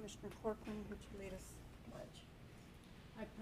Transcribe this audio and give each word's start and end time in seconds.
Commissioner 0.00 0.30
Corcoran, 0.42 0.76
would 0.88 0.98
you 1.12 1.18
lead 1.20 1.34
us 1.34 1.52
in 1.52 1.60
the 1.76 1.90
pledge? 1.92 2.24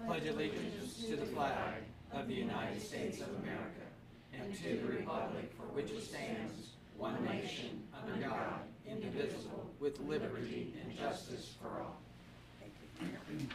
pledge 0.05 0.27
allegiance 0.27 1.05
to 1.07 1.15
the 1.15 1.25
flag 1.27 1.83
of 2.11 2.27
the 2.27 2.33
United 2.33 2.81
States 2.81 3.21
of 3.21 3.29
America 3.41 3.87
and 4.33 4.53
to 4.53 4.75
the 4.75 4.97
republic 4.97 5.53
for 5.55 5.63
which 5.73 5.89
it 5.91 6.03
stands, 6.03 6.71
one 6.97 7.23
nation, 7.23 7.81
under 7.95 8.27
God, 8.27 8.59
indivisible, 8.85 9.69
with 9.79 10.01
liberty 10.01 10.73
and 10.83 10.97
justice 10.97 11.55
for 11.61 11.81
all. 11.81 12.01
Thank 12.59 12.73
you. 13.01 13.47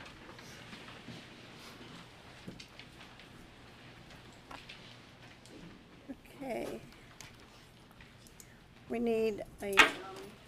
Okay. 6.41 6.81
We 8.89 8.99
need 8.99 9.43
a 9.63 9.77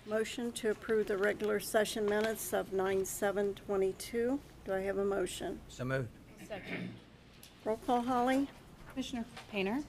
motion 0.06 0.52
to 0.52 0.70
approve 0.70 1.08
the 1.08 1.16
regular 1.16 1.58
session 1.60 2.06
minutes 2.06 2.52
of 2.52 2.72
9/7/22. 2.72 4.38
Do 4.64 4.72
I 4.72 4.80
have 4.80 4.98
a 4.98 5.04
motion? 5.04 5.60
So 5.68 5.84
moved. 5.84 6.08
Second. 6.46 6.94
Roll 7.64 7.76
call, 7.78 8.02
Holly? 8.02 8.48
Commissioner 8.90 9.24
Painter, 9.50 9.82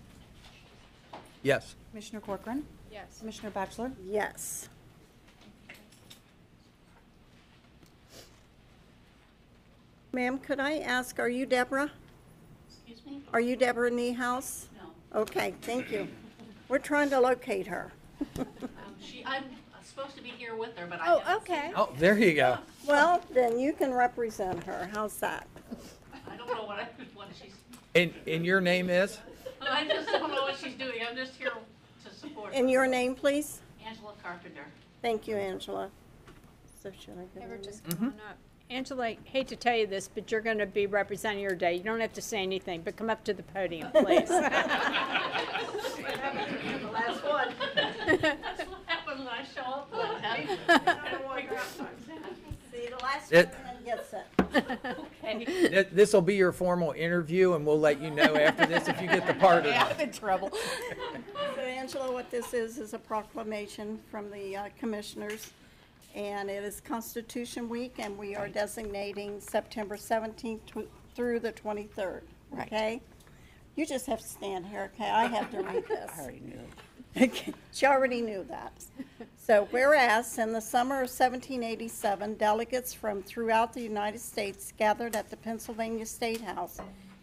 Yes. 1.43 1.75
Commissioner 1.91 2.19
Corcoran, 2.19 2.65
Yes. 2.91 3.19
Commissioner 3.19 3.51
Batchelor, 3.51 3.91
Yes. 4.05 4.67
Ma'am, 10.13 10.39
could 10.39 10.59
I 10.59 10.79
ask, 10.79 11.19
are 11.19 11.29
you 11.29 11.45
Deborah? 11.45 11.91
Excuse 12.69 13.05
me? 13.05 13.21
Are 13.33 13.39
you 13.39 13.55
Deborah 13.55 13.91
Niehaus? 13.91 14.65
No. 15.13 15.21
Okay, 15.21 15.53
thank 15.61 15.91
you. 15.91 16.07
We're 16.69 16.79
trying 16.79 17.09
to 17.11 17.19
locate 17.19 17.67
her. 17.67 17.91
Um, 18.39 18.45
she, 18.99 19.23
I'm 19.25 19.43
supposed 19.97 20.15
to 20.15 20.21
be 20.23 20.29
here 20.29 20.55
with 20.55 20.77
her, 20.77 20.85
but 20.85 21.01
I 21.01 21.13
Oh, 21.13 21.19
haven't 21.19 21.47
seen 21.47 21.55
okay. 21.55 21.67
her. 21.69 21.73
Oh, 21.75 21.89
there 21.97 22.17
you 22.17 22.33
go. 22.33 22.57
Well, 22.87 23.21
then 23.33 23.59
you 23.59 23.73
can 23.73 23.93
represent 23.93 24.63
her. 24.63 24.89
How's 24.93 25.17
that? 25.17 25.45
I 26.31 26.37
don't 26.37 26.47
know 26.47 26.63
what 26.63 26.79
I, 26.79 26.87
what 27.15 27.27
she's, 27.37 27.51
And, 27.95 28.13
and 28.25 28.45
your 28.45 28.61
name 28.61 28.89
is? 28.89 29.17
I 29.61 29.85
just 29.85 30.07
don't 30.07 30.31
know 30.31 30.43
what 30.43 30.55
she's 30.55 30.75
doing. 30.75 30.99
I'm 31.05 31.13
just 31.17 31.35
here 31.35 31.51
to 32.05 32.15
support 32.15 32.53
And 32.53 32.67
her. 32.67 32.71
your 32.71 32.87
name, 32.87 33.13
please? 33.13 33.59
Angela 33.85 34.13
Carpenter. 34.23 34.63
Thank 35.01 35.27
you, 35.27 35.35
Angela. 35.35 35.89
So 36.81 36.91
should 36.97 37.15
I 37.15 37.25
get 37.33 37.41
Have 37.41 37.49
her 37.51 37.57
her 37.57 37.61
just 37.61 37.85
name? 37.89 37.97
come 37.97 38.07
on 38.07 38.13
up. 38.29 38.37
Angela, 38.69 39.03
I 39.07 39.17
hate 39.25 39.49
to 39.49 39.57
tell 39.57 39.75
you 39.75 39.87
this, 39.87 40.07
but 40.13 40.31
you're 40.31 40.39
going 40.41 40.59
to 40.59 40.65
be 40.65 40.87
representing 40.87 41.41
your 41.41 41.55
day. 41.55 41.73
You 41.75 41.83
don't 41.83 41.99
have 41.99 42.13
to 42.13 42.21
say 42.21 42.37
anything, 42.41 42.83
but 42.83 42.95
come 42.95 43.09
up 43.09 43.23
to 43.25 43.33
the 43.33 43.43
podium, 43.43 43.91
please. 43.91 44.29
The 46.77 46.93
last 46.93 47.23
one. 47.23 47.49
That's 49.25 49.25
what 49.25 49.25
happens 49.25 49.25
when 49.25 49.27
I 49.27 49.45
show 49.45 49.71
up 49.71 51.27
like 51.27 51.49
that. 51.49 51.67
See, 52.73 52.87
the 52.89 52.97
last 53.03 53.31
It- 53.33 53.49
one 53.49 53.83
gets 53.85 54.13
it. 54.13 54.25
Okay. 55.27 55.85
This 55.91 56.13
will 56.13 56.21
be 56.21 56.35
your 56.35 56.53
formal 56.53 56.93
interview, 56.93 57.53
and 57.53 57.65
we'll 57.65 57.79
let 57.79 57.99
you 58.01 58.09
know 58.09 58.35
after 58.37 58.65
this 58.65 58.87
if 58.87 59.01
you 59.01 59.07
get 59.07 59.27
the 59.27 59.33
part 59.33 59.65
or 59.65 59.71
not. 59.71 59.99
in 59.99 60.09
trouble. 60.11 60.51
So 61.55 61.61
Angela, 61.61 62.11
what 62.13 62.31
this 62.31 62.53
is, 62.53 62.77
is 62.77 62.93
a 62.93 62.99
proclamation 62.99 63.99
from 64.09 64.31
the 64.31 64.55
uh, 64.55 64.69
commissioners. 64.79 65.51
And 66.15 66.49
it 66.49 66.63
is 66.63 66.79
Constitution 66.79 67.67
Week, 67.67 67.95
and 67.99 68.17
we 68.17 68.35
are 68.35 68.47
designating 68.47 69.39
September 69.41 69.97
17th 69.97 70.59
tw- 70.65 70.87
through 71.13 71.41
the 71.41 71.51
23rd, 71.51 72.21
okay? 72.61 73.01
You 73.75 73.85
just 73.85 74.05
have 74.07 74.21
to 74.21 74.27
stand 74.27 74.65
here, 74.65 74.89
okay? 74.95 75.09
I 75.09 75.25
have 75.25 75.51
to 75.51 75.61
read 75.61 75.85
this. 75.87 76.09
I 76.17 76.21
already 76.21 76.39
knew. 76.39 76.59
She 77.73 77.85
already 77.85 78.21
knew 78.21 78.45
that. 78.49 78.73
So 79.37 79.67
whereas 79.71 80.37
in 80.37 80.51
the 80.51 80.61
summer 80.61 80.95
of 80.95 81.09
1787, 81.09 82.35
delegates 82.35 82.93
from 82.93 83.23
throughout 83.23 83.73
the 83.73 83.81
United 83.81 84.19
States 84.19 84.73
gathered 84.77 85.15
at 85.15 85.29
the 85.29 85.37
Pennsylvania 85.37 86.05
State 86.05 86.41
House 86.41 86.79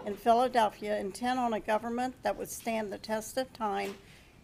in 0.07 0.15
Philadelphia 0.15 0.99
intent 0.99 1.39
on 1.39 1.55
a 1.55 1.61
government 1.61 2.15
that 2.23 2.37
would 2.37 2.51
stand 2.51 2.93
the 2.93 2.99
test 2.99 3.37
of 3.37 3.53
time 3.53 3.95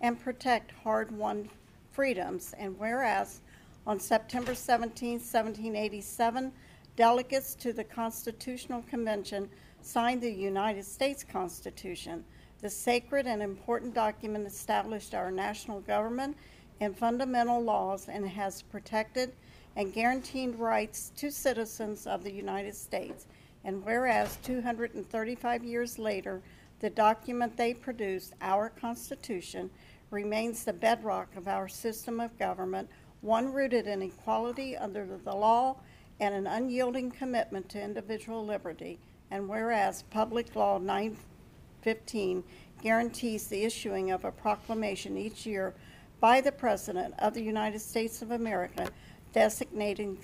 and 0.01 0.21
protect 0.21 0.73
hard-won 0.83 1.49
freedoms. 1.91 2.55
And 2.59 2.79
whereas 2.79 3.41
on 3.87 3.99
September 3.99 4.55
17, 4.55 5.13
1787, 5.13 6.53
delegates 6.97 7.55
to 7.55 7.73
the 7.73 7.85
Constitutional 7.85 8.83
Convention 8.83 9.49
signed 9.83 10.21
the 10.21 10.31
United 10.31 10.85
States 10.85 11.25
Constitution. 11.25 12.25
The 12.61 12.69
sacred 12.69 13.27
and 13.27 13.43
important 13.43 13.95
document 13.95 14.47
established 14.47 15.15
our 15.15 15.31
national 15.31 15.81
government 15.81 16.37
and 16.81 16.97
fundamental 16.97 17.63
laws 17.63 18.09
and 18.09 18.29
has 18.29 18.61
protected 18.61 19.33
and 19.77 19.95
guaranteed 19.95 20.57
rights 20.57 21.11
to 21.17 21.31
citizens 21.31 22.07
of 22.07 22.23
the 22.23 22.33
United 22.33 22.75
States. 22.75 23.27
And 23.65 23.83
whereas 23.83 24.37
235 24.43 25.65
years 25.65 25.99
later, 25.99 26.43
the 26.81 26.91
document 26.91 27.57
they 27.57 27.73
produced, 27.73 28.35
our 28.43 28.69
Constitution, 28.69 29.71
remains 30.11 30.65
the 30.65 30.73
bedrock 30.75 31.35
of 31.37 31.49
our 31.49 31.69
system 31.69 32.21
of 32.21 32.39
government, 32.39 32.91
one 33.23 33.53
rooted 33.53 33.87
in 33.87 34.03
equality 34.03 34.77
under 34.77 35.07
the 35.07 35.35
law 35.35 35.77
and 36.21 36.35
an 36.35 36.47
unyielding 36.47 37.11
commitment 37.11 37.71
to 37.71 37.81
individual 37.83 38.45
liberty. 38.45 38.99
And 39.31 39.49
whereas 39.49 40.03
Public 40.11 40.55
Law 40.57 40.79
915 41.85 42.45
guarantees 42.83 43.47
the 43.47 43.65
issuing 43.65 44.11
of 44.11 44.27
a 44.27 44.31
proclamation 44.31 45.17
each 45.17 45.47
year 45.47 45.75
by 46.21 46.41
the 46.41 46.53
President 46.53 47.15
of 47.19 47.33
the 47.33 47.43
United 47.43 47.81
States 47.81 48.21
of 48.21 48.33
America 48.33 48.87
designating, 49.33 50.19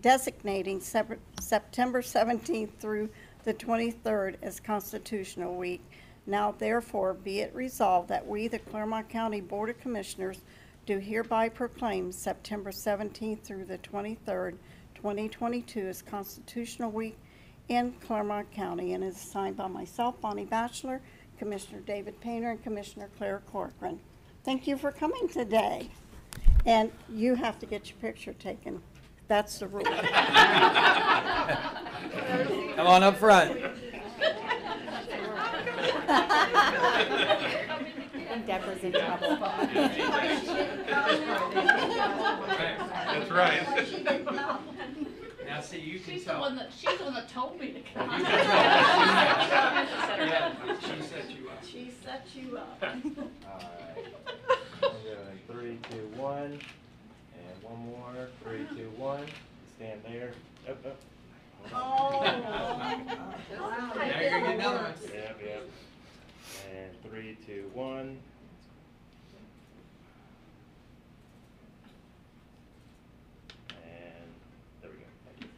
designating 0.00 0.80
Sep- 0.80 1.18
September 1.40 2.00
17th 2.00 2.72
through 2.78 3.10
the 3.44 3.52
23rd 3.52 4.36
as 4.40 4.60
Constitutional 4.60 5.56
Week. 5.56 5.82
Now 6.26 6.52
therefore 6.52 7.12
be 7.12 7.40
it 7.40 7.54
resolved 7.54 8.08
that 8.08 8.26
we, 8.26 8.48
the 8.48 8.58
Clermont 8.58 9.10
County 9.10 9.42
Board 9.42 9.68
of 9.68 9.78
Commissioners, 9.80 10.40
do 10.86 10.98
hereby 10.98 11.50
proclaim 11.50 12.10
September 12.10 12.70
17th 12.70 13.42
through 13.42 13.66
the 13.66 13.78
23rd, 13.78 14.56
2022 14.94 15.80
as 15.80 16.00
Constitutional 16.00 16.90
Week 16.90 17.18
in 17.68 17.92
Clermont 18.06 18.50
County, 18.52 18.94
and 18.94 19.04
is 19.04 19.16
signed 19.16 19.56
by 19.56 19.68
myself, 19.68 20.20
Bonnie 20.20 20.44
Batchelor, 20.44 21.00
Commissioner 21.38 21.80
David 21.80 22.20
Painter, 22.20 22.50
and 22.50 22.62
Commissioner 22.62 23.08
Claire 23.18 23.42
Corcoran. 23.50 24.00
Thank 24.44 24.66
you 24.66 24.76
for 24.76 24.90
coming 24.90 25.28
today. 25.28 25.90
And 26.64 26.90
you 27.08 27.34
have 27.34 27.58
to 27.60 27.66
get 27.66 27.88
your 27.88 27.98
picture 27.98 28.32
taken. 28.32 28.82
That's 29.28 29.58
the 29.58 29.68
rule. 29.68 29.84
Come 32.76 32.86
on 32.86 33.02
up 33.02 33.16
front. 33.18 33.60
Deborah's 38.46 38.82
in 38.82 38.92
trouble. 38.92 39.36
That's 43.06 43.30
right. 43.30 44.17
Now, 45.78 45.84
you 45.84 46.00
can 46.00 46.14
She's 46.14 46.24
the 46.24 46.34
one 46.34 46.56
that, 46.56 46.70
she's 46.76 46.98
the 46.98 47.04
one 47.04 47.14
that 47.14 47.28
told 47.28 47.60
me 47.60 47.72
to 47.72 47.80
come. 47.94 48.10
You. 48.10 48.24
Yeah, 50.18 50.52
she 50.80 51.02
set 51.02 51.30
you 51.30 51.48
up. 51.48 51.64
She 51.64 51.92
set 52.04 52.26
you 52.34 52.58
up. 52.58 52.82
All 52.82 53.60
right. 53.94 54.04
Three, 55.48 55.78
two, 55.90 56.10
one. 56.16 56.58
and 57.34 57.62
one 57.62 57.78
more, 57.86 58.28
three, 58.42 58.66
two, 58.76 58.90
one, 58.96 59.24
stand 59.76 60.00
there, 60.04 60.32
up, 60.68 60.84
up. 60.84 60.96
Oh. 61.72 62.22
Now 62.24 63.34
you're 63.54 64.30
gonna 64.30 64.46
get 64.46 64.54
another 64.54 64.78
one. 64.78 64.94
Yep, 65.02 65.40
yep. 65.44 65.62
And 66.74 67.02
three, 67.04 67.36
two, 67.46 67.70
one. 67.72 68.18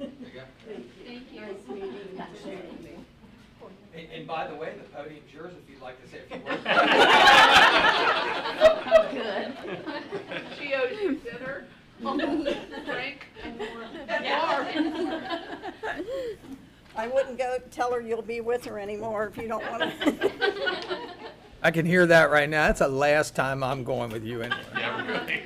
We 0.00 0.06
you 0.06 0.32
go. 0.35 0.43
Thank 1.06 1.32
you. 1.32 1.43
And, 3.94 4.06
and 4.14 4.26
by 4.26 4.47
the 4.47 4.55
way, 4.55 4.73
the 4.79 4.85
podium's 4.97 5.32
yours 5.32 5.52
if 5.62 5.69
you'd 5.70 5.82
like 5.82 6.00
to 6.02 6.08
say 6.08 6.19
a 6.19 6.23
few 6.26 6.41
words. 6.44 6.62
Good. 9.12 9.52
She 10.58 10.75
owes 10.75 10.99
you 11.02 11.17
dinner, 11.17 11.67
drink, 12.87 13.26
and 13.43 13.58
more. 13.58 14.67
I 16.96 17.06
wouldn't 17.06 17.38
go 17.38 17.58
tell 17.70 17.93
her 17.93 18.00
you'll 18.00 18.23
be 18.23 18.41
with 18.41 18.64
her 18.64 18.79
anymore 18.79 19.26
if 19.26 19.37
you 19.37 19.49
don't 19.49 19.69
want 19.70 19.82
to. 19.82 20.31
I 21.62 21.70
can 21.70 21.85
hear 21.85 22.06
that 22.06 22.31
right 22.31 22.49
now. 22.49 22.69
That's 22.69 22.81
the 22.81 22.88
last 22.88 23.37
time 23.37 23.62
I'm 23.62 23.85
going 23.85 24.11
with 24.11 24.25
you 24.25 24.43
anyway. 24.43 25.43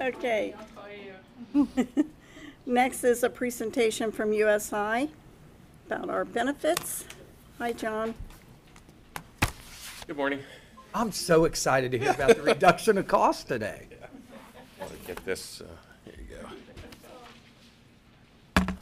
Okay. 0.00 0.54
I'll 0.58 0.66
tell 0.74 1.88
you. 1.96 2.04
Next 2.68 3.02
is 3.02 3.24
a 3.24 3.30
presentation 3.30 4.12
from 4.12 4.30
USI 4.30 5.08
about 5.86 6.10
our 6.10 6.26
benefits. 6.26 7.06
Hi, 7.56 7.72
John. 7.72 8.14
Good 10.06 10.18
morning. 10.18 10.40
I'm 10.94 11.10
so 11.10 11.46
excited 11.46 11.92
to 11.92 11.98
hear 11.98 12.10
about 12.10 12.36
the 12.36 12.42
reduction 12.42 12.98
of 12.98 13.08
cost 13.08 13.48
today. 13.48 13.86
Want 14.80 14.92
to 14.92 14.98
get 15.06 15.24
this, 15.24 15.62
uh, 15.62 15.64
here 16.04 16.14
you 16.18 16.26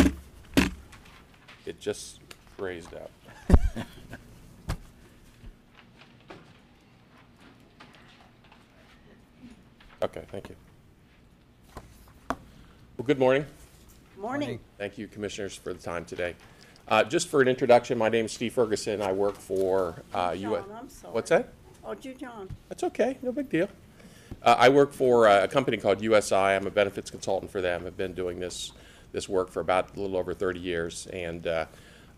go. 0.02 0.10
it 1.64 1.78
just 1.78 2.18
raised 2.58 2.92
up. 2.92 3.10
Okay, 10.02 10.22
thank 10.30 10.50
you. 10.50 10.56
Well, 12.98 13.06
good 13.06 13.18
morning. 13.18 13.46
Morning. 14.18 14.58
Thank 14.78 14.96
you, 14.96 15.08
Commissioners, 15.08 15.54
for 15.56 15.74
the 15.74 15.78
time 15.78 16.06
today. 16.06 16.34
Uh, 16.88 17.04
Just 17.04 17.28
for 17.28 17.42
an 17.42 17.48
introduction, 17.48 17.98
my 17.98 18.08
name 18.08 18.24
is 18.24 18.32
Steve 18.32 18.54
Ferguson. 18.54 19.02
I 19.02 19.12
work 19.12 19.34
for 19.34 20.02
uh, 20.14 20.34
U.S. 20.38 20.64
John, 20.64 20.76
I'm 20.76 20.88
sorry. 20.88 21.14
What's 21.14 21.28
that? 21.30 21.52
Oh, 21.84 21.94
John. 21.94 22.48
That's 22.70 22.82
okay, 22.84 23.18
no 23.20 23.30
big 23.30 23.50
deal. 23.50 23.68
Uh, 24.42 24.56
I 24.58 24.70
work 24.70 24.94
for 24.94 25.28
uh, 25.28 25.44
a 25.44 25.48
company 25.48 25.76
called 25.76 26.00
USI. 26.00 26.34
I'm 26.34 26.66
a 26.66 26.70
benefits 26.70 27.10
consultant 27.10 27.52
for 27.52 27.60
them. 27.60 27.84
I've 27.86 27.98
been 27.98 28.14
doing 28.14 28.40
this, 28.40 28.72
this 29.12 29.28
work 29.28 29.50
for 29.50 29.60
about 29.60 29.94
a 29.94 30.00
little 30.00 30.16
over 30.16 30.32
30 30.32 30.60
years. 30.60 31.06
And 31.08 31.46
uh, 31.46 31.66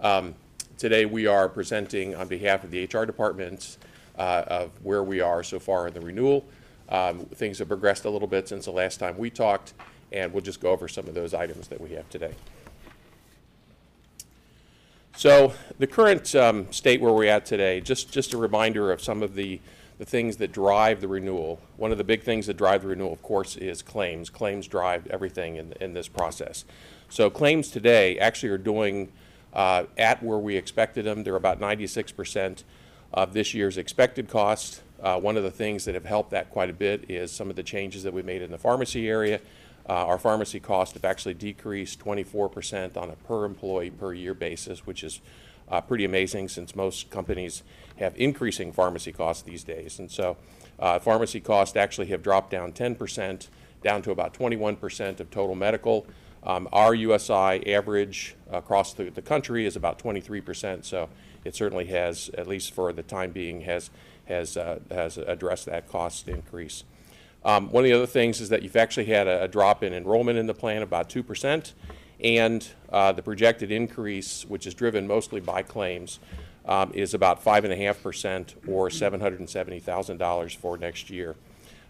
um, 0.00 0.36
today 0.76 1.04
we 1.04 1.26
are 1.26 1.48
presenting 1.48 2.14
on 2.14 2.28
behalf 2.28 2.62
of 2.62 2.70
the 2.70 2.84
HR 2.84 3.06
department 3.06 3.78
uh, 4.16 4.44
of 4.46 4.70
where 4.84 5.02
we 5.02 5.20
are 5.20 5.42
so 5.42 5.58
far 5.58 5.88
in 5.88 5.94
the 5.94 6.00
renewal. 6.00 6.46
Um, 6.90 7.24
Things 7.26 7.58
have 7.58 7.68
progressed 7.68 8.04
a 8.04 8.10
little 8.10 8.28
bit 8.28 8.48
since 8.48 8.66
the 8.66 8.70
last 8.70 8.98
time 8.98 9.18
we 9.18 9.30
talked, 9.30 9.74
and 10.12 10.32
we'll 10.32 10.42
just 10.42 10.60
go 10.60 10.70
over 10.70 10.88
some 10.88 11.06
of 11.06 11.14
those 11.14 11.34
items 11.34 11.68
that 11.68 11.80
we 11.80 11.90
have 11.90 12.08
today. 12.10 12.34
So 15.16 15.52
the 15.78 15.86
current 15.88 16.34
um, 16.36 16.70
state 16.72 17.00
where 17.00 17.12
we're 17.12 17.28
at 17.28 17.44
today, 17.44 17.80
just, 17.80 18.12
just 18.12 18.34
a 18.34 18.38
reminder 18.38 18.92
of 18.92 19.02
some 19.02 19.22
of 19.22 19.34
the, 19.34 19.60
the 19.98 20.04
things 20.04 20.36
that 20.36 20.52
drive 20.52 21.00
the 21.00 21.08
renewal. 21.08 21.60
One 21.76 21.90
of 21.90 21.98
the 21.98 22.04
big 22.04 22.22
things 22.22 22.46
that 22.46 22.56
drive 22.56 22.82
the 22.82 22.88
renewal, 22.88 23.12
of 23.12 23.22
course, 23.22 23.56
is 23.56 23.82
claims. 23.82 24.30
Claims 24.30 24.68
drive 24.68 25.08
everything 25.08 25.56
in, 25.56 25.72
in 25.80 25.92
this 25.92 26.06
process. 26.06 26.64
So 27.08 27.30
claims 27.30 27.68
today 27.68 28.16
actually 28.18 28.50
are 28.50 28.58
doing 28.58 29.10
uh, 29.52 29.84
at 29.96 30.22
where 30.22 30.38
we 30.38 30.56
expected 30.56 31.04
them. 31.04 31.24
They're 31.24 31.34
about 31.34 31.58
96% 31.58 32.62
of 33.12 33.32
this 33.32 33.54
year's 33.54 33.76
expected 33.76 34.28
cost. 34.28 34.82
Uh, 35.02 35.18
One 35.18 35.36
of 35.36 35.42
the 35.42 35.50
things 35.50 35.84
that 35.86 35.94
have 35.94 36.04
helped 36.04 36.30
that 36.30 36.50
quite 36.50 36.70
a 36.70 36.74
bit 36.74 37.10
is 37.10 37.32
some 37.32 37.50
of 37.50 37.56
the 37.56 37.62
changes 37.62 38.04
that 38.04 38.12
we 38.12 38.22
made 38.22 38.42
in 38.42 38.50
the 38.52 38.58
pharmacy 38.58 39.08
area. 39.08 39.40
Uh, 39.88 40.06
Our 40.06 40.18
pharmacy 40.18 40.60
costs 40.60 40.94
have 40.94 41.04
actually 41.04 41.34
decreased 41.34 41.98
24% 42.00 42.96
on 42.96 43.10
a 43.10 43.16
per 43.16 43.44
employee 43.44 43.90
per 43.90 44.12
year 44.12 44.34
basis, 44.34 44.86
which 44.86 45.02
is 45.02 45.20
uh, 45.70 45.80
pretty 45.80 46.04
amazing 46.04 46.48
since 46.48 46.76
most 46.76 47.10
companies 47.10 47.62
have 47.96 48.14
increasing 48.16 48.72
pharmacy 48.72 49.12
costs 49.12 49.42
these 49.42 49.64
days. 49.64 49.98
And 49.98 50.10
so 50.10 50.36
uh, 50.78 50.98
pharmacy 50.98 51.40
costs 51.40 51.76
actually 51.76 52.08
have 52.08 52.22
dropped 52.22 52.50
down 52.50 52.72
10%, 52.72 53.48
down 53.82 54.02
to 54.02 54.10
about 54.10 54.34
21% 54.34 55.20
of 55.20 55.30
total 55.30 55.54
medical. 55.54 56.06
Um, 56.44 56.68
Our 56.72 56.94
USI 56.94 57.72
average 57.72 58.36
across 58.50 58.94
the, 58.94 59.10
the 59.10 59.22
country 59.22 59.66
is 59.66 59.74
about 59.74 59.98
23%, 59.98 60.84
so 60.84 61.08
it 61.44 61.54
certainly 61.54 61.86
has, 61.86 62.30
at 62.36 62.46
least 62.46 62.72
for 62.72 62.92
the 62.92 63.02
time 63.02 63.32
being, 63.32 63.62
has, 63.62 63.90
has, 64.26 64.56
uh, 64.56 64.80
has 64.90 65.18
addressed 65.18 65.66
that 65.66 65.88
cost 65.88 66.28
increase. 66.28 66.84
Um, 67.44 67.70
One 67.70 67.84
of 67.84 67.88
the 67.88 67.96
other 67.96 68.06
things 68.06 68.40
is 68.40 68.48
that 68.48 68.62
you've 68.62 68.76
actually 68.76 69.06
had 69.06 69.26
a 69.26 69.44
a 69.44 69.48
drop 69.48 69.82
in 69.82 69.92
enrollment 69.94 70.38
in 70.38 70.46
the 70.46 70.54
plan, 70.54 70.82
about 70.82 71.08
2%, 71.08 71.72
and 72.22 72.68
uh, 72.92 73.12
the 73.12 73.22
projected 73.22 73.70
increase, 73.70 74.44
which 74.44 74.66
is 74.66 74.74
driven 74.74 75.06
mostly 75.06 75.40
by 75.40 75.62
claims, 75.62 76.18
um, 76.66 76.90
is 76.94 77.14
about 77.14 77.42
5.5% 77.42 78.54
or 78.68 78.88
$770,000 78.88 80.56
for 80.56 80.76
next 80.76 81.10
year. 81.10 81.36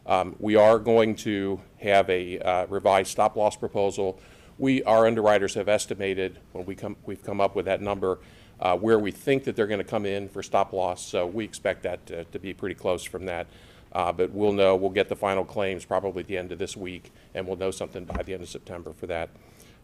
Um, 0.06 0.36
We 0.38 0.56
are 0.56 0.78
going 0.78 1.16
to 1.16 1.60
have 1.80 2.08
a 2.10 2.38
uh, 2.38 2.66
revised 2.66 3.10
stop-loss 3.10 3.56
proposal. 3.56 4.18
We, 4.58 4.82
our 4.84 5.06
underwriters 5.06 5.54
have 5.54 5.68
estimated, 5.68 6.38
when 6.52 6.66
we 6.66 6.74
come, 6.74 6.96
we've 7.06 7.22
come 7.22 7.40
up 7.40 7.54
with 7.56 7.64
that 7.66 7.80
number, 7.80 8.18
uh, 8.60 8.76
where 8.76 8.98
we 8.98 9.12
think 9.12 9.44
that 9.44 9.54
they're 9.56 9.66
going 9.66 9.78
to 9.78 9.84
come 9.84 10.04
in 10.04 10.28
for 10.28 10.42
stop-loss, 10.42 11.04
so 11.04 11.26
we 11.26 11.44
expect 11.44 11.82
that 11.84 12.04
to 12.06 12.24
to 12.24 12.38
be 12.38 12.52
pretty 12.52 12.74
close 12.74 13.04
from 13.04 13.26
that. 13.26 13.46
Uh, 13.92 14.12
But 14.12 14.30
we'll 14.32 14.52
know, 14.52 14.76
we'll 14.76 14.90
get 14.90 15.08
the 15.08 15.16
final 15.16 15.44
claims 15.44 15.84
probably 15.84 16.20
at 16.20 16.26
the 16.26 16.36
end 16.36 16.52
of 16.52 16.58
this 16.58 16.76
week, 16.76 17.12
and 17.34 17.46
we'll 17.46 17.56
know 17.56 17.70
something 17.70 18.04
by 18.04 18.22
the 18.22 18.34
end 18.34 18.42
of 18.42 18.48
September 18.48 18.92
for 18.92 19.06
that. 19.06 19.30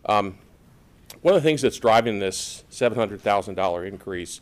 Um, 0.06 0.38
One 1.22 1.34
of 1.34 1.42
the 1.42 1.46
things 1.46 1.62
that's 1.62 1.78
driving 1.78 2.18
this 2.18 2.64
$700,000 2.70 3.86
increase 3.86 4.40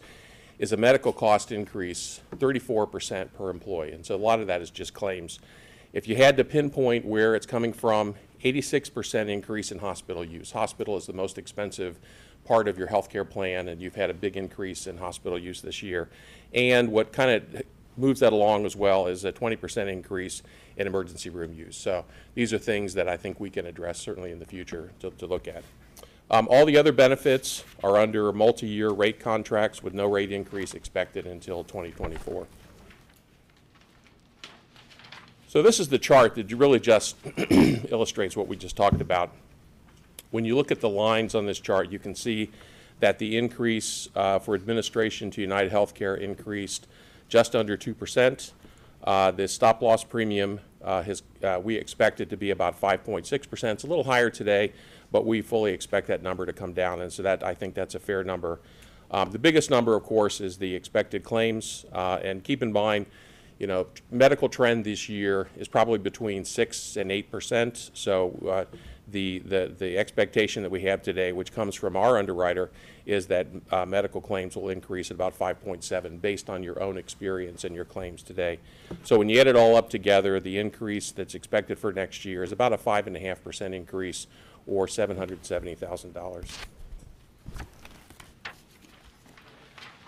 is 0.58 0.72
a 0.72 0.76
medical 0.76 1.12
cost 1.12 1.50
increase, 1.50 2.20
34% 2.36 3.34
per 3.34 3.50
employee. 3.50 3.92
And 3.92 4.06
so 4.06 4.14
a 4.14 4.16
lot 4.16 4.40
of 4.40 4.46
that 4.46 4.62
is 4.62 4.70
just 4.70 4.94
claims. 4.94 5.40
If 5.92 6.08
you 6.08 6.16
had 6.16 6.36
to 6.36 6.44
pinpoint 6.44 7.04
where 7.04 7.34
it's 7.34 7.46
coming 7.46 7.72
from, 7.72 8.14
86% 8.44 9.28
increase 9.28 9.72
in 9.72 9.78
hospital 9.78 10.24
use. 10.24 10.52
Hospital 10.52 10.96
is 10.96 11.06
the 11.06 11.12
most 11.12 11.36
expensive 11.36 11.98
part 12.44 12.68
of 12.68 12.78
your 12.78 12.88
healthcare 12.88 13.28
plan, 13.28 13.68
and 13.68 13.80
you've 13.80 13.94
had 13.94 14.10
a 14.10 14.14
big 14.14 14.36
increase 14.36 14.86
in 14.86 14.96
hospital 14.98 15.38
use 15.38 15.60
this 15.60 15.82
year. 15.82 16.08
And 16.54 16.90
what 16.90 17.12
kind 17.12 17.30
of 17.30 17.62
moves 18.02 18.20
that 18.20 18.32
along 18.32 18.66
as 18.66 18.74
well 18.74 19.06
is 19.06 19.24
a 19.24 19.32
20% 19.32 19.88
increase 19.88 20.42
in 20.76 20.86
emergency 20.88 21.30
room 21.30 21.54
use. 21.54 21.76
So 21.76 22.04
these 22.34 22.52
are 22.52 22.58
things 22.58 22.94
that 22.94 23.08
I 23.08 23.16
think 23.16 23.38
we 23.38 23.48
can 23.48 23.64
address 23.64 23.98
certainly 23.98 24.32
in 24.32 24.40
the 24.40 24.44
future 24.44 24.90
to, 25.00 25.10
to 25.12 25.26
look 25.26 25.46
at. 25.46 25.62
Um, 26.28 26.48
all 26.50 26.66
the 26.66 26.76
other 26.76 26.92
benefits 26.92 27.62
are 27.84 27.96
under 27.96 28.32
multi-year 28.32 28.90
rate 28.90 29.20
contracts 29.20 29.82
with 29.82 29.94
no 29.94 30.06
rate 30.06 30.32
increase 30.32 30.74
expected 30.74 31.26
until 31.26 31.62
2024. 31.62 32.46
So 35.46 35.62
this 35.62 35.78
is 35.78 35.88
the 35.88 35.98
chart 35.98 36.34
that 36.34 36.50
really 36.52 36.80
just 36.80 37.16
illustrates 37.50 38.36
what 38.36 38.48
we 38.48 38.56
just 38.56 38.76
talked 38.76 39.00
about. 39.00 39.30
When 40.30 40.44
you 40.44 40.56
look 40.56 40.72
at 40.72 40.80
the 40.80 40.88
lines 40.88 41.34
on 41.34 41.46
this 41.46 41.60
chart, 41.60 41.92
you 41.92 41.98
can 41.98 42.14
see 42.14 42.50
that 43.00 43.18
the 43.18 43.36
increase 43.36 44.08
uh, 44.16 44.38
for 44.38 44.54
administration 44.54 45.30
to 45.32 45.40
United 45.40 45.70
Healthcare 45.70 46.18
increased 46.18 46.88
just 47.32 47.56
under 47.56 47.78
2%. 47.78 48.52
Uh, 49.04 49.30
The 49.30 49.48
stop-loss 49.48 50.04
premium 50.04 50.60
uh, 50.84 51.02
has, 51.02 51.22
uh, 51.42 51.58
we 51.64 51.76
expect 51.76 52.20
it 52.20 52.28
to 52.28 52.36
be 52.36 52.50
about 52.50 52.78
5.6%. 52.78 53.72
It's 53.72 53.84
a 53.84 53.86
little 53.86 54.04
higher 54.04 54.28
today, 54.28 54.74
but 55.10 55.24
we 55.24 55.40
fully 55.40 55.72
expect 55.72 56.08
that 56.08 56.22
number 56.22 56.44
to 56.44 56.52
come 56.52 56.74
down, 56.74 57.00
and 57.00 57.10
so 57.10 57.22
that, 57.22 57.42
I 57.42 57.54
think 57.54 57.74
that's 57.74 57.94
a 57.94 57.98
fair 57.98 58.22
number. 58.22 58.60
Um, 59.10 59.30
The 59.30 59.38
biggest 59.38 59.70
number, 59.70 59.96
of 59.96 60.02
course, 60.02 60.42
is 60.42 60.58
the 60.58 60.74
expected 60.74 61.24
claims, 61.24 61.86
uh, 61.94 62.18
and 62.22 62.44
keep 62.44 62.62
in 62.62 62.70
mind, 62.70 63.06
you 63.58 63.66
know, 63.66 63.86
medical 64.10 64.50
trend 64.50 64.84
this 64.84 65.08
year 65.08 65.48
is 65.56 65.68
probably 65.68 66.00
between 66.00 66.44
6 66.44 66.96
and 66.98 67.10
8%, 67.10 67.92
so 67.94 68.38
uh, 68.46 68.64
the, 69.12 69.40
the, 69.40 69.72
the 69.78 69.98
expectation 69.98 70.62
that 70.62 70.70
we 70.70 70.82
have 70.82 71.02
today, 71.02 71.32
which 71.32 71.52
comes 71.52 71.74
from 71.74 71.96
our 71.96 72.18
underwriter, 72.18 72.70
is 73.06 73.26
that 73.26 73.46
uh, 73.70 73.84
medical 73.86 74.20
claims 74.20 74.56
will 74.56 74.68
increase 74.68 75.10
at 75.10 75.14
about 75.14 75.38
5.7 75.38 76.20
based 76.20 76.50
on 76.50 76.62
your 76.62 76.82
own 76.82 76.96
experience 76.96 77.64
and 77.64 77.74
your 77.74 77.84
claims 77.84 78.22
today. 78.22 78.58
So 79.04 79.18
when 79.18 79.28
you 79.28 79.40
add 79.40 79.46
it 79.46 79.56
all 79.56 79.76
up 79.76 79.90
together, 79.90 80.40
the 80.40 80.58
increase 80.58 81.12
that's 81.12 81.34
expected 81.34 81.78
for 81.78 81.92
next 81.92 82.24
year 82.24 82.42
is 82.42 82.52
about 82.52 82.72
a 82.72 82.78
5.5% 82.78 83.74
increase 83.74 84.26
or 84.66 84.86
$770,000. 84.86 86.58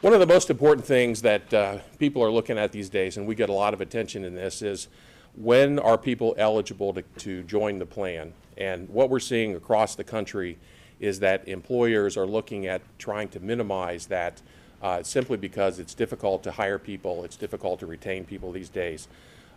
One 0.01 0.13
of 0.13 0.21
the 0.21 0.27
most 0.27 0.51
important 0.51 0.87
things 0.87 1.23
that 1.23 1.55
uh, 1.55 1.79
people 1.99 2.23
are 2.23 2.31
looking 2.31 2.59
at 2.59 2.73
these 2.73 2.91
days, 2.91 3.17
and 3.17 3.27
we 3.27 3.35
get 3.35 3.49
a 3.49 3.55
lot 3.55 3.73
of 3.73 3.81
attention 3.81 4.23
in 4.25 4.35
this, 4.35 4.61
is 4.61 4.89
when 5.37 5.79
are 5.79 5.99
people 5.99 6.35
eligible 6.39 6.93
to, 6.95 7.03
to 7.19 7.43
join 7.45 7.79
the 7.79 7.87
plan? 7.87 8.33
And 8.57 8.89
what 8.89 9.11
we're 9.11 9.21
seeing 9.21 9.55
across 9.55 9.95
the 9.95 10.05
country 10.05 10.59
is 11.01 11.21
that 11.21 11.47
employers 11.49 12.17
are 12.17 12.27
looking 12.27 12.67
at 12.67 12.81
trying 12.99 13.29
to 13.29 13.41
minimize 13.41 14.07
that 14.07 14.41
uh, 14.83 15.03
simply 15.03 15.37
because 15.37 15.79
it's 15.79 15.95
difficult 15.95 16.43
to 16.45 16.53
hire 16.53 16.79
people, 16.79 17.25
it's 17.25 17.37
difficult 17.37 17.81
to 17.81 17.87
retain 17.87 18.25
people 18.25 18.53
these 18.53 18.69
days. 18.69 19.09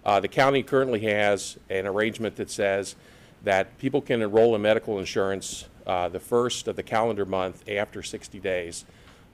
Uh, 0.06 0.20
the 0.20 0.28
county 0.28 0.64
currently 0.64 1.02
has 1.02 1.58
an 1.70 1.86
arrangement 1.86 2.38
that 2.38 2.50
says 2.50 2.96
that 3.44 3.78
people 3.78 4.02
can 4.02 4.22
enroll 4.22 4.56
in 4.56 4.62
medical 4.62 5.00
insurance 5.00 5.68
uh, 5.86 6.10
the 6.10 6.20
first 6.20 6.68
of 6.68 6.76
the 6.76 6.84
calendar 6.84 7.26
month 7.26 7.68
after 7.70 8.02
60 8.02 8.40
days. 8.40 8.86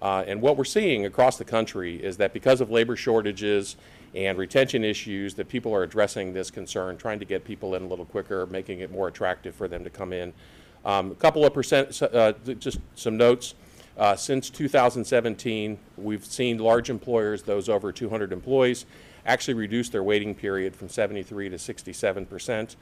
Uh, 0.04 0.22
and 0.28 0.42
what 0.42 0.58
we're 0.58 0.66
seeing 0.66 1.06
across 1.06 1.38
the 1.38 1.46
country 1.46 1.96
is 1.96 2.18
that 2.18 2.34
because 2.34 2.60
of 2.60 2.70
labor 2.70 2.94
shortages 2.94 3.78
and 4.14 4.38
retention 4.38 4.84
issues, 4.84 5.34
that 5.36 5.48
people 5.48 5.74
are 5.74 5.84
addressing 5.84 6.34
this 6.34 6.52
concern, 6.52 6.98
trying 6.98 7.20
to 7.20 7.26
get 7.26 7.46
people 7.46 7.74
in 7.76 7.84
a 7.84 7.88
little 7.88 8.04
quicker, 8.04 8.46
making 8.48 8.82
it 8.82 8.92
more 8.92 9.08
attractive 9.08 9.56
for 9.56 9.70
them 9.70 9.82
to 9.82 9.90
come 9.90 10.12
in. 10.12 10.34
Um, 10.84 11.12
a 11.12 11.16
couple 11.16 11.46
of 11.46 11.54
percent, 11.54 12.02
uh, 12.02 12.34
just 12.60 12.80
some 12.96 13.16
notes. 13.16 13.56
Uh, 13.98 14.14
since 14.14 14.50
2017, 14.50 15.80
we've 15.96 16.26
seen 16.26 16.58
large 16.58 16.90
employers, 16.90 17.44
those 17.44 17.70
over 17.70 17.94
200 17.94 18.34
employees, 18.34 18.86
actually 19.26 19.54
reduce 19.54 19.88
their 19.88 20.04
waiting 20.04 20.36
period 20.36 20.76
from 20.76 20.90
73 20.90 21.48
to 21.48 21.58
67 21.58 22.26
percent. 22.26 22.76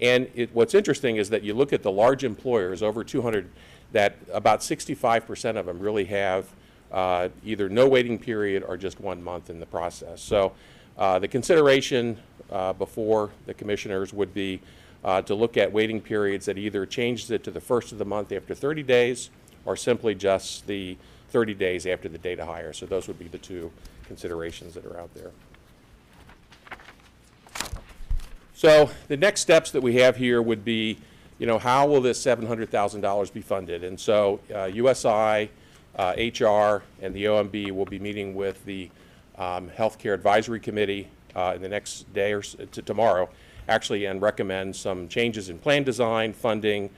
And 0.00 0.28
it, 0.34 0.52
what's 0.52 0.74
interesting 0.74 1.18
is 1.18 1.30
that 1.30 1.44
you 1.44 1.54
look 1.54 1.72
at 1.72 1.84
the 1.84 1.92
large 1.92 2.24
employers, 2.24 2.82
over 2.82 3.04
200, 3.04 3.48
that 3.92 4.16
about 4.32 4.60
65 4.60 5.24
percent 5.24 5.56
of 5.56 5.66
them 5.66 5.78
really 5.78 6.06
have 6.06 6.48
uh, 6.92 7.28
either 7.44 7.68
no 7.68 7.88
waiting 7.88 8.18
period 8.18 8.62
or 8.62 8.76
just 8.76 9.00
one 9.00 9.22
month 9.22 9.50
in 9.50 9.60
the 9.60 9.66
process. 9.66 10.20
So 10.20 10.52
uh, 10.96 11.18
the 11.18 11.28
consideration 11.28 12.18
uh, 12.50 12.72
before 12.72 13.30
the 13.46 13.54
commissioners 13.54 14.12
would 14.12 14.32
be 14.32 14.60
uh, 15.04 15.20
to 15.22 15.34
look 15.34 15.56
at 15.56 15.72
waiting 15.72 16.00
periods 16.00 16.46
that 16.46 16.56
either 16.56 16.86
changes 16.86 17.30
it 17.30 17.44
to 17.44 17.50
the 17.50 17.60
first 17.60 17.92
of 17.92 17.98
the 17.98 18.04
month 18.04 18.32
after 18.32 18.54
30 18.54 18.82
days 18.82 19.30
or 19.64 19.76
simply 19.76 20.14
just 20.14 20.66
the 20.66 20.96
30 21.30 21.54
days 21.54 21.86
after 21.86 22.08
the 22.08 22.18
date 22.18 22.38
of 22.38 22.46
hire. 22.46 22.72
So 22.72 22.86
those 22.86 23.08
would 23.08 23.18
be 23.18 23.28
the 23.28 23.38
two 23.38 23.70
considerations 24.06 24.74
that 24.74 24.84
are 24.86 24.98
out 24.98 25.12
there. 25.14 25.30
So 28.54 28.90
the 29.08 29.16
next 29.16 29.40
steps 29.40 29.72
that 29.72 29.82
we 29.82 29.96
have 29.96 30.16
here 30.16 30.40
would 30.40 30.64
be, 30.64 30.98
you 31.38 31.46
know, 31.46 31.58
how 31.58 31.86
will 31.86 32.00
this 32.00 32.24
$700,000 32.24 33.32
be 33.32 33.40
funded? 33.40 33.84
And 33.84 33.98
so 33.98 34.40
uh, 34.54 34.66
USI, 34.66 35.50
uh, 35.96 36.14
HR, 36.16 36.82
and 37.02 37.14
the 37.14 37.24
OMB 37.24 37.70
will 37.72 37.84
be 37.84 37.98
meeting 37.98 38.34
with 38.34 38.64
the 38.64 38.90
um, 39.38 39.70
Healthcare 39.70 40.14
Advisory 40.14 40.60
Committee 40.60 41.08
uh, 41.34 41.52
in 41.54 41.62
the 41.62 41.68
next 41.68 42.12
day 42.12 42.32
or 42.32 42.42
to 42.42 42.82
tomorrow, 42.82 43.28
actually, 43.68 44.04
and 44.06 44.20
recommend 44.20 44.74
some 44.74 45.08
changes 45.08 45.48
in 45.48 45.58
plan 45.58 45.82
design, 45.82 46.32
funding, 46.32 46.90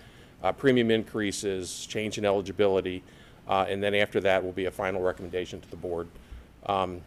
uh, 0.42 0.52
premium 0.52 0.90
increases, 0.90 1.86
change 1.86 2.18
in 2.18 2.24
eligibility, 2.24 3.02
uh, 3.48 3.66
and 3.68 3.82
then 3.82 3.94
after 3.94 4.20
that 4.20 4.42
will 4.44 4.52
be 4.52 4.66
a 4.66 4.70
final 4.70 5.00
recommendation 5.02 5.60
to 5.60 5.70
the 5.70 5.76
board. 5.76 6.08
Um, 6.66 7.00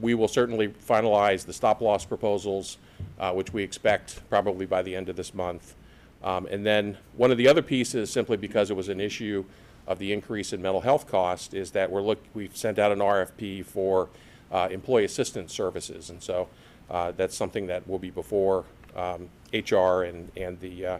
We 0.00 0.14
will 0.14 0.28
certainly 0.28 0.68
finalize 0.68 1.46
the 1.46 1.52
stop-loss 1.52 2.04
proposals, 2.04 2.78
uh, 3.20 3.32
which 3.32 3.52
we 3.52 3.62
expect 3.62 4.28
probably 4.28 4.66
by 4.66 4.82
the 4.82 4.96
end 4.96 5.08
of 5.08 5.14
this 5.14 5.32
month. 5.32 5.76
Um, 6.22 6.48
And 6.50 6.66
then, 6.66 6.96
one 7.16 7.30
of 7.30 7.38
the 7.38 7.46
other 7.46 7.62
pieces, 7.62 8.10
simply 8.10 8.36
because 8.36 8.70
it 8.70 8.76
was 8.76 8.88
an 8.88 9.00
issue 9.00 9.44
of 9.86 9.98
the 9.98 10.12
increase 10.12 10.52
in 10.52 10.62
mental 10.62 10.80
health 10.80 11.06
cost, 11.06 11.54
is 11.54 11.72
that 11.72 11.90
we're 11.90 12.02
look, 12.02 12.22
we've 12.34 12.56
sent 12.56 12.78
out 12.78 12.92
an 12.92 12.98
RFP 12.98 13.64
for 13.64 14.08
uh, 14.52 14.68
employee 14.70 15.04
assistance 15.04 15.52
services. 15.52 16.10
And 16.10 16.22
so 16.22 16.48
uh, 16.90 17.12
that's 17.12 17.36
something 17.36 17.66
that 17.66 17.86
will 17.88 17.98
be 17.98 18.10
before 18.10 18.64
um, 18.96 19.28
HR 19.52 20.02
and, 20.04 20.30
and 20.36 20.58
the, 20.60 20.86
uh, 20.86 20.98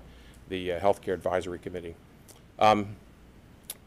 the 0.49 0.73
uh, 0.73 0.81
Healthcare 0.81 1.15
Advisory 1.15 1.59
Committee. 1.59 1.95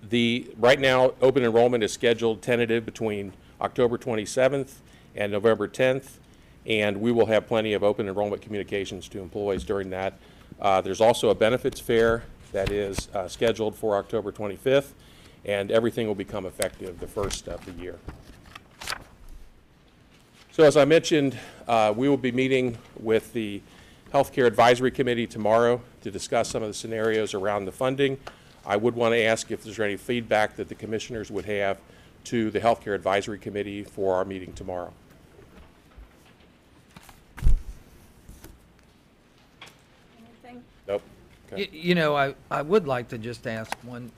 The, 0.03 0.47
right 0.57 0.79
now, 0.79 1.13
open 1.21 1.43
enrollment 1.43 1.83
is 1.83 1.91
scheduled 1.91 2.41
tentative 2.41 2.85
between 2.85 3.33
October 3.59 3.97
27th 3.97 4.73
and 5.15 5.31
November 5.31 5.67
10th, 5.67 6.17
and 6.65 7.01
we 7.01 7.11
will 7.11 7.25
have 7.25 7.47
plenty 7.47 7.73
of 7.73 7.83
open 7.83 8.07
enrollment 8.07 8.41
communications 8.41 9.09
to 9.09 9.19
employees 9.19 9.63
during 9.63 9.89
that. 9.89 10.13
Uh, 10.61 10.81
There's 10.81 11.01
also 11.01 11.29
a 11.29 11.35
benefits 11.35 11.79
fair 11.79 12.23
that 12.51 12.71
is 12.71 13.09
uh, 13.13 13.27
scheduled 13.27 13.75
for 13.75 13.97
October 13.97 14.31
25th, 14.31 14.91
and 15.45 15.71
everything 15.71 16.07
will 16.07 16.15
become 16.15 16.45
effective 16.45 16.99
the 16.99 17.07
first 17.07 17.47
of 17.47 17.63
the 17.65 17.71
year. 17.73 17.97
So 20.51 20.63
as 20.63 20.75
I 20.75 20.85
mentioned, 20.85 21.37
uh, 21.67 21.93
we 21.95 22.09
will 22.09 22.17
be 22.17 22.31
meeting 22.31 22.77
with 22.99 23.31
the 23.33 23.61
Healthcare 24.11 24.47
Advisory 24.47 24.89
Committee 24.89 25.27
tomorrow 25.27 25.81
to 26.01 26.09
discuss 26.09 26.49
some 26.49 26.63
of 26.63 26.69
the 26.69 26.73
scenarios 26.73 27.33
around 27.33 27.65
the 27.65 27.71
funding. 27.71 28.17
I 28.65 28.75
would 28.75 28.95
want 28.95 29.13
to 29.13 29.21
ask 29.21 29.51
if 29.51 29.63
there's 29.63 29.79
any 29.79 29.97
feedback 29.97 30.55
that 30.55 30.67
the 30.67 30.75
commissioners 30.75 31.29
would 31.29 31.45
have 31.45 31.77
to 32.25 32.49
the 32.51 32.59
Healthcare 32.59 32.95
Advisory 32.95 33.37
Committee 33.39 33.83
for 33.83 34.15
our 34.15 34.25
meeting 34.25 34.51
tomorrow. 34.53 34.91
Anything? 40.17 40.63
Nope? 40.87 41.01
You, 41.55 41.67
you 41.71 41.95
know, 41.95 42.15
I, 42.15 42.35
I 42.51 42.61
would 42.61 42.87
like 42.87 43.09
to 43.09 43.17
just 43.17 43.47
ask 43.47 43.75
one, 43.83 44.11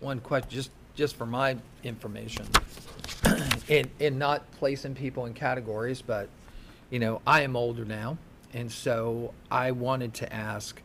one 0.00 0.20
question, 0.20 0.50
just, 0.50 0.70
just 0.94 1.16
for 1.16 1.26
my 1.26 1.56
information. 1.82 2.46
In, 3.68 3.90
in 3.98 4.16
not 4.16 4.50
placing 4.52 4.94
people 4.94 5.26
in 5.26 5.34
categories, 5.34 6.00
but, 6.00 6.30
you 6.88 6.98
know, 6.98 7.20
I 7.26 7.42
am 7.42 7.54
older 7.54 7.84
now, 7.84 8.16
and 8.54 8.72
so 8.72 9.34
I 9.50 9.72
wanted 9.72 10.14
to 10.14 10.32
ask, 10.32 10.80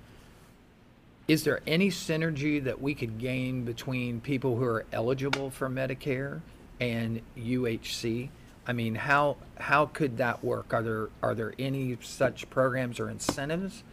is 1.30 1.46
there 1.46 1.62
any 1.66 1.90
synergy 1.90 2.62
that 2.62 2.82
we 2.82 2.94
could 2.94 3.20
gain 3.20 3.64
between 3.64 4.20
people 4.20 4.58
who 4.58 4.66
are 4.66 4.86
eligible 4.92 5.50
for 5.50 5.70
Medicare 5.70 6.42
and 6.82 7.22
UHC? 7.38 8.28
I 8.68 8.74
mean, 8.74 8.96
how, 8.96 9.38
how 9.58 9.86
could 9.86 10.18
that 10.18 10.44
work? 10.44 10.74
Are 10.74 10.84
there, 10.84 11.10
are 11.22 11.36
there 11.36 11.54
any 11.58 11.98
such 12.02 12.50
programs 12.50 13.00
or 13.00 13.10
incentives 13.10 13.84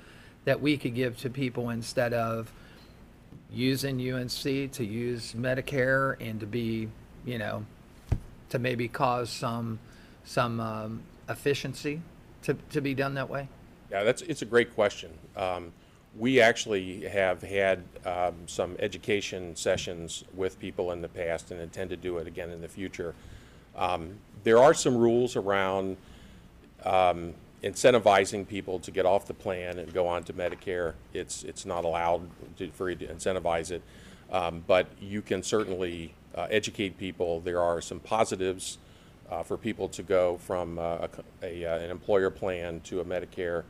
that 0.44 0.60
we 0.60 0.76
could 0.76 0.94
give 0.94 1.18
to 1.18 1.30
people 1.30 1.70
instead 1.70 2.12
of 2.12 2.52
using 3.52 3.98
UHC 3.98 4.70
to 4.72 4.84
use 4.84 5.34
Medicare 5.34 6.16
and 6.20 6.40
to 6.40 6.46
be, 6.46 6.88
you 7.24 7.38
know, 7.38 7.64
to 8.48 8.58
maybe 8.58 8.88
cause 8.88 9.30
some, 9.30 9.78
some 10.24 10.60
um, 10.60 11.02
efficiency 11.28 12.00
to, 12.42 12.54
to 12.70 12.80
be 12.80 12.94
done 12.94 13.14
that 13.14 13.28
way? 13.28 13.48
Yeah, 13.90 14.04
that's, 14.04 14.22
it's 14.22 14.42
a 14.42 14.46
great 14.46 14.74
question. 14.74 15.10
Um, 15.36 15.72
We 16.18 16.40
actually 16.40 17.08
have 17.08 17.42
had 17.42 17.84
um, 18.04 18.34
some 18.46 18.76
education 18.78 19.54
sessions 19.54 20.24
with 20.34 20.58
people 20.58 20.92
in 20.92 21.00
the 21.00 21.08
past 21.08 21.50
and 21.50 21.60
intend 21.60 21.90
to 21.90 21.96
do 21.96 22.18
it 22.18 22.26
again 22.26 22.50
in 22.50 22.60
the 22.60 22.68
future. 22.68 23.14
Um, 23.76 24.16
There 24.42 24.58
are 24.58 24.74
some 24.74 24.96
rules 24.96 25.36
around 25.36 25.96
um, 26.84 27.34
incentivizing 27.62 28.46
people 28.46 28.78
to 28.80 28.90
get 28.90 29.04
off 29.06 29.26
the 29.26 29.34
plan 29.34 29.78
and 29.78 29.92
go 29.92 30.06
on 30.06 30.24
to 30.24 30.32
Medicare. 30.32 30.94
It's, 31.12 31.42
it's 31.44 31.66
not 31.66 31.84
allowed 31.84 32.22
to, 32.58 32.70
for 32.70 32.90
you 32.90 32.96
to 32.96 33.06
incentivize 33.06 33.70
it. 33.70 33.82
Um, 34.30 34.64
But 34.66 34.86
you 35.00 35.22
can 35.22 35.42
certainly 35.42 36.14
uh, 36.34 36.46
educate 36.50 36.96
people. 36.96 37.40
There 37.40 37.60
are 37.60 37.80
some 37.80 38.00
positives 38.00 38.78
uh, 39.30 39.42
for 39.42 39.56
people 39.56 39.88
to 39.88 40.02
go 40.02 40.38
from 40.38 40.78
uh, 40.78 41.06
a 41.42 41.42
a, 41.42 41.64
uh, 41.64 41.78
an 41.84 41.90
employer 41.90 42.30
plan 42.30 42.80
to 42.80 43.00
a 43.00 43.04
Medicare, 43.04 43.64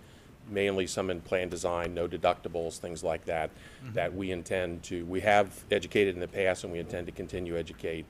mainly 0.49 0.87
some 0.87 1.11
in 1.11 1.21
plan 1.21 1.49
design, 1.49 1.95
no 1.95 2.07
deductibles, 2.09 2.79
things 2.79 3.03
like 3.03 3.25
that, 3.25 3.51
that 3.95 4.15
we 4.15 4.31
intend 4.31 4.83
to, 4.85 5.05
we 5.07 5.21
have 5.21 5.65
educated 5.71 6.15
in 6.15 6.21
the 6.21 6.29
past 6.29 6.65
and 6.65 6.73
we 6.73 6.79
intend 6.79 7.07
to 7.07 7.13
continue 7.13 7.53
to 7.55 7.59
educate. 7.59 8.05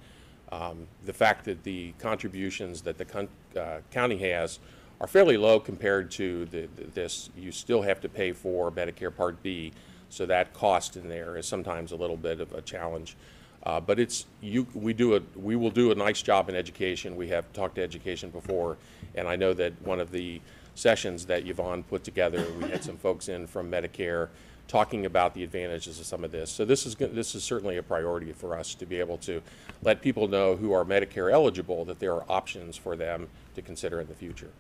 Um, 0.53 0.87
The 1.07 1.13
fact 1.13 1.45
that 1.45 1.63
the 1.63 1.93
contributions 1.99 2.83
that 2.83 2.99
the 2.99 3.05
coun- 3.05 3.29
uh, 3.57 3.79
county 3.93 4.19
has 4.33 4.59
are 5.01 5.07
fairly 5.07 5.37
low 5.37 5.59
compared 5.59 6.11
to 6.13 6.45
the, 6.47 6.69
the- 6.77 6.85
this, 6.93 7.31
you 7.37 7.51
still 7.51 7.83
have 7.83 8.01
to 8.03 8.09
pay 8.09 8.33
for 8.33 8.71
Medicare 8.71 9.15
Part 9.15 9.43
B, 9.43 9.73
so 10.11 10.27
that 10.27 10.53
cost 10.53 10.97
in 10.97 11.09
there 11.09 11.37
is 11.37 11.47
sometimes 11.47 11.93
a 11.93 11.97
little 11.97 12.17
bit 12.17 12.41
of 12.41 12.53
a 12.53 12.61
challenge. 12.61 13.17
Uh, 13.63 13.81
But 13.81 13.99
it's, 13.99 14.27
you, 14.41 14.67
we 14.75 14.93
do 14.93 15.17
a, 15.17 15.21
we 15.37 15.57
will 15.57 15.71
do 15.71 15.91
a 15.91 15.95
nice 15.95 16.23
job 16.23 16.49
in 16.49 16.55
education. 16.55 17.17
We 17.17 17.29
have 17.29 17.51
talked 17.53 17.77
to 17.77 17.83
education 17.83 18.31
before, 18.31 18.77
and 19.15 19.27
I 19.29 19.37
know 19.37 19.55
that 19.55 19.73
one 19.83 20.01
of 20.01 20.11
the 20.11 20.41
sessions 20.75 21.27
that 21.27 21.47
Yvonne 21.47 21.83
put 21.83 22.05
together, 22.05 22.45
we 22.61 22.71
had 22.71 22.83
some 22.83 22.97
folks 22.97 23.29
in 23.29 23.47
from 23.47 23.71
Medicare 23.71 24.29
talking 24.67 25.05
about 25.05 25.35
the 25.35 25.43
advantages 25.43 25.99
of 25.99 26.07
some 26.07 26.25
of 26.25 26.31
this. 26.31 26.51
So 26.51 26.65
this 26.65 26.87
is, 26.87 26.95
this 26.95 27.35
is 27.35 27.43
certainly 27.43 27.77
a 27.77 27.83
priority 27.83 28.33
for 28.33 28.57
us 28.57 28.75
to 28.77 28.87
be 28.87 29.01
able 29.01 29.19
to 29.19 29.43
let 29.83 30.01
people 30.01 30.29
know 30.29 30.57
who 30.57 30.73
are 30.73 30.85
Medicare 30.85 31.33
eligible, 31.33 31.85
that 31.87 31.99
there 31.99 32.15
are 32.15 32.25
options 32.29 32.77
for 32.77 32.97
them 32.97 33.29
to 33.57 33.63
consider 33.63 34.01
in 34.01 34.07
the 34.07 34.15
future. 34.15 34.51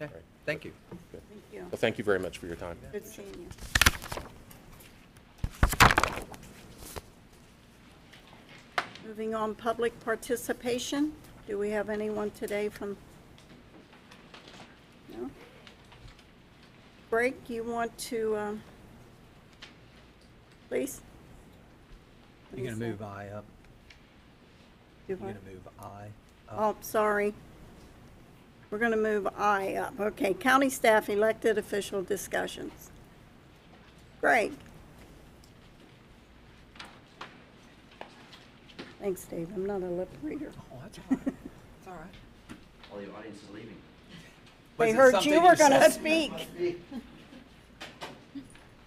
Okay, 0.00 0.12
Right. 0.12 0.22
thank 0.44 0.64
you. 0.64 0.72
Thank 0.90 1.22
you. 1.52 1.60
Well, 1.70 1.76
thank 1.76 1.98
you 1.98 2.04
very 2.04 2.18
much 2.18 2.38
for 2.38 2.46
your 2.46 2.56
time. 2.56 2.76
Good 2.92 3.06
seeing 3.06 3.28
you. 3.38 3.48
Moving 9.06 9.34
on, 9.34 9.54
public 9.54 9.98
participation. 10.00 11.12
Do 11.46 11.58
we 11.58 11.70
have 11.70 11.90
anyone 11.90 12.30
today 12.30 12.68
from? 12.68 12.96
No? 15.12 15.30
Greg, 17.10 17.34
you 17.48 17.62
want 17.62 17.96
to, 17.98 18.36
um, 18.36 18.62
please? 20.68 21.00
You're 22.56 22.66
gonna 22.66 22.76
move 22.76 23.02
I 23.02 23.28
up. 23.28 23.44
Do 23.90 23.94
You're 25.08 25.18
what? 25.18 25.34
gonna 25.34 25.54
move 25.54 25.68
I 25.80 26.06
Oh, 26.50 26.76
sorry. 26.80 27.34
We're 28.70 28.78
going 28.78 28.90
to 28.92 28.96
move 28.96 29.28
I 29.36 29.74
up. 29.74 29.98
Okay, 30.00 30.34
county 30.34 30.70
staff 30.70 31.08
elected 31.08 31.58
official 31.58 32.02
discussions. 32.02 32.90
Great. 34.20 34.52
Thanks, 39.00 39.24
Dave. 39.26 39.48
I'm 39.54 39.66
not 39.66 39.82
a 39.82 39.86
lip 39.86 40.08
reader. 40.22 40.50
Oh, 40.72 40.76
that's 40.82 40.98
all 40.98 41.04
right. 41.10 41.24
That's 41.26 41.88
all 41.88 41.92
right. 41.94 42.56
While 42.90 43.00
the 43.02 43.12
audience 43.12 43.42
is 43.42 43.50
leaving. 43.50 43.76
They 44.78 44.86
Was 44.86 44.94
it 44.94 44.96
heard 44.96 45.10
something 45.12 45.32
you 45.32 45.40
were 45.42 45.50
you 45.52 45.56
going 45.56 45.72
to 45.72 45.80
said? 45.82 45.92
speak. 45.92 46.32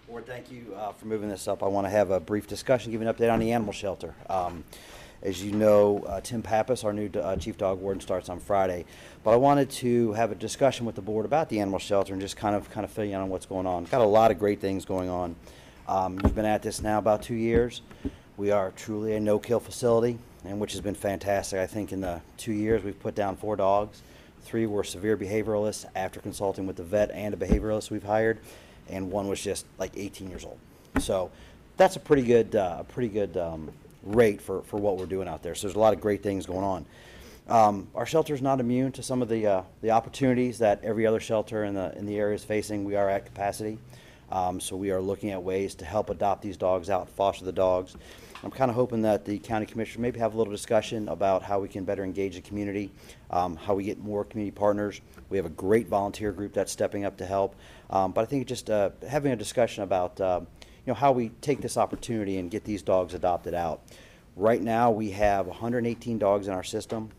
Board, 0.08 0.26
thank 0.26 0.50
you 0.50 0.74
uh, 0.76 0.92
for 0.92 1.06
moving 1.06 1.28
this 1.28 1.46
up. 1.46 1.62
I 1.62 1.66
want 1.66 1.86
to 1.86 1.90
have 1.90 2.10
a 2.10 2.18
brief 2.18 2.46
discussion, 2.46 2.90
give 2.90 3.00
an 3.00 3.08
update 3.08 3.32
on 3.32 3.38
the 3.38 3.52
animal 3.52 3.72
shelter. 3.72 4.14
Um, 4.28 4.64
As 5.22 5.42
you 5.42 5.52
know, 5.52 6.04
uh, 6.06 6.20
Tim 6.20 6.42
Pappas, 6.42 6.84
our 6.84 6.92
new 6.92 7.10
uh, 7.18 7.36
chief 7.36 7.58
dog 7.58 7.80
warden, 7.80 8.00
starts 8.00 8.28
on 8.28 8.38
Friday. 8.38 8.84
But 9.24 9.32
I 9.32 9.36
wanted 9.36 9.68
to 9.70 10.12
have 10.12 10.30
a 10.30 10.36
discussion 10.36 10.86
with 10.86 10.94
the 10.94 11.02
board 11.02 11.26
about 11.26 11.48
the 11.48 11.58
animal 11.58 11.80
shelter 11.80 12.12
and 12.12 12.22
just 12.22 12.36
kind 12.36 12.54
of, 12.54 12.70
kind 12.70 12.84
of 12.84 12.90
fill 12.90 13.04
you 13.04 13.14
in 13.14 13.20
on 13.20 13.28
what's 13.28 13.46
going 13.46 13.66
on. 13.66 13.84
Got 13.84 14.00
a 14.00 14.04
lot 14.04 14.30
of 14.30 14.38
great 14.38 14.60
things 14.60 14.84
going 14.84 15.08
on. 15.08 15.34
Um, 15.88 16.20
You've 16.22 16.36
been 16.36 16.44
at 16.44 16.62
this 16.62 16.80
now 16.82 16.98
about 16.98 17.22
two 17.22 17.34
years. 17.34 17.82
We 18.36 18.52
are 18.52 18.70
truly 18.76 19.14
a 19.14 19.20
no-kill 19.20 19.58
facility, 19.58 20.18
and 20.44 20.60
which 20.60 20.72
has 20.72 20.80
been 20.80 20.94
fantastic. 20.94 21.58
I 21.58 21.66
think 21.66 21.92
in 21.92 22.00
the 22.00 22.20
two 22.36 22.52
years, 22.52 22.84
we've 22.84 22.98
put 23.00 23.16
down 23.16 23.34
four 23.34 23.56
dogs. 23.56 24.02
Three 24.42 24.66
were 24.66 24.84
severe 24.84 25.16
behavioralists 25.16 25.84
after 25.96 26.20
consulting 26.20 26.64
with 26.64 26.76
the 26.76 26.84
vet 26.84 27.10
and 27.10 27.34
a 27.34 27.36
behavioralist 27.36 27.90
we've 27.90 28.04
hired, 28.04 28.38
and 28.88 29.10
one 29.10 29.26
was 29.26 29.42
just 29.42 29.66
like 29.78 29.90
18 29.96 30.30
years 30.30 30.44
old. 30.44 30.58
So 31.00 31.32
that's 31.76 31.96
a 31.96 32.00
pretty 32.00 32.22
good, 32.22 32.54
uh, 32.54 32.76
a 32.78 32.84
pretty 32.84 33.08
good 33.08 33.36
um, 33.36 33.72
rate 34.08 34.40
for, 34.40 34.62
for 34.62 34.78
what 34.78 34.96
we're 34.96 35.06
doing 35.06 35.28
out 35.28 35.42
there. 35.42 35.54
So 35.54 35.66
there's 35.66 35.76
a 35.76 35.80
lot 35.80 35.94
of 35.94 36.00
great 36.00 36.22
things 36.22 36.46
going 36.46 36.64
on. 36.64 36.86
Um, 37.48 37.88
our 37.94 38.04
shelter 38.04 38.34
is 38.34 38.42
not 38.42 38.60
immune 38.60 38.92
to 38.92 39.02
some 39.02 39.22
of 39.22 39.28
the, 39.28 39.46
uh, 39.46 39.62
the 39.80 39.90
opportunities 39.90 40.58
that 40.58 40.84
every 40.84 41.06
other 41.06 41.20
shelter 41.20 41.64
in 41.64 41.74
the, 41.74 41.96
in 41.96 42.04
the 42.04 42.18
area 42.18 42.34
is 42.34 42.44
facing. 42.44 42.84
We 42.84 42.94
are 42.94 43.08
at 43.08 43.24
capacity. 43.24 43.78
Um, 44.30 44.60
so 44.60 44.76
we 44.76 44.90
are 44.90 45.00
looking 45.00 45.30
at 45.30 45.42
ways 45.42 45.74
to 45.76 45.86
help 45.86 46.10
adopt 46.10 46.42
these 46.42 46.58
dogs 46.58 46.90
out, 46.90 47.08
foster 47.08 47.46
the 47.46 47.52
dogs. 47.52 47.96
I'm 48.44 48.50
kind 48.50 48.70
of 48.70 48.76
hoping 48.76 49.02
that 49.02 49.24
the 49.24 49.38
county 49.38 49.66
commissioner 49.66 50.02
maybe 50.02 50.20
have 50.20 50.34
a 50.34 50.36
little 50.36 50.52
discussion 50.52 51.08
about 51.08 51.42
how 51.42 51.58
we 51.58 51.68
can 51.68 51.84
better 51.84 52.04
engage 52.04 52.34
the 52.34 52.40
community, 52.42 52.90
um, 53.30 53.56
how 53.56 53.74
we 53.74 53.84
get 53.84 53.98
more 53.98 54.24
community 54.24 54.54
partners. 54.54 55.00
We 55.28 55.38
have 55.38 55.46
a 55.46 55.50
great 55.50 55.88
volunteer 55.88 56.30
group 56.30 56.52
that's 56.52 56.70
stepping 56.70 57.04
up 57.04 57.16
to 57.16 57.26
help. 57.26 57.56
Um, 57.90 58.12
but 58.12 58.20
I 58.22 58.24
think 58.26 58.46
just 58.46 58.70
uh, 58.70 58.90
having 59.08 59.32
a 59.32 59.36
discussion 59.36 59.82
about 59.82 60.20
uh, 60.20 60.42
know 60.88 60.94
how 60.94 61.12
we 61.12 61.28
take 61.40 61.60
this 61.60 61.76
opportunity 61.76 62.38
and 62.38 62.50
get 62.50 62.64
these 62.64 62.82
dogs 62.82 63.14
adopted 63.14 63.54
out. 63.54 63.82
Right 64.34 64.62
now, 64.62 64.90
we 64.90 65.10
have 65.10 65.46
118 65.46 66.18
dogs 66.18 66.48
in 66.48 66.54
our 66.54 66.64
system 66.64 67.10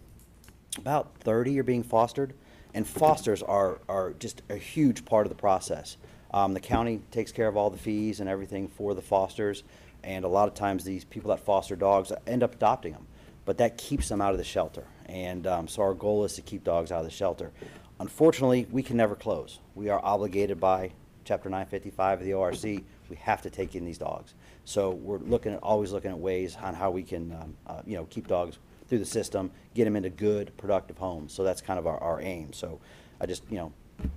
about 0.78 1.14
30 1.22 1.60
are 1.60 1.64
being 1.64 1.84
fostered, 1.84 2.34
and 2.74 2.88
fosters 2.88 3.42
are, 3.42 3.80
are 3.90 4.14
just 4.20 4.42
a 4.50 4.56
huge 4.56 5.04
part 5.04 5.26
of 5.26 5.30
the 5.30 5.36
process. 5.36 5.98
Um, 6.32 6.54
the 6.54 6.60
county 6.60 7.02
takes 7.12 7.32
care 7.32 7.48
of 7.48 7.58
all 7.58 7.70
the 7.70 7.78
fees 7.78 8.20
and 8.20 8.30
everything 8.30 8.68
for 8.68 8.94
the 8.94 9.02
fosters, 9.02 9.64
and 10.04 10.24
a 10.24 10.28
lot 10.28 10.48
of 10.48 10.54
times 10.54 10.84
these 10.84 11.04
people 11.04 11.30
that 11.30 11.40
foster 11.40 11.76
dogs 11.76 12.12
end 12.28 12.44
up 12.44 12.56
adopting 12.56 12.94
them, 12.94 13.08
but 13.46 13.58
that 13.58 13.78
keeps 13.78 14.10
them 14.10 14.22
out 14.22 14.32
of 14.32 14.38
the 14.38 14.44
shelter. 14.44 14.86
And 15.08 15.48
um, 15.48 15.68
so 15.68 15.82
our 15.82 15.94
goal 15.94 16.24
is 16.24 16.36
to 16.36 16.42
keep 16.42 16.64
dogs 16.64 16.92
out 16.92 17.00
of 17.00 17.06
the 17.06 17.12
shelter. 17.12 17.52
Unfortunately, 18.00 18.68
we 18.72 18.84
can 18.84 18.96
never 18.96 19.16
close. 19.16 19.60
We 19.76 19.90
are 19.90 20.00
obligated 20.04 20.60
by 20.60 20.92
Chapter 21.26 21.50
955 21.50 22.20
of 22.20 22.26
the 22.26 22.34
ORC. 22.34 22.84
We 23.10 23.16
have 23.18 23.42
to 23.44 23.50
take 23.50 23.76
in 23.76 23.86
these 23.86 23.98
dogs. 23.98 24.34
So 24.66 24.92
we're 24.92 25.20
looking 25.20 25.54
at 25.54 25.60
always 25.64 25.92
looking 25.92 26.12
at 26.12 26.20
ways 26.20 26.56
on 26.62 26.74
how 26.74 26.92
we 26.92 27.04
can, 27.04 27.32
um, 27.32 27.58
uh, 27.68 27.82
you 27.86 27.96
know, 27.96 28.06
keep 28.06 28.28
dogs 28.28 28.58
through 28.88 29.00
the 29.00 29.06
system, 29.06 29.52
get 29.74 29.86
them 29.86 29.96
into 29.96 30.10
good, 30.10 30.56
productive 30.58 30.98
homes. 30.98 31.34
So 31.34 31.44
that's 31.44 31.62
kind 31.62 31.80
of 31.80 31.88
our, 31.88 31.98
our 32.00 32.22
aim. 32.22 32.54
So 32.54 32.80
I 33.20 33.26
just, 33.26 33.44
you 33.50 33.58
know, 33.58 33.72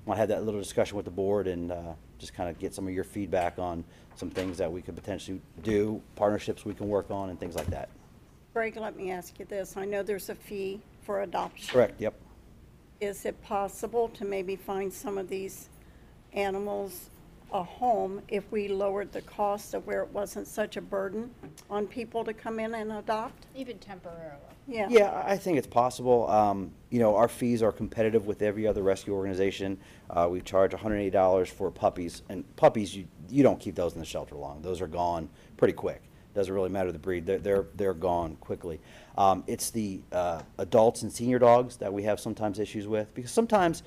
want 0.05 0.17
to 0.17 0.21
have 0.21 0.29
that 0.29 0.45
little 0.45 0.61
discussion 0.61 0.97
with 0.97 1.05
the 1.05 1.11
board 1.11 1.47
and 1.47 1.73
uh, 1.73 1.93
just 2.19 2.35
kind 2.35 2.49
of 2.49 2.59
get 2.59 2.75
some 2.75 2.87
of 2.87 2.95
your 2.95 3.05
feedback 3.05 3.59
on 3.59 3.85
some 4.15 4.31
things 4.31 4.59
that 4.59 4.71
we 4.71 4.83
could 4.83 4.95
potentially 4.95 5.41
do, 5.63 6.01
partnerships 6.17 6.65
we 6.65 6.75
can 6.75 6.89
work 6.89 7.11
on, 7.11 7.31
and 7.31 7.41
things 7.41 7.55
like 7.55 7.67
that. 7.69 7.89
Greg, 8.53 8.77
let 8.77 8.97
me 8.97 9.11
ask 9.11 9.39
you 9.39 9.47
this. 9.47 9.77
I 9.77 9.85
know 9.85 10.03
there's 10.03 10.29
a 10.29 10.35
fee 10.35 10.81
for 11.03 11.23
adoption. 11.23 11.73
Correct, 11.73 12.01
yep. 12.01 12.15
Is 13.01 13.25
it 13.25 13.43
possible 13.43 14.09
to 14.11 14.25
maybe 14.25 14.57
find 14.57 14.93
some 14.93 15.19
of 15.19 15.29
these 15.29 15.69
animals 16.33 17.11
a 17.53 17.63
home 17.63 18.23
if 18.29 18.51
we 18.51 18.69
lowered 18.69 19.13
the 19.13 19.23
cost 19.23 19.75
of 19.75 19.87
where 19.87 20.03
it 20.03 20.11
wasn't 20.11 20.47
such 20.47 20.77
a 20.77 20.81
burden 20.81 21.31
on 21.71 21.87
people 21.87 22.25
to 22.25 22.33
come 22.33 22.59
in 22.59 22.75
and 22.75 22.93
adopt? 22.93 23.47
Even 23.55 23.79
temporarily. 23.79 24.39
Yeah. 24.67 24.87
Yeah, 24.89 25.11
I 25.11 25.33
I 25.33 25.37
think 25.37 25.59
it's 25.59 25.67
possible. 25.67 26.31
Um, 26.31 26.71
you 26.91 27.01
know, 27.01 27.17
our 27.17 27.29
fees 27.29 27.63
are 27.63 27.73
competitive 27.73 28.27
with 28.27 28.43
every 28.43 28.67
other 28.67 28.83
rescue 28.83 29.15
organization. 29.15 29.79
Uh, 30.11 30.29
we 30.31 30.41
charge 30.41 30.73
$180 30.73 31.49
for 31.49 31.71
puppies, 31.71 32.23
and 32.29 32.45
puppies, 32.57 32.95
you, 32.95 33.07
you 33.29 33.43
don't 33.43 33.59
keep 33.59 33.75
those 33.75 33.95
in 33.95 33.99
the 33.99 34.05
shelter 34.05 34.35
long. 34.35 34.63
Those 34.63 34.81
are 34.81 34.87
gone 34.87 35.29
pretty 35.57 35.75
quick. 35.75 36.03
Doesn't 36.35 36.53
really 36.53 36.71
matter 36.71 36.93
the 36.93 36.99
breed, 36.99 37.27
they're, 37.27 37.39
they're, 37.39 37.67
they're 37.75 37.95
gone 37.95 38.37
quickly. 38.37 38.81
Um, 39.19 39.45
it's 39.47 39.71
the 39.71 40.01
uh, 40.13 40.43
adults 40.59 41.03
and 41.03 41.13
senior 41.13 41.39
dogs 41.39 41.77
that 41.79 41.93
we 41.93 42.05
have 42.05 42.21
sometimes 42.21 42.59
issues 42.59 42.87
with, 42.87 43.13
because 43.15 43.31
sometimes 43.31 43.83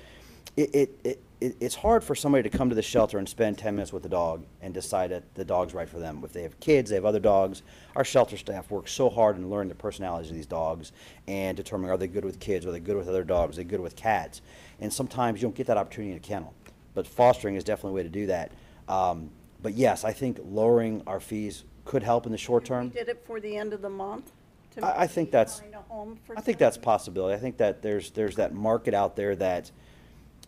it, 0.56 0.74
it, 0.74 1.00
it, 1.04 1.22
it- 1.40 1.56
it's 1.60 1.74
hard 1.74 2.02
for 2.02 2.14
somebody 2.14 2.48
to 2.48 2.56
come 2.56 2.68
to 2.70 2.74
the 2.74 2.82
shelter 2.82 3.18
and 3.18 3.28
spend 3.28 3.58
10 3.58 3.74
minutes 3.76 3.92
with 3.92 4.02
the 4.02 4.08
dog 4.08 4.44
and 4.62 4.72
decide 4.72 5.10
that 5.10 5.34
the 5.34 5.44
dog's 5.44 5.74
right 5.74 5.88
for 5.88 5.98
them. 5.98 6.22
If 6.24 6.32
they 6.32 6.42
have 6.42 6.58
kids, 6.60 6.88
they 6.90 6.96
have 6.96 7.04
other 7.04 7.20
dogs. 7.20 7.62
Our 7.94 8.04
shelter 8.04 8.36
staff 8.36 8.70
works 8.70 8.92
so 8.92 9.10
hard 9.10 9.36
in 9.36 9.50
learning 9.50 9.68
the 9.68 9.74
personalities 9.74 10.30
of 10.30 10.36
these 10.36 10.46
dogs 10.46 10.92
and 11.28 11.56
determining 11.56 11.90
are 11.90 11.96
they 11.98 12.06
good 12.06 12.24
with 12.24 12.40
kids, 12.40 12.64
are 12.64 12.72
they 12.72 12.80
good 12.80 12.96
with 12.96 13.08
other 13.08 13.22
dogs, 13.24 13.56
are 13.58 13.62
they 13.62 13.68
good 13.68 13.80
with 13.80 13.96
cats. 13.96 14.40
And 14.80 14.92
sometimes 14.92 15.40
you 15.42 15.46
don't 15.46 15.54
get 15.54 15.66
that 15.66 15.76
opportunity 15.76 16.12
in 16.12 16.16
a 16.16 16.20
kennel. 16.20 16.54
But 16.94 17.06
fostering 17.06 17.54
is 17.56 17.64
definitely 17.64 17.90
a 17.90 17.94
way 17.96 18.02
to 18.04 18.08
do 18.08 18.26
that. 18.28 18.52
Um, 18.88 19.30
but 19.62 19.74
yes, 19.74 20.04
I 20.04 20.12
think 20.12 20.38
lowering 20.42 21.02
our 21.06 21.20
fees 21.20 21.64
could 21.84 22.02
help 22.02 22.24
in 22.26 22.32
the 22.32 22.38
short 22.38 22.64
term. 22.64 22.88
did 22.88 23.08
it 23.08 23.22
for 23.26 23.40
the 23.40 23.56
end 23.56 23.72
of 23.72 23.82
the 23.82 23.90
month? 23.90 24.32
to 24.74 24.84
I- 24.84 25.02
I 25.02 25.06
think 25.06 25.28
maybe 25.28 25.32
that's- 25.32 25.60
Find 25.60 25.74
a 25.74 25.80
home 25.82 26.18
for 26.24 26.36
I 26.38 26.40
think 26.42 26.58
that's 26.58 26.76
a 26.76 26.80
somebody? 26.80 26.84
possibility. 26.98 27.34
I 27.34 27.38
think 27.38 27.56
that 27.58 27.80
there's, 27.82 28.10
there's 28.10 28.36
that 28.36 28.52
market 28.54 28.92
out 28.94 29.16
there 29.16 29.34
that, 29.36 29.70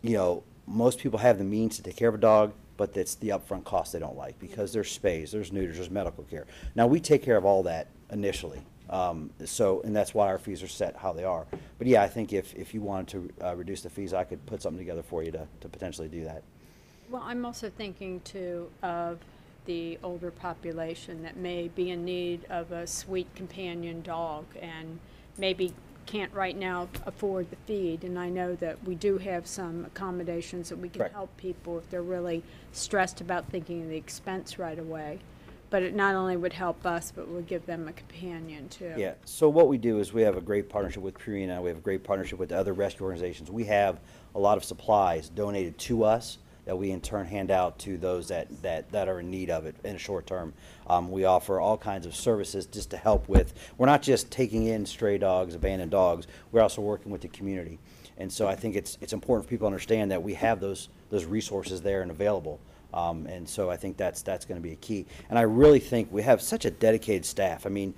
you 0.03 0.13
know, 0.13 0.43
most 0.69 0.99
people 0.99 1.19
have 1.19 1.37
the 1.37 1.43
means 1.43 1.75
to 1.77 1.83
take 1.83 1.95
care 1.95 2.09
of 2.09 2.15
a 2.15 2.19
dog, 2.19 2.53
but 2.77 2.95
it's 2.95 3.15
the 3.15 3.29
upfront 3.29 3.63
cost 3.65 3.91
they 3.91 3.99
don't 3.99 4.15
like 4.15 4.39
because 4.39 4.71
there's 4.71 4.97
spays, 4.97 5.31
there's 5.31 5.51
neuters, 5.51 5.77
there's 5.77 5.89
medical 5.89 6.23
care. 6.23 6.45
Now, 6.75 6.87
we 6.87 6.99
take 6.99 7.23
care 7.23 7.35
of 7.35 7.43
all 7.43 7.63
that 7.63 7.87
initially. 8.11 8.61
Um, 8.89 9.31
so, 9.45 9.81
and 9.81 9.95
that's 9.95 10.13
why 10.13 10.27
our 10.27 10.37
fees 10.37 10.63
are 10.63 10.67
set 10.67 10.95
how 10.95 11.11
they 11.11 11.23
are. 11.23 11.45
But 11.77 11.87
yeah, 11.87 12.01
I 12.01 12.07
think 12.07 12.33
if, 12.33 12.55
if 12.55 12.73
you 12.73 12.81
wanted 12.81 13.07
to, 13.39 13.47
uh, 13.47 13.55
reduce 13.55 13.81
the 13.81 13.89
fees, 13.89 14.13
I 14.13 14.23
could 14.23 14.43
put 14.45 14.61
something 14.61 14.79
together 14.79 15.03
for 15.03 15.23
you 15.23 15.31
to, 15.31 15.47
to 15.61 15.69
potentially 15.69 16.07
do 16.07 16.23
that. 16.23 16.43
Well, 17.09 17.23
I'm 17.25 17.45
also 17.45 17.69
thinking 17.69 18.21
too 18.21 18.69
of 18.83 19.19
the 19.65 19.99
older 20.03 20.31
population 20.31 21.21
that 21.23 21.37
may 21.37 21.67
be 21.67 21.91
in 21.91 22.05
need 22.05 22.45
of 22.49 22.71
a 22.71 22.87
sweet 22.87 23.33
companion 23.35 24.01
dog 24.01 24.45
and 24.59 24.99
maybe 25.37 25.73
can't 26.09 26.33
right 26.33 26.57
now 26.57 26.87
afford 27.05 27.51
the 27.51 27.55
feed. 27.67 28.03
And 28.03 28.17
I 28.17 28.29
know 28.29 28.55
that 28.55 28.83
we 28.83 28.95
do 28.95 29.19
have 29.19 29.45
some 29.45 29.85
accommodations 29.85 30.69
that 30.69 30.79
we 30.79 30.89
can 30.89 31.01
Correct. 31.01 31.13
help 31.13 31.37
people 31.37 31.77
if 31.77 31.87
they're 31.91 32.01
really 32.01 32.41
stressed 32.71 33.21
about 33.21 33.45
thinking 33.49 33.83
of 33.83 33.89
the 33.89 33.95
expense 33.95 34.57
right 34.57 34.79
away. 34.79 35.19
But 35.69 35.83
it 35.83 35.93
not 35.93 36.15
only 36.15 36.35
would 36.35 36.53
help 36.53 36.83
us, 36.83 37.13
but 37.15 37.27
would 37.27 37.45
give 37.45 37.67
them 37.67 37.87
a 37.87 37.93
companion 37.93 38.69
too. 38.69 38.95
Yeah, 38.97 39.13
so 39.23 39.47
what 39.49 39.67
we 39.67 39.77
do 39.77 39.99
is 39.99 40.11
we 40.11 40.23
have 40.23 40.35
a 40.35 40.41
great 40.41 40.67
partnership 40.67 41.03
with 41.03 41.13
Purina, 41.13 41.61
we 41.61 41.69
have 41.69 41.77
a 41.77 41.81
great 41.81 42.03
partnership 42.03 42.39
with 42.39 42.51
other 42.51 42.73
rescue 42.73 43.05
organizations. 43.05 43.51
We 43.51 43.65
have 43.65 43.99
a 44.33 44.39
lot 44.39 44.57
of 44.57 44.63
supplies 44.63 45.29
donated 45.29 45.77
to 45.77 46.03
us 46.03 46.39
that 46.69 46.75
we 46.75 46.91
in 46.91 47.01
turn 47.01 47.25
hand 47.25 47.49
out 47.49 47.79
to 47.79 47.97
those 47.97 48.27
that, 48.27 48.47
that, 48.61 48.91
that 48.91 49.07
are 49.09 49.21
in 49.21 49.31
need 49.31 49.49
of 49.49 49.65
it 49.65 49.75
in 49.83 49.95
a 49.95 49.97
short 49.97 50.27
term. 50.27 50.53
Um, 50.85 51.09
we 51.09 51.25
offer 51.25 51.59
all 51.59 51.79
kinds 51.79 52.05
of 52.05 52.15
services 52.15 52.67
just 52.67 52.91
to 52.91 52.97
help 52.97 53.27
with, 53.27 53.55
we're 53.79 53.87
not 53.87 54.03
just 54.03 54.29
taking 54.29 54.67
in 54.67 54.85
stray 54.85 55.17
dogs, 55.17 55.55
abandoned 55.55 55.89
dogs, 55.89 56.27
we're 56.51 56.61
also 56.61 56.83
working 56.83 57.11
with 57.11 57.21
the 57.21 57.27
community. 57.29 57.79
And 58.19 58.31
so 58.31 58.47
I 58.47 58.55
think 58.55 58.75
it's, 58.75 58.99
it's 59.01 59.13
important 59.13 59.47
for 59.47 59.49
people 59.49 59.65
to 59.65 59.69
understand 59.69 60.11
that 60.11 60.21
we 60.21 60.35
have 60.35 60.59
those, 60.59 60.89
those 61.09 61.25
resources 61.25 61.81
there 61.81 62.03
and 62.03 62.11
available. 62.11 62.59
Um, 62.93 63.25
and 63.25 63.49
so 63.49 63.71
I 63.71 63.75
think 63.75 63.97
that's, 63.97 64.21
that's 64.21 64.45
gonna 64.45 64.59
be 64.59 64.73
a 64.73 64.75
key. 64.75 65.07
And 65.31 65.39
I 65.39 65.43
really 65.43 65.79
think 65.79 66.09
we 66.11 66.21
have 66.21 66.39
such 66.39 66.65
a 66.65 66.69
dedicated 66.69 67.25
staff. 67.25 67.65
I 67.65 67.69
mean, 67.69 67.95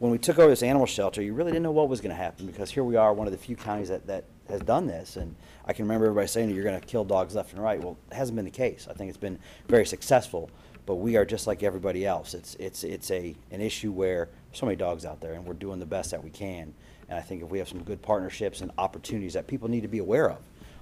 when 0.00 0.10
we 0.10 0.18
took 0.18 0.40
over 0.40 0.48
this 0.48 0.64
animal 0.64 0.86
shelter, 0.86 1.22
you 1.22 1.34
really 1.34 1.52
didn't 1.52 1.62
know 1.62 1.70
what 1.70 1.88
was 1.88 2.00
going 2.00 2.14
to 2.14 2.20
happen 2.20 2.46
because 2.46 2.70
here 2.70 2.84
we 2.84 2.94
are, 2.94 3.12
one 3.12 3.26
of 3.26 3.32
the 3.32 3.38
few 3.38 3.56
counties 3.56 3.88
that, 3.88 4.06
that 4.06 4.24
has 4.50 4.60
done 4.60 4.86
this. 4.86 5.16
And 5.16 5.34
I 5.64 5.72
can 5.72 5.84
remember 5.84 6.06
everybody 6.06 6.28
saying 6.28 6.50
you're 6.50 6.64
going 6.64 6.78
to 6.78 6.86
kill 6.86 7.04
dogs 7.04 7.34
left 7.34 7.52
and 7.52 7.62
right. 7.62 7.82
Well, 7.82 7.96
it 8.10 8.14
hasn't 8.14 8.36
been 8.36 8.44
the 8.44 8.50
case. 8.50 8.86
I 8.90 8.94
think 8.94 9.08
it's 9.08 9.18
been 9.18 9.38
very 9.68 9.86
successful, 9.86 10.50
but 10.86 10.96
we 10.96 11.16
are 11.16 11.24
just 11.24 11.46
like 11.46 11.62
everybody 11.62 12.06
else. 12.06 12.34
It's, 12.34 12.54
it's, 12.56 12.84
it's 12.84 13.10
a, 13.10 13.34
an 13.50 13.60
issue 13.60 13.92
where 13.92 14.28
so 14.52 14.66
many 14.66 14.76
dogs 14.76 15.04
out 15.04 15.20
there 15.20 15.34
and 15.34 15.44
we're 15.44 15.54
doing 15.54 15.78
the 15.78 15.86
best 15.86 16.10
that 16.10 16.22
we 16.22 16.30
can. 16.30 16.74
And 17.08 17.18
I 17.18 17.22
think 17.22 17.42
if 17.42 17.48
we 17.48 17.58
have 17.58 17.68
some 17.68 17.82
good 17.82 18.02
partnerships 18.02 18.60
and 18.60 18.70
opportunities 18.78 19.34
that 19.34 19.46
people 19.46 19.68
need 19.68 19.82
to 19.82 19.88
be 19.88 19.98
aware 19.98 20.30
of, 20.30 20.38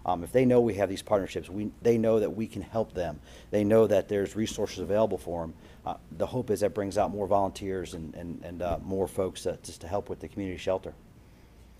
um, 0.07 0.22
if 0.22 0.31
they 0.31 0.44
know 0.44 0.61
we 0.61 0.74
have 0.74 0.88
these 0.88 1.02
partnerships, 1.02 1.50
we, 1.50 1.72
they 1.83 1.98
know 1.98 2.20
that 2.20 2.31
we 2.31 2.46
can 2.46 2.62
help 2.62 2.94
them. 2.94 3.18
They 3.50 3.64
know 3.64 3.88
that 3.88 4.09
there's 4.09 4.37
resources 4.37 4.79
available 4.79 5.18
for 5.18 5.42
them. 5.42 5.55
Uh, 5.85 5.94
the 6.16 6.26
hope 6.26 6.50
is 6.50 6.61
that 6.61 6.74
brings 6.74 6.96
out 6.96 7.11
more 7.11 7.26
volunteers 7.26 7.94
and, 7.94 8.14
and, 8.14 8.40
and 8.44 8.62
uh, 8.62 8.79
more 8.85 9.09
folks 9.09 9.46
uh, 9.46 9.57
just 9.64 9.81
to 9.81 9.88
help 9.88 10.09
with 10.09 10.20
the 10.20 10.29
community 10.29 10.59
shelter. 10.59 10.94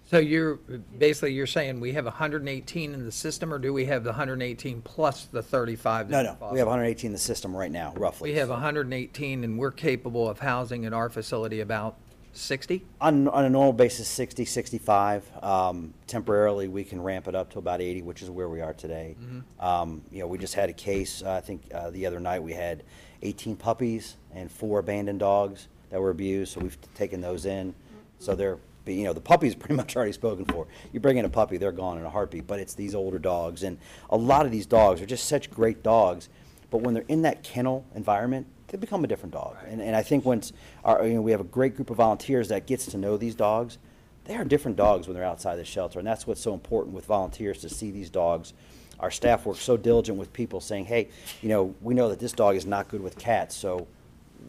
So 0.09 0.19
you're, 0.19 0.57
basically, 0.99 1.33
you're 1.33 1.49
saying 1.49 1.81
we 1.81 1.93
have 1.93 2.05
118 2.05 2.95
in 2.95 3.05
the 3.05 3.11
system, 3.11 3.53
or 3.53 3.59
do 3.59 3.73
we 3.73 3.87
have 3.87 4.05
the 4.05 4.11
118 4.11 4.81
plus 4.83 5.25
the 5.25 5.43
35? 5.43 6.11
No, 6.11 6.23
no, 6.23 6.37
we 6.53 6.59
have 6.59 6.69
118 6.69 7.09
in 7.09 7.13
the 7.13 7.19
system 7.19 7.55
right 7.55 7.73
now, 7.73 7.93
roughly. 7.97 8.31
We 8.31 8.39
have 8.39 8.49
118, 8.49 9.43
and 9.43 9.59
we're 9.59 9.73
capable 9.73 10.29
of 10.29 10.39
housing 10.39 10.85
at 10.85 10.93
our 10.93 11.11
facility 11.11 11.61
about 11.61 11.97
60? 12.37 12.85
On, 13.01 13.29
on 13.29 13.45
a 13.47 13.51
normal 13.51 13.73
basis, 13.73 14.07
60, 14.09 14.45
65. 14.45 15.29
Um, 15.43 15.95
temporarily, 16.07 16.69
we 16.69 16.85
can 16.85 17.03
ramp 17.03 17.27
it 17.27 17.35
up 17.35 17.51
to 17.53 17.59
about 17.59 17.81
80, 17.81 18.03
which 18.03 18.23
is 18.23 18.31
where 18.31 18.49
we 18.49 18.61
are 18.61 18.75
today. 18.75 19.17
Um, 19.59 20.03
you 20.13 20.21
know, 20.21 20.27
we 20.27 20.39
just 20.39 20.55
had 20.55 20.69
a 20.69 20.75
case, 20.75 21.23
uh, 21.23 21.33
I 21.33 21.41
think, 21.41 21.63
uh, 21.75 21.91
the 21.91 22.07
other 22.07 22.21
night, 22.21 22.43
we 22.43 22.53
had 22.53 22.85
18 23.23 23.57
puppies 23.57 24.17
and 24.35 24.51
four 24.51 24.79
abandoned 24.79 25.21
dogs 25.21 25.69
that 25.91 26.01
were 26.01 26.11
abused, 26.11 26.53
so 26.53 26.61
we've 26.61 26.79
taken 26.95 27.21
those 27.21 27.47
in. 27.47 27.75
So 28.19 28.35
they're, 28.35 28.59
but, 28.87 28.95
you 28.95 29.05
know, 29.05 29.13
the 29.13 29.21
puppy's 29.21 29.55
pretty 29.63 29.75
much 29.75 29.95
already 29.95 30.13
spoken 30.13 30.47
for. 30.47 30.67
You 30.95 31.01
bring 31.01 31.19
in 31.19 31.27
a 31.27 31.29
puppy, 31.29 31.59
they're 31.59 31.73
gone 31.73 31.99
in 31.99 32.05
a 32.07 32.11
heartbeat, 32.11 32.47
but 32.47 32.59
it's 32.59 32.73
these 32.73 32.95
older 32.95 33.19
dogs. 33.19 33.63
And 33.63 33.77
a 34.09 34.17
lot 34.17 34.47
of 34.47 34.53
these 34.53 34.65
dogs 34.65 35.03
are 35.03 35.07
just 35.07 35.27
such 35.27 35.51
great 35.51 35.83
dogs, 35.83 36.31
but 36.71 36.79
when 36.79 36.95
they're 36.95 37.05
in 37.09 37.23
that 37.23 37.43
kennel 37.43 37.85
environment, 37.95 38.47
they 38.69 38.79
become 38.79 39.05
a 39.05 39.07
different 39.07 39.35
dog. 39.35 39.57
And, 39.67 39.83
and 39.83 39.95
I 39.95 40.03
think 40.03 40.25
once, 40.25 40.55
our, 40.85 41.07
you 41.07 41.15
know, 41.15 41.21
we 41.21 41.33
have 41.33 41.41
a 41.41 41.45
great 41.45 41.77
group 41.77 41.91
of 41.91 41.99
volunteers 41.99 42.49
that 42.49 42.67
gets 42.67 42.87
to 42.87 42.97
know 42.97 43.17
these 43.17 43.35
dogs, 43.35 43.79
they 44.25 44.35
are 44.35 44.45
different 44.45 44.77
dogs 44.77 45.07
when 45.07 45.15
they're 45.15 45.25
outside 45.25 45.57
the 45.57 45.65
shelter. 45.65 45.99
And 45.99 46.09
that's 46.09 46.27
what's 46.27 46.41
so 46.41 46.55
important 46.55 46.95
with 46.95 47.05
volunteers 47.07 47.61
to 47.61 47.69
see 47.69 47.91
these 47.91 48.11
dogs. 48.11 48.55
Our 48.99 49.11
staff 49.11 49.45
works 49.47 49.61
so 49.61 49.77
diligent 49.77 50.19
with 50.19 50.33
people 50.33 50.61
saying, 50.61 50.87
hey, 50.87 51.09
you 51.43 51.49
know, 51.49 51.75
we 51.83 51.95
know 51.95 52.09
that 52.09 52.19
this 52.19 52.33
dog 52.33 52.57
is 52.57 52.67
not 52.67 52.89
good 52.89 53.03
with 53.03 53.19
cats, 53.19 53.55
so 53.55 53.87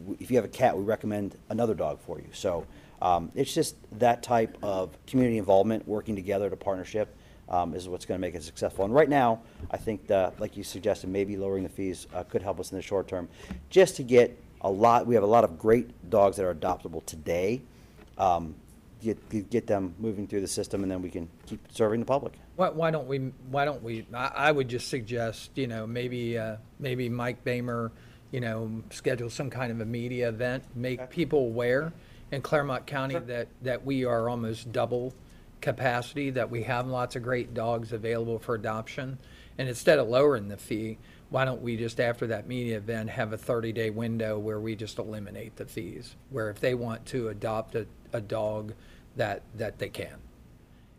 w- 0.00 0.16
if 0.20 0.30
you 0.30 0.36
have 0.36 0.44
a 0.44 0.48
cat, 0.48 0.76
we 0.76 0.84
recommend 0.84 1.36
another 1.50 1.74
dog 1.74 2.00
for 2.00 2.18
you. 2.18 2.28
So 2.32 2.66
um, 3.00 3.30
it's 3.34 3.52
just 3.52 3.76
that 3.98 4.22
type 4.22 4.56
of 4.62 4.96
community 5.06 5.38
involvement, 5.38 5.86
working 5.86 6.16
together 6.16 6.50
to 6.50 6.56
partnership 6.56 7.14
um, 7.48 7.74
is 7.74 7.88
what's 7.88 8.04
going 8.04 8.18
to 8.18 8.26
make 8.26 8.34
it 8.34 8.42
successful. 8.42 8.84
And 8.84 8.94
right 8.94 9.08
now, 9.08 9.40
I 9.70 9.76
think 9.76 10.06
that, 10.08 10.38
like 10.40 10.56
you 10.56 10.64
suggested, 10.64 11.08
maybe 11.08 11.36
lowering 11.36 11.62
the 11.62 11.68
fees 11.68 12.06
uh, 12.14 12.22
could 12.24 12.42
help 12.42 12.60
us 12.60 12.70
in 12.72 12.76
the 12.76 12.82
short 12.82 13.08
term, 13.08 13.28
just 13.70 13.96
to 13.96 14.02
get 14.02 14.38
a 14.60 14.70
lot. 14.70 15.06
We 15.06 15.14
have 15.14 15.24
a 15.24 15.28
lot 15.28 15.44
of 15.44 15.58
great 15.58 16.10
dogs 16.10 16.36
that 16.36 16.44
are 16.44 16.54
adoptable 16.54 17.04
today. 17.06 17.62
Um, 18.18 18.54
get 19.00 19.28
get- 19.30 19.48
get 19.50 19.66
them 19.68 19.94
moving 19.98 20.26
through 20.26 20.40
the 20.40 20.48
system, 20.48 20.82
and 20.82 20.90
then 20.90 21.00
we 21.00 21.10
can 21.10 21.28
keep 21.46 21.60
serving 21.70 22.00
the 22.00 22.06
public. 22.06 22.32
Why, 22.56 22.70
why 22.70 22.90
don't 22.90 23.06
we, 23.06 23.18
why 23.50 23.64
don't 23.64 23.82
we, 23.82 24.04
I, 24.12 24.32
I 24.34 24.52
would 24.52 24.68
just 24.68 24.88
suggest, 24.88 25.50
you 25.54 25.68
know, 25.68 25.86
maybe, 25.86 26.36
uh, 26.36 26.56
maybe 26.80 27.08
Mike 27.08 27.44
Bamer, 27.44 27.92
you 28.32 28.40
know, 28.40 28.82
schedule 28.90 29.30
some 29.30 29.48
kind 29.48 29.70
of 29.70 29.80
a 29.80 29.84
media 29.84 30.28
event, 30.28 30.64
make 30.74 31.08
people 31.08 31.38
aware 31.38 31.92
in 32.30 32.42
Clermont 32.42 32.86
County 32.86 33.18
that, 33.18 33.48
that 33.62 33.84
we 33.84 34.04
are 34.04 34.28
almost 34.28 34.72
double 34.72 35.14
capacity, 35.60 36.30
that 36.30 36.50
we 36.50 36.62
have 36.62 36.86
lots 36.86 37.16
of 37.16 37.22
great 37.22 37.54
dogs 37.54 37.92
available 37.92 38.38
for 38.38 38.54
adoption. 38.54 39.18
And 39.58 39.68
instead 39.68 39.98
of 39.98 40.08
lowering 40.08 40.48
the 40.48 40.56
fee, 40.56 40.98
why 41.30 41.44
don't 41.44 41.62
we 41.62 41.76
just, 41.76 42.00
after 42.00 42.26
that 42.28 42.46
media 42.46 42.76
event, 42.76 43.10
have 43.10 43.32
a 43.32 43.38
thirty-day 43.38 43.90
window 43.90 44.38
where 44.38 44.60
we 44.60 44.76
just 44.76 44.98
eliminate 44.98 45.56
the 45.56 45.66
fees? 45.66 46.16
Where 46.30 46.48
if 46.48 46.60
they 46.60 46.74
want 46.74 47.04
to 47.06 47.28
adopt 47.28 47.74
a, 47.74 47.86
a 48.12 48.20
dog, 48.20 48.72
that, 49.16 49.42
that 49.56 49.78
they 49.78 49.88
can 49.88 50.14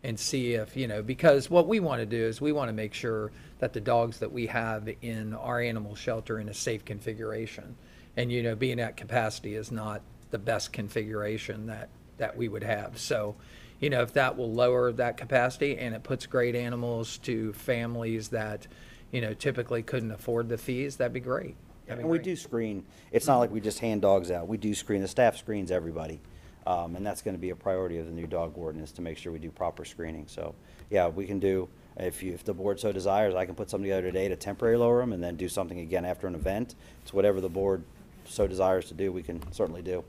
and 0.02 0.18
see 0.18 0.54
if, 0.54 0.76
you 0.76 0.86
know, 0.86 1.02
because 1.02 1.50
what 1.50 1.66
we 1.66 1.80
want 1.80 2.00
to 2.00 2.06
do 2.06 2.22
is 2.22 2.40
we 2.40 2.52
want 2.52 2.68
to 2.68 2.74
make 2.74 2.94
sure 2.94 3.32
that 3.58 3.72
the 3.72 3.80
dogs 3.80 4.18
that 4.18 4.30
we 4.30 4.46
have 4.46 4.88
in 5.02 5.34
our 5.34 5.60
animal 5.60 5.94
shelter 5.94 6.38
in 6.38 6.48
a 6.48 6.54
safe 6.54 6.84
configuration. 6.84 7.76
And, 8.16 8.30
you 8.30 8.42
know, 8.42 8.54
being 8.54 8.78
at 8.78 8.96
capacity 8.96 9.54
is 9.54 9.70
not 9.72 10.02
the 10.30 10.38
best 10.38 10.72
configuration 10.72 11.66
that, 11.66 11.88
that 12.18 12.36
we 12.36 12.48
would 12.48 12.64
have. 12.64 12.98
So, 12.98 13.36
you 13.80 13.90
know, 13.90 14.02
if 14.02 14.12
that 14.12 14.36
will 14.36 14.52
lower 14.52 14.92
that 14.92 15.16
capacity 15.16 15.78
and 15.78 15.94
it 15.94 16.02
puts 16.02 16.26
great 16.26 16.54
animals 16.54 17.18
to 17.18 17.52
families 17.52 18.28
that, 18.28 18.66
you 19.10 19.20
know, 19.20 19.34
typically 19.34 19.82
couldn't 19.82 20.10
afford 20.10 20.48
the 20.48 20.58
fees, 20.58 20.96
that'd 20.96 21.12
be 21.12 21.20
great. 21.20 21.56
That'd 21.86 21.98
be 21.98 22.02
And 22.02 22.10
we 22.10 22.18
great. 22.18 22.24
do 22.24 22.36
screen, 22.36 22.84
it's 23.10 23.26
not 23.26 23.38
like 23.38 23.50
we 23.50 23.60
just 23.60 23.78
hand 23.78 24.02
dogs 24.02 24.30
out, 24.30 24.48
we 24.48 24.56
do 24.56 24.74
screen, 24.74 25.02
the 25.02 25.08
staff 25.08 25.36
screens 25.36 25.70
everybody. 25.70 26.20
Um, 26.66 26.94
and 26.94 27.04
that's 27.04 27.22
gonna 27.22 27.38
be 27.38 27.50
a 27.50 27.56
priority 27.56 27.98
of 27.98 28.06
the 28.06 28.12
new 28.12 28.26
dog 28.26 28.54
warden, 28.56 28.82
is 28.82 28.92
to 28.92 29.02
make 29.02 29.16
sure 29.16 29.32
we 29.32 29.38
do 29.38 29.50
proper 29.50 29.84
screening, 29.84 30.26
so, 30.28 30.54
yeah, 30.90 31.08
we 31.08 31.24
can 31.24 31.38
do, 31.40 31.68
if 31.96 32.22
you, 32.22 32.32
if 32.32 32.44
the 32.44 32.54
board 32.54 32.78
so 32.78 32.92
desires, 32.92 33.34
I 33.34 33.46
can 33.46 33.54
put 33.54 33.70
something 33.70 33.84
together 33.84 34.02
today 34.02 34.28
to 34.28 34.36
temporarily 34.36 34.80
lower 34.80 35.00
them, 35.00 35.12
and 35.12 35.22
then 35.22 35.36
do 35.36 35.48
something 35.48 35.80
again 35.80 36.04
after 36.04 36.26
an 36.26 36.34
event. 36.34 36.74
It's 37.02 37.12
whatever 37.12 37.40
the 37.40 37.48
board 37.48 37.82
so 38.26 38.46
desires 38.46 38.84
to 38.86 38.94
do, 38.94 39.10
we 39.10 39.22
can 39.22 39.40
certainly 39.52 39.82
do. 39.82 40.04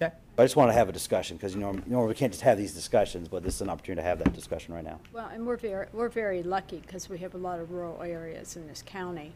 Okay. 0.00 0.12
But 0.36 0.42
I 0.42 0.44
just 0.44 0.56
wanna 0.56 0.72
have 0.72 0.88
a 0.88 0.92
discussion, 0.92 1.38
cause 1.38 1.54
you 1.54 1.60
know, 1.60 1.72
you 1.72 1.82
know, 1.86 2.04
we 2.04 2.14
can't 2.14 2.32
just 2.32 2.42
have 2.42 2.58
these 2.58 2.74
discussions, 2.74 3.28
but 3.28 3.42
this 3.42 3.54
is 3.54 3.60
an 3.62 3.70
opportunity 3.70 4.02
to 4.02 4.08
have 4.08 4.18
that 4.18 4.34
discussion 4.34 4.74
right 4.74 4.84
now. 4.84 5.00
Well, 5.12 5.28
and 5.32 5.46
we're 5.46 5.56
very, 5.56 5.86
we're 5.92 6.08
very 6.08 6.42
lucky 6.42 6.78
because 6.78 7.08
we 7.08 7.18
have 7.18 7.34
a 7.34 7.38
lot 7.38 7.60
of 7.60 7.70
rural 7.70 8.02
areas 8.02 8.56
in 8.56 8.66
this 8.66 8.82
county 8.84 9.32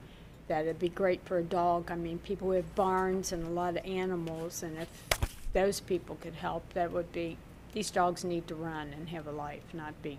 that 0.48 0.62
it'd 0.62 0.78
be 0.78 0.88
great 0.88 1.24
for 1.24 1.38
a 1.38 1.42
dog. 1.44 1.90
I 1.90 1.94
mean, 1.94 2.18
people 2.18 2.50
have 2.50 2.74
barns 2.74 3.32
and 3.32 3.46
a 3.46 3.50
lot 3.50 3.76
of 3.76 3.84
animals, 3.86 4.62
and 4.62 4.76
if 4.78 4.88
those 5.52 5.80
people 5.80 6.16
could 6.20 6.34
help, 6.34 6.70
that 6.74 6.92
would 6.92 7.10
be, 7.12 7.38
these 7.72 7.90
dogs 7.90 8.24
need 8.24 8.48
to 8.48 8.54
run 8.54 8.92
and 8.92 9.08
have 9.10 9.26
a 9.26 9.32
life, 9.32 9.62
not 9.72 10.00
be 10.02 10.18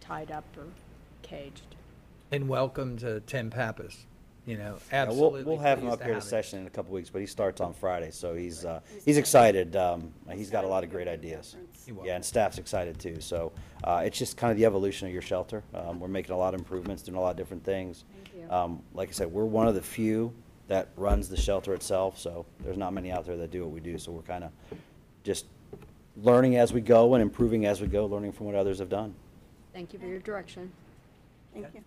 tied 0.00 0.30
up 0.30 0.44
or 0.56 0.66
caged. 1.22 1.74
And 2.30 2.48
welcome 2.48 2.96
to 2.98 3.20
Tim 3.20 3.50
Pappas, 3.50 4.06
you 4.46 4.56
know, 4.56 4.78
Yeah. 4.90 5.08
We'll, 5.10 5.30
we'll 5.44 5.58
have 5.58 5.78
him 5.78 5.84
pleased 5.84 5.92
up 5.94 5.98
to 6.00 6.04
here 6.04 6.14
to 6.14 6.20
have 6.20 6.24
it. 6.24 6.28
session 6.28 6.60
in 6.60 6.66
a 6.66 6.70
couple 6.70 6.92
weeks, 6.92 7.10
but 7.10 7.20
he 7.20 7.26
starts 7.26 7.60
on 7.60 7.72
Friday, 7.74 8.10
so 8.10 8.34
he's, 8.34 8.64
uh, 8.64 8.80
he's 9.04 9.16
excited. 9.16 9.76
Um, 9.76 10.12
he's 10.32 10.50
got 10.50 10.64
a 10.64 10.68
lot 10.68 10.84
of 10.84 10.90
great 10.90 11.08
ideas. 11.08 11.56
He 11.84 11.92
will. 11.92 12.06
Yeah, 12.06 12.16
and 12.16 12.24
staff's 12.24 12.58
excited 12.58 12.98
too, 12.98 13.20
so, 13.20 13.52
uh, 13.84 14.02
it's 14.04 14.18
just 14.18 14.36
kind 14.36 14.50
of 14.50 14.56
the 14.56 14.64
evolution 14.64 15.06
of 15.06 15.12
your 15.12 15.22
shelter. 15.22 15.62
Um, 15.74 16.00
we're 16.00 16.08
making 16.08 16.34
a 16.34 16.38
lot 16.38 16.54
of 16.54 16.60
improvements, 16.60 17.02
doing 17.02 17.16
a 17.16 17.20
lot 17.20 17.30
of 17.30 17.36
different 17.36 17.64
things. 17.64 18.04
Thank 18.24 18.44
you. 18.44 18.54
Um, 18.54 18.82
like 18.94 19.08
I 19.08 19.12
said, 19.12 19.30
we're 19.30 19.44
one 19.44 19.68
of 19.68 19.74
the 19.74 19.82
few 19.82 20.32
that 20.68 20.88
runs 20.96 21.28
the 21.28 21.36
shelter 21.36 21.74
itself, 21.74 22.18
so 22.18 22.46
there's 22.60 22.78
not 22.78 22.92
many 22.92 23.10
out 23.10 23.26
there 23.26 23.36
that 23.36 23.50
do 23.50 23.62
what 23.62 23.72
we 23.72 23.80
do, 23.80 23.98
so 23.98 24.12
we're 24.12 24.22
kind 24.22 24.44
of 24.44 24.50
just 25.24 25.46
learning 26.16 26.56
as 26.56 26.72
we 26.72 26.80
go 26.80 27.14
and 27.14 27.22
improving 27.22 27.66
as 27.66 27.80
we 27.80 27.86
go, 27.86 28.06
learning 28.06 28.32
from 28.32 28.46
what 28.46 28.54
others 28.54 28.78
have 28.78 28.88
done. 28.88 29.14
Thank 29.72 29.92
you 29.92 29.98
for 29.98 30.06
your 30.06 30.18
direction. 30.20 30.70
Thank 31.52 31.66
you. 31.74 31.84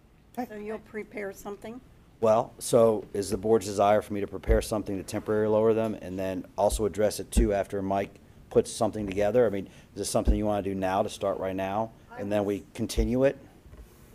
So 0.49 0.55
you'll 0.55 0.79
prepare 0.79 1.31
something? 1.33 1.79
Well, 2.23 2.53
so 2.57 3.03
is 3.13 3.29
the 3.29 3.35
board's 3.37 3.65
desire 3.65 4.01
for 4.01 4.13
me 4.13 4.21
to 4.21 4.27
prepare 4.27 4.61
something 4.61 4.95
to 4.95 5.03
temporarily 5.03 5.51
lower 5.51 5.73
them 5.73 5.97
and 6.01 6.17
then 6.17 6.45
also 6.57 6.85
address 6.85 7.19
it 7.19 7.29
too 7.31 7.51
after 7.53 7.81
Mike 7.81 8.11
puts 8.49 8.71
something 8.71 9.05
together? 9.05 9.45
I 9.45 9.49
mean, 9.49 9.65
is 9.65 9.97
this 9.97 10.09
something 10.09 10.33
you 10.33 10.45
want 10.45 10.63
to 10.63 10.69
do 10.69 10.73
now 10.73 11.03
to 11.03 11.09
start 11.09 11.37
right 11.37 11.55
now? 11.55 11.91
And 12.17 12.31
then 12.31 12.45
we 12.45 12.63
continue 12.73 13.25
it? 13.25 13.37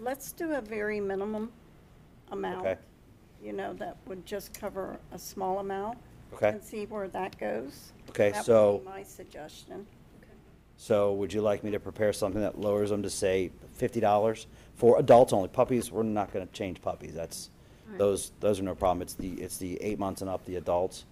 Let's 0.00 0.32
do 0.32 0.52
a 0.52 0.62
very 0.62 1.00
minimum 1.00 1.52
amount. 2.32 2.60
Okay. 2.66 2.76
You 3.44 3.52
know, 3.52 3.74
that 3.74 3.98
would 4.06 4.24
just 4.24 4.58
cover 4.58 4.98
a 5.12 5.18
small 5.18 5.58
amount. 5.58 5.98
Okay. 6.32 6.48
And 6.48 6.64
see 6.64 6.86
where 6.86 7.08
that 7.08 7.38
goes. 7.38 7.92
Okay, 8.08 8.30
That 8.30 8.46
so- 8.46 8.76
would 8.76 8.84
be 8.84 8.90
my 8.90 9.02
suggestion. 9.02 9.86
So 10.78 11.12
would 11.12 11.30
you 11.32 11.42
like 11.42 11.62
me 11.62 11.72
to 11.72 11.80
prepare 11.80 12.14
something 12.14 12.40
that 12.40 12.58
lowers 12.58 12.88
them 12.88 13.02
to 13.02 13.10
say 13.10 13.50
fifty 13.74 14.00
dollars 14.00 14.46
for 14.76 14.98
adults 14.98 15.32
only? 15.34 15.48
Puppies, 15.48 15.90
we're 15.92 16.04
not 16.04 16.32
gonna 16.32 16.46
change 16.46 16.80
puppies. 16.80 17.12
That's, 17.12 17.50
Right. 17.50 17.57
Those, 17.96 18.32
those 18.40 18.60
are 18.60 18.62
no 18.62 18.74
problem. 18.74 19.02
It's 19.02 19.14
the, 19.14 19.30
it's 19.40 19.56
the 19.58 19.80
eight 19.82 19.98
months 19.98 20.20
and 20.20 20.28
up, 20.30 20.44
the 20.44 20.56
adults. 20.56 21.04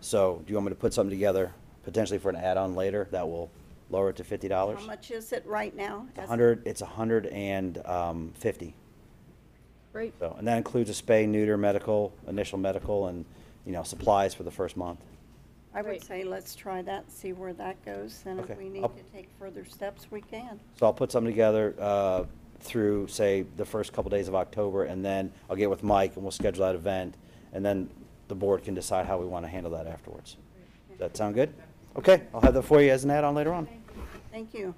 So 0.00 0.42
do 0.46 0.50
you 0.50 0.56
want 0.56 0.66
me 0.66 0.70
to 0.70 0.76
put 0.76 0.92
something 0.94 1.10
together 1.16 1.52
potentially 1.84 2.18
for 2.18 2.28
an 2.30 2.36
add-on 2.36 2.74
later 2.74 3.08
that 3.10 3.28
will 3.28 3.50
lower 3.90 4.10
it 4.10 4.16
to 4.16 4.24
fifty 4.24 4.46
dollars? 4.48 4.78
How 4.80 4.86
much 4.86 5.10
is 5.10 5.32
it 5.32 5.44
right 5.46 5.74
now? 5.74 6.06
It's 6.10 6.18
a 6.18 6.22
As- 6.22 6.28
hundred, 6.28 6.62
it's 6.66 6.80
a 6.82 6.86
hundred 6.86 7.26
and, 7.26 7.84
um, 7.86 8.32
fifty. 8.36 8.74
Great. 9.92 10.14
So, 10.20 10.36
and 10.38 10.46
that 10.46 10.56
includes 10.56 10.88
a 10.90 10.92
spay, 11.02 11.26
neuter, 11.26 11.56
medical, 11.56 12.12
initial 12.28 12.58
medical, 12.58 13.08
and, 13.08 13.24
you 13.66 13.72
know, 13.72 13.82
supplies 13.82 14.34
for 14.34 14.44
the 14.44 14.50
first 14.50 14.76
month. 14.76 15.00
I 15.74 15.78
would 15.82 15.86
Great. 15.88 16.04
say 16.04 16.22
let's 16.22 16.54
try 16.54 16.82
that, 16.82 17.10
see 17.10 17.32
where 17.32 17.52
that 17.54 17.84
goes, 17.84 18.22
and 18.26 18.38
if 18.38 18.44
Okay. 18.44 18.54
we 18.56 18.68
need 18.68 18.82
I'll- 18.84 18.90
to 18.90 19.02
take 19.12 19.28
further 19.38 19.64
steps, 19.64 20.06
we 20.10 20.20
can. 20.20 20.60
So 20.78 20.86
I'll 20.86 20.92
put 20.92 21.10
something 21.10 21.32
together, 21.32 21.74
uh, 21.78 22.24
through, 22.60 23.08
say, 23.08 23.44
the 23.56 23.64
first 23.64 23.92
couple 23.92 24.10
days 24.10 24.28
of 24.28 24.34
October, 24.34 24.84
and 24.84 25.04
then 25.04 25.32
I'll 25.48 25.56
get 25.56 25.70
with 25.70 25.82
Mike 25.82 26.14
and 26.14 26.22
we'll 26.22 26.30
schedule 26.30 26.64
that 26.66 26.74
event, 26.74 27.16
and 27.52 27.64
then 27.64 27.90
the 28.28 28.34
board 28.34 28.62
can 28.64 28.74
decide 28.74 29.06
how 29.06 29.18
we 29.18 29.26
want 29.26 29.44
to 29.44 29.48
handle 29.48 29.72
that 29.72 29.86
afterwards. 29.86 30.36
Does 30.90 30.98
that 30.98 31.16
sound 31.16 31.34
good? 31.34 31.52
Okay, 31.96 32.22
I'll 32.32 32.40
have 32.40 32.54
that 32.54 32.62
for 32.62 32.80
you 32.80 32.90
as 32.90 33.04
an 33.04 33.10
add-on 33.10 33.34
later 33.34 33.52
on. 33.52 33.66
Thank 34.30 34.54
you. 34.54 34.74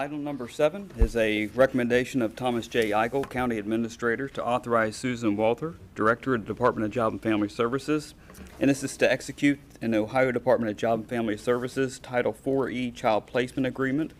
Item 0.00 0.24
number 0.24 0.48
seven 0.48 0.90
is 0.96 1.14
a 1.14 1.48
recommendation 1.48 2.22
of 2.22 2.34
Thomas 2.34 2.66
J. 2.66 2.88
Eigel, 2.88 3.28
County 3.28 3.58
Administrator, 3.58 4.30
to 4.30 4.42
authorize 4.42 4.96
Susan 4.96 5.36
Walther, 5.36 5.74
Director 5.94 6.34
of 6.34 6.46
the 6.46 6.54
Department 6.54 6.86
of 6.86 6.90
Job 6.90 7.12
and 7.12 7.20
Family 7.20 7.50
Services, 7.50 8.14
and 8.58 8.70
this 8.70 8.82
is 8.82 8.96
to 8.96 9.12
execute 9.12 9.60
an 9.82 9.94
Ohio 9.94 10.32
Department 10.32 10.70
of 10.70 10.78
Job 10.78 11.00
and 11.00 11.08
Family 11.10 11.36
Services 11.36 11.98
Title 11.98 12.34
IV-E 12.34 12.92
Child 12.92 13.26
Placement 13.26 13.66
Agreement 13.66 14.12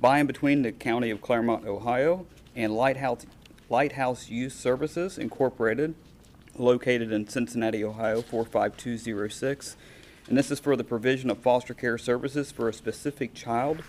by 0.00 0.20
and 0.20 0.28
between 0.28 0.62
the 0.62 0.70
County 0.70 1.10
of 1.10 1.20
Clermont, 1.20 1.66
Ohio, 1.66 2.24
and 2.54 2.76
Lighthouse, 2.76 3.26
Lighthouse 3.68 4.28
Youth 4.28 4.52
Services 4.52 5.18
Incorporated, 5.18 5.96
located 6.56 7.10
in 7.10 7.26
Cincinnati, 7.26 7.82
Ohio, 7.82 8.22
45206. 8.22 9.76
And 10.28 10.38
this 10.38 10.52
is 10.52 10.60
for 10.60 10.76
the 10.76 10.84
provision 10.84 11.28
of 11.28 11.38
foster 11.38 11.74
care 11.74 11.98
services 11.98 12.52
for 12.52 12.68
a 12.68 12.72
specific 12.72 13.34
child 13.34 13.82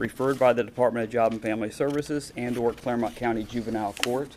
referred 0.00 0.38
by 0.38 0.54
the 0.54 0.64
Department 0.64 1.04
of 1.04 1.12
Job 1.12 1.32
and 1.32 1.42
Family 1.42 1.70
Services 1.70 2.32
and/or 2.34 2.72
Clermont 2.72 3.14
County 3.14 3.44
Juvenile 3.44 3.92
Court 4.02 4.36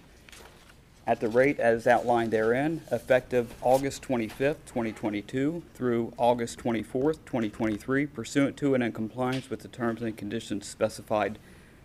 at 1.08 1.22
the 1.22 1.30
rate 1.30 1.60
as 1.60 1.88
outlined 1.88 2.32
therein, 2.32 2.82
effective 2.92 3.54
August 3.62 4.02
25th, 4.04 4.58
2022 4.66 5.64
through 5.74 6.14
August 6.18 6.60
24th, 6.60 7.20
2023, 7.26 8.06
pursuant 8.06 8.58
to 8.58 8.74
and 8.74 8.84
in 8.84 8.92
compliance 8.92 9.50
with 9.50 9.62
the 9.62 9.68
terms 9.70 10.02
and 10.02 10.18
conditions 10.18 10.68
specified 10.68 11.40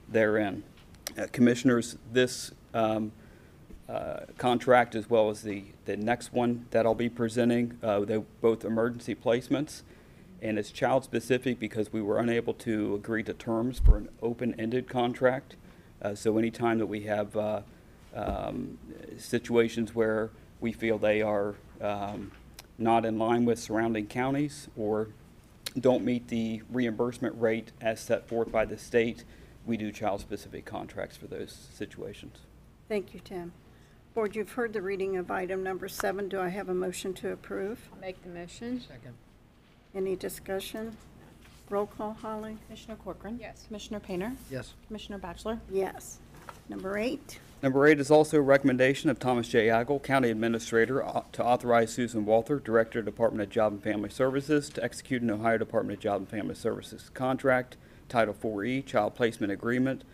therein. 0.09 0.63
Uh, 1.17 1.27
Commissioners, 1.33 1.97
this 2.13 2.53
um, 2.75 3.13
uh, 3.89 4.21
contract 4.37 4.95
as 4.95 5.09
well 5.09 5.31
as 5.31 5.43
the, 5.43 5.65
the 5.85 5.97
next 5.97 6.33
one 6.33 6.67
that 6.71 6.85
I'll 6.85 6.95
be 6.95 7.09
presenting, 7.09 7.79
uh, 7.83 8.01
they're 8.01 8.21
both 8.41 8.65
emergency 8.65 9.15
placements. 9.15 9.83
And 10.41 10.59
it's 10.59 10.71
child-specific 10.71 11.59
because 11.59 11.93
we 11.93 12.01
were 12.01 12.19
unable 12.19 12.55
to 12.55 12.95
agree 12.95 13.23
to 13.25 13.35
terms 13.35 13.81
for 13.81 13.97
an 13.97 14.09
open-ended 14.23 14.89
contract. 14.89 15.57
Uh, 16.01 16.15
So 16.15 16.39
anytime 16.39 16.79
that 16.79 16.87
we 16.87 17.01
have 17.03 17.37
uh, 17.37 17.63
um, 18.15 18.79
situations 19.17 19.95
where 19.95 20.31
we 20.61 20.73
feel 20.73 20.99
they 20.99 21.23
are 21.23 21.57
um, 21.81 22.31
not 22.79 23.05
in 23.05 23.19
line 23.19 23.45
with 23.45 23.59
surrounding 23.59 24.07
counties 24.07 24.69
or 24.77 25.09
don't 25.79 26.05
meet 26.05 26.29
the 26.29 26.63
reimbursement 26.71 27.35
rate 27.41 27.73
as 27.81 28.01
set 28.01 28.29
forth 28.29 28.51
by 28.51 28.65
the 28.65 28.79
state, 28.79 29.25
we 29.67 29.77
do 29.77 29.91
child-specific 29.93 30.65
contracts 30.65 31.17
for 31.17 31.27
those 31.27 31.69
situations. 31.75 32.39
Thank 32.89 33.13
you, 33.13 33.21
Tim. 33.21 33.53
Board, 34.15 34.35
you've 34.35 34.53
heard 34.53 34.73
the 34.73 34.83
reading 34.83 35.17
of 35.17 35.31
item 35.31 35.63
number 35.63 35.89
seven. 35.89 36.29
Do 36.29 36.41
I 36.41 36.49
have 36.49 36.69
a 36.69 36.75
motion 36.75 37.13
to 37.15 37.33
approve? 37.33 37.89
I'll 37.93 38.01
make 38.01 38.23
the 38.23 38.31
motion. 38.31 38.81
Second. 38.81 39.15
Any 39.95 40.17
discussion? 40.17 40.97
Roll 41.71 41.87
call, 41.87 42.15
Holly? 42.15 42.57
Commissioner 42.67 42.97
Corcoran? 42.97 43.39
Yes. 43.41 43.65
Commissioner 43.67 44.01
Painter? 44.01 44.33
Yes. 44.51 44.73
Commissioner 44.87 45.19
Batchelor? 45.19 45.61
Yes. 45.71 46.19
Number 46.69 46.97
eight, 46.99 47.39
Number 47.63 47.87
eight 47.89 47.99
is 47.99 48.11
also 48.11 48.37
a 48.39 48.43
recommendation 48.43 49.11
of 49.11 49.19
Thomas 49.19 49.49
J. 49.49 49.67
Eigel, 49.67 50.01
County 50.03 50.31
Administrator, 50.31 51.05
au- 51.05 51.25
to 51.33 51.45
authorize 51.45 51.93
Susan 51.93 52.25
Walther, 52.25 52.61
Director, 52.61 53.03
Department 53.03 53.43
of 53.43 53.51
Job 53.51 53.73
and 53.73 53.83
Family 53.83 54.11
Services, 54.11 54.69
to 54.71 54.85
execute 54.85 55.23
an 55.23 55.31
Ohio 55.31 55.59
Department 55.59 55.99
of 55.99 56.03
Job 56.03 56.21
and 56.21 56.29
Family 56.29 56.55
Services 56.55 57.11
contract, 57.15 57.77
Title 58.09 58.35
IV-E, 58.43 58.83
Child 58.83 59.15
Placement 59.17 59.53
Agreement, 59.53 60.05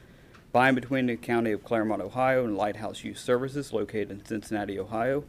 by 0.53 0.69
and 0.69 0.75
between 0.75 1.07
the 1.07 1.17
County 1.17 1.53
of 1.53 1.63
Clermont, 1.65 2.01
Ohio, 2.01 2.45
and 2.45 2.57
Lighthouse 2.57 3.05
Youth 3.05 3.19
Services, 3.19 3.73
located 3.75 4.11
in 4.11 4.25
Cincinnati, 4.25 4.79
Ohio, 4.79 5.25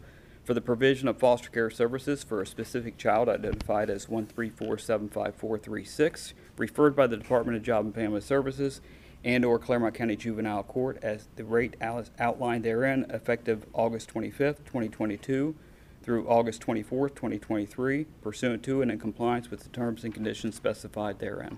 for 0.45 0.53
the 0.53 0.62
provision 0.62 1.08
of 1.08 1.17
foster 1.17 1.49
care 1.49 1.71
services 1.71 2.23
for 2.23 2.41
a 2.41 2.47
specific 2.47 2.97
child 2.97 3.27
identified 3.27 3.89
as 3.89 4.05
1347546, 4.05 6.34
referred 6.58 6.95
by 6.95 7.08
the 7.08 7.17
Department 7.17 7.58
of 7.58 7.63
Job 7.63 7.86
and 7.86 7.95
Family 7.95 8.21
Services 8.21 8.79
and/or 9.23 9.58
Clermont 9.58 9.95
County 9.95 10.15
Juvenile 10.15 10.62
Court 10.63 10.99
as 11.01 11.27
the 11.36 11.43
rate 11.43 11.75
out- 11.81 12.12
outlined 12.19 12.63
therein, 12.63 13.08
effective 13.10 13.65
August 13.73 14.08
25th, 14.13 14.63
2022 14.65 15.55
through 16.03 16.27
August 16.27 16.62
24th, 16.62 17.15
2023, 17.15 18.05
pursuant 18.21 18.62
to 18.62 18.84
and 18.84 18.91
in 18.91 18.99
compliance 18.99 19.49
with 19.49 19.62
the 19.62 19.69
terms 19.69 20.03
and 20.03 20.13
conditions 20.13 20.53
specified 20.55 21.17
therein. 21.17 21.58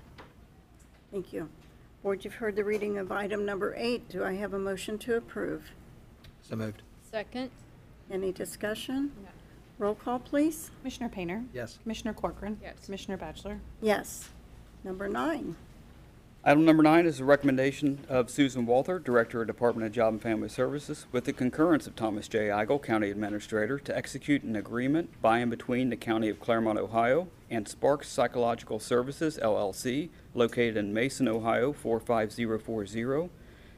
thank 1.12 1.34
you. 1.34 1.50
Board, 2.04 2.24
you've 2.24 2.36
heard 2.36 2.56
the 2.56 2.64
reading 2.64 2.98
of 2.98 3.12
item 3.12 3.46
number 3.46 3.74
eight. 3.76 4.08
Do 4.08 4.24
I 4.24 4.36
have 4.36 4.54
a 4.54 4.60
motion 4.60 4.98
to 5.00 5.18
approve? 5.18 5.72
So 6.42 6.56
moved. 6.56 6.84
Second. 7.12 7.50
Any 8.12 8.32
discussion? 8.32 9.12
No. 9.22 9.30
Roll 9.80 9.96
call, 9.96 10.20
please. 10.20 10.72
Commissioner 10.80 11.10
Painter? 11.10 11.44
Yes. 11.54 11.78
Commissioner 11.84 12.14
Corcoran? 12.14 12.58
Yes. 12.62 12.86
Commissioner 12.86 13.18
Batchelor? 13.18 13.60
Yes. 13.82 14.30
Number 14.84 15.08
nine, 15.10 15.56
Item 16.48 16.64
number 16.64 16.82
nine 16.82 17.06
is 17.06 17.20
a 17.20 17.26
recommendation 17.26 18.00
of 18.08 18.30
Susan 18.30 18.66
Walther, 18.66 19.00
Director 19.00 19.42
of 19.42 19.48
Department 19.48 19.86
of 19.86 19.92
Job 19.92 20.14
and 20.14 20.22
Family 20.22 20.48
Services, 20.48 21.06
with 21.12 21.26
the 21.26 21.34
concurrence 21.34 21.88
of 21.88 21.96
Thomas 21.98 22.30
J. 22.30 22.48
Eigel, 22.48 22.82
County 22.82 23.10
Administrator, 23.10 23.80
to 23.80 23.98
execute 23.98 24.44
an 24.44 24.56
agreement 24.56 25.22
by 25.22 25.40
and 25.40 25.52
between 25.52 25.90
the 25.90 25.98
County 25.98 26.30
of 26.30 26.40
Clermont, 26.40 26.80
Ohio, 26.80 27.28
and 27.50 27.68
Sparks 27.68 28.08
Psychological 28.08 28.80
Services 28.80 29.38
LLC, 29.44 30.08
located 30.34 30.78
in 30.78 30.94
Mason, 30.94 31.28
Ohio, 31.28 31.74
45040. 31.74 33.30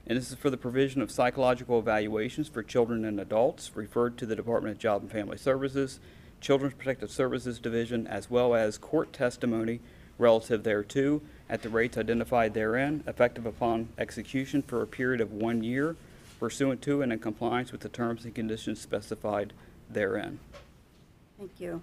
And 0.10 0.18
this 0.18 0.32
is 0.32 0.38
for 0.38 0.50
the 0.50 0.58
provision 0.58 1.04
of 1.04 1.12
psychological 1.12 1.78
evaluations 1.78 2.48
for 2.48 2.64
children 2.64 3.06
and 3.06 3.20
adults, 3.20 3.70
referred 3.76 4.18
to 4.18 4.26
the 4.26 4.36
Department 4.36 4.76
of 4.76 4.80
Job 4.80 5.04
and 5.04 5.12
Family 5.12 5.38
Services, 5.38 6.00
Children's 6.42 6.74
Protective 6.74 7.12
Services 7.12 7.60
Division, 7.60 8.08
as 8.08 8.28
well 8.28 8.56
as 8.56 8.80
court 8.80 9.14
testimony 9.14 9.82
relative 10.18 10.64
thereto 10.64 11.22
at 11.48 11.62
the 11.62 11.70
rates 11.70 11.96
identified 11.96 12.56
therein, 12.56 13.04
effective 13.06 13.46
upon 13.46 13.90
execution 14.00 14.64
for 14.64 14.82
a 14.82 14.88
period 14.88 15.22
of 15.22 15.32
one 15.32 15.64
year 15.64 15.96
pursuant 16.40 16.82
to 16.82 17.04
and 17.04 17.14
in 17.14 17.20
compliance 17.20 17.72
with 17.72 17.82
the 17.82 17.90
terms 17.90 18.26
and 18.26 18.34
conditions 18.34 18.82
specified 18.82 19.54
therein. 19.92 20.40
thank 21.38 21.52
you. 21.60 21.82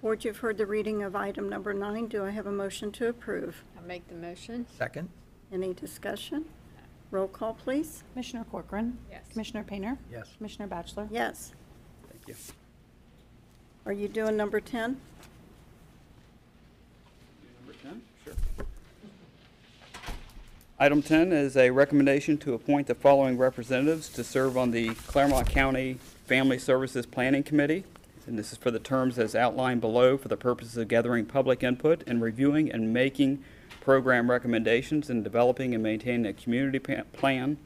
Board, 0.00 0.24
you've 0.24 0.36
heard 0.36 0.58
the 0.58 0.66
reading 0.66 1.02
of 1.02 1.16
item 1.16 1.48
number 1.48 1.74
nine. 1.74 2.06
Do 2.06 2.24
I 2.24 2.30
have 2.30 2.46
a 2.46 2.52
motion 2.52 2.92
to 2.92 3.08
approve? 3.08 3.64
I'll 3.76 3.84
make 3.84 4.06
the 4.06 4.14
motion. 4.14 4.66
Second. 4.78 5.08
Any 5.50 5.72
discussion? 5.72 6.44
Roll 7.14 7.28
call, 7.28 7.54
please. 7.54 8.02
Commissioner 8.12 8.44
Corcoran? 8.50 8.98
Yes. 9.08 9.22
Commissioner 9.30 9.62
Painter? 9.62 9.96
Yes. 10.10 10.30
Commissioner 10.36 10.66
Batchelor? 10.66 11.06
Yes. 11.12 11.52
Thank 12.10 12.26
you. 12.26 12.34
Are 13.86 13.92
you 13.92 14.08
doing 14.08 14.36
number 14.36 14.58
10? 14.58 15.00
Number 17.60 17.78
10? 17.80 18.02
Sure. 18.24 18.34
Item 20.80 21.02
10 21.02 21.30
is 21.30 21.56
a 21.56 21.70
recommendation 21.70 22.36
to 22.38 22.52
appoint 22.52 22.88
the 22.88 22.96
following 22.96 23.38
representatives 23.38 24.08
to 24.08 24.24
serve 24.24 24.58
on 24.58 24.72
the 24.72 24.88
Clermont 25.06 25.48
County 25.48 25.98
Family 26.26 26.58
Services 26.58 27.06
Planning 27.06 27.44
Committee. 27.44 27.84
And 28.26 28.36
this 28.36 28.50
is 28.50 28.58
for 28.58 28.72
the 28.72 28.80
terms 28.80 29.20
as 29.20 29.36
outlined 29.36 29.80
below 29.80 30.18
for 30.18 30.26
the 30.26 30.36
purposes 30.36 30.76
of 30.78 30.88
gathering 30.88 31.26
public 31.26 31.62
input 31.62 32.02
and 32.08 32.20
reviewing 32.20 32.72
and 32.72 32.92
making 32.92 33.44
program 33.84 34.30
recommendations 34.30 35.10
and 35.10 35.22
developing 35.22 35.74
and 35.74 35.82
maintaining 35.82 36.24
a 36.24 36.32
community 36.32 36.78
plan 36.78 37.58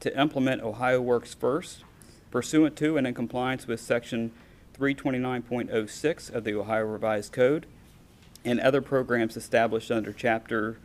to 0.00 0.20
implement 0.20 0.62
Ohio 0.62 1.00
Works 1.00 1.32
First 1.32 1.82
pursuant 2.30 2.76
to 2.76 2.96
and 2.96 3.06
in 3.06 3.14
compliance 3.14 3.66
with 3.66 3.80
Section 3.80 4.32
329.06 4.78 6.34
of 6.34 6.44
the 6.44 6.54
Ohio 6.54 6.84
Revised 6.84 7.32
Code 7.32 7.66
and 8.44 8.60
other 8.60 8.82
programs 8.82 9.36
established 9.36 9.90
under 9.90 10.12
Chapter 10.12 10.78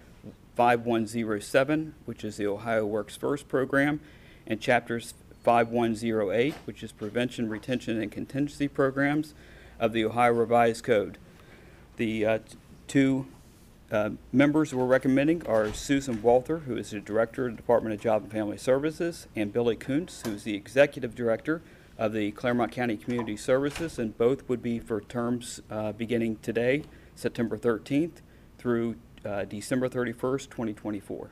5107, 0.56 1.96
which 2.06 2.24
is 2.24 2.38
the 2.38 2.48
Ohio 2.48 2.86
Works 2.86 3.16
First 3.16 3.48
program, 3.48 4.00
and 4.46 4.62
Chapters 4.62 5.14
5108, 5.44 6.54
which 6.66 6.84
is 6.84 6.92
Prevention, 6.92 7.50
Retention, 7.50 8.02
and 8.02 8.12
Contingency 8.12 8.68
Programs 8.68 9.34
of 9.80 9.94
the 9.94 10.06
Ohio 10.06 10.34
Revised 10.34 10.84
Code. 10.84 11.18
The 11.96 12.26
uh, 12.26 12.40
two 12.88 13.28
uh, 13.92 14.10
members 14.32 14.74
we're 14.74 14.86
recommending 14.86 15.46
are 15.48 15.72
Susan 15.74 16.22
Walther, 16.22 16.60
who 16.60 16.76
is 16.76 16.92
the 16.92 17.00
Director 17.00 17.46
of 17.48 17.54
the 17.54 17.58
Department 17.58 17.96
of 17.96 18.02
Job 18.02 18.24
and 18.24 18.32
Family 18.32 18.58
Services, 18.58 19.28
and 19.36 19.54
Billy 19.54 19.76
Kuntz, 19.76 20.26
who 20.26 20.34
is 20.34 20.44
the 20.44 20.56
Executive 20.56 21.16
Director 21.16 21.62
of 21.98 22.14
the 22.14 22.32
Clermont 22.32 22.72
County 22.72 22.98
Community 22.98 23.38
Services, 23.38 23.98
and 23.98 24.18
both 24.18 24.48
would 24.50 24.62
be 24.62 24.80
for 24.80 25.00
terms 25.02 25.62
uh, 25.72 25.94
beginning 25.94 26.38
today, 26.42 26.84
September 27.16 27.58
13th, 27.58 28.22
through 28.58 28.96
uh, 29.26 29.46
December 29.46 29.88
31st, 29.88 30.50
2024. 30.50 31.30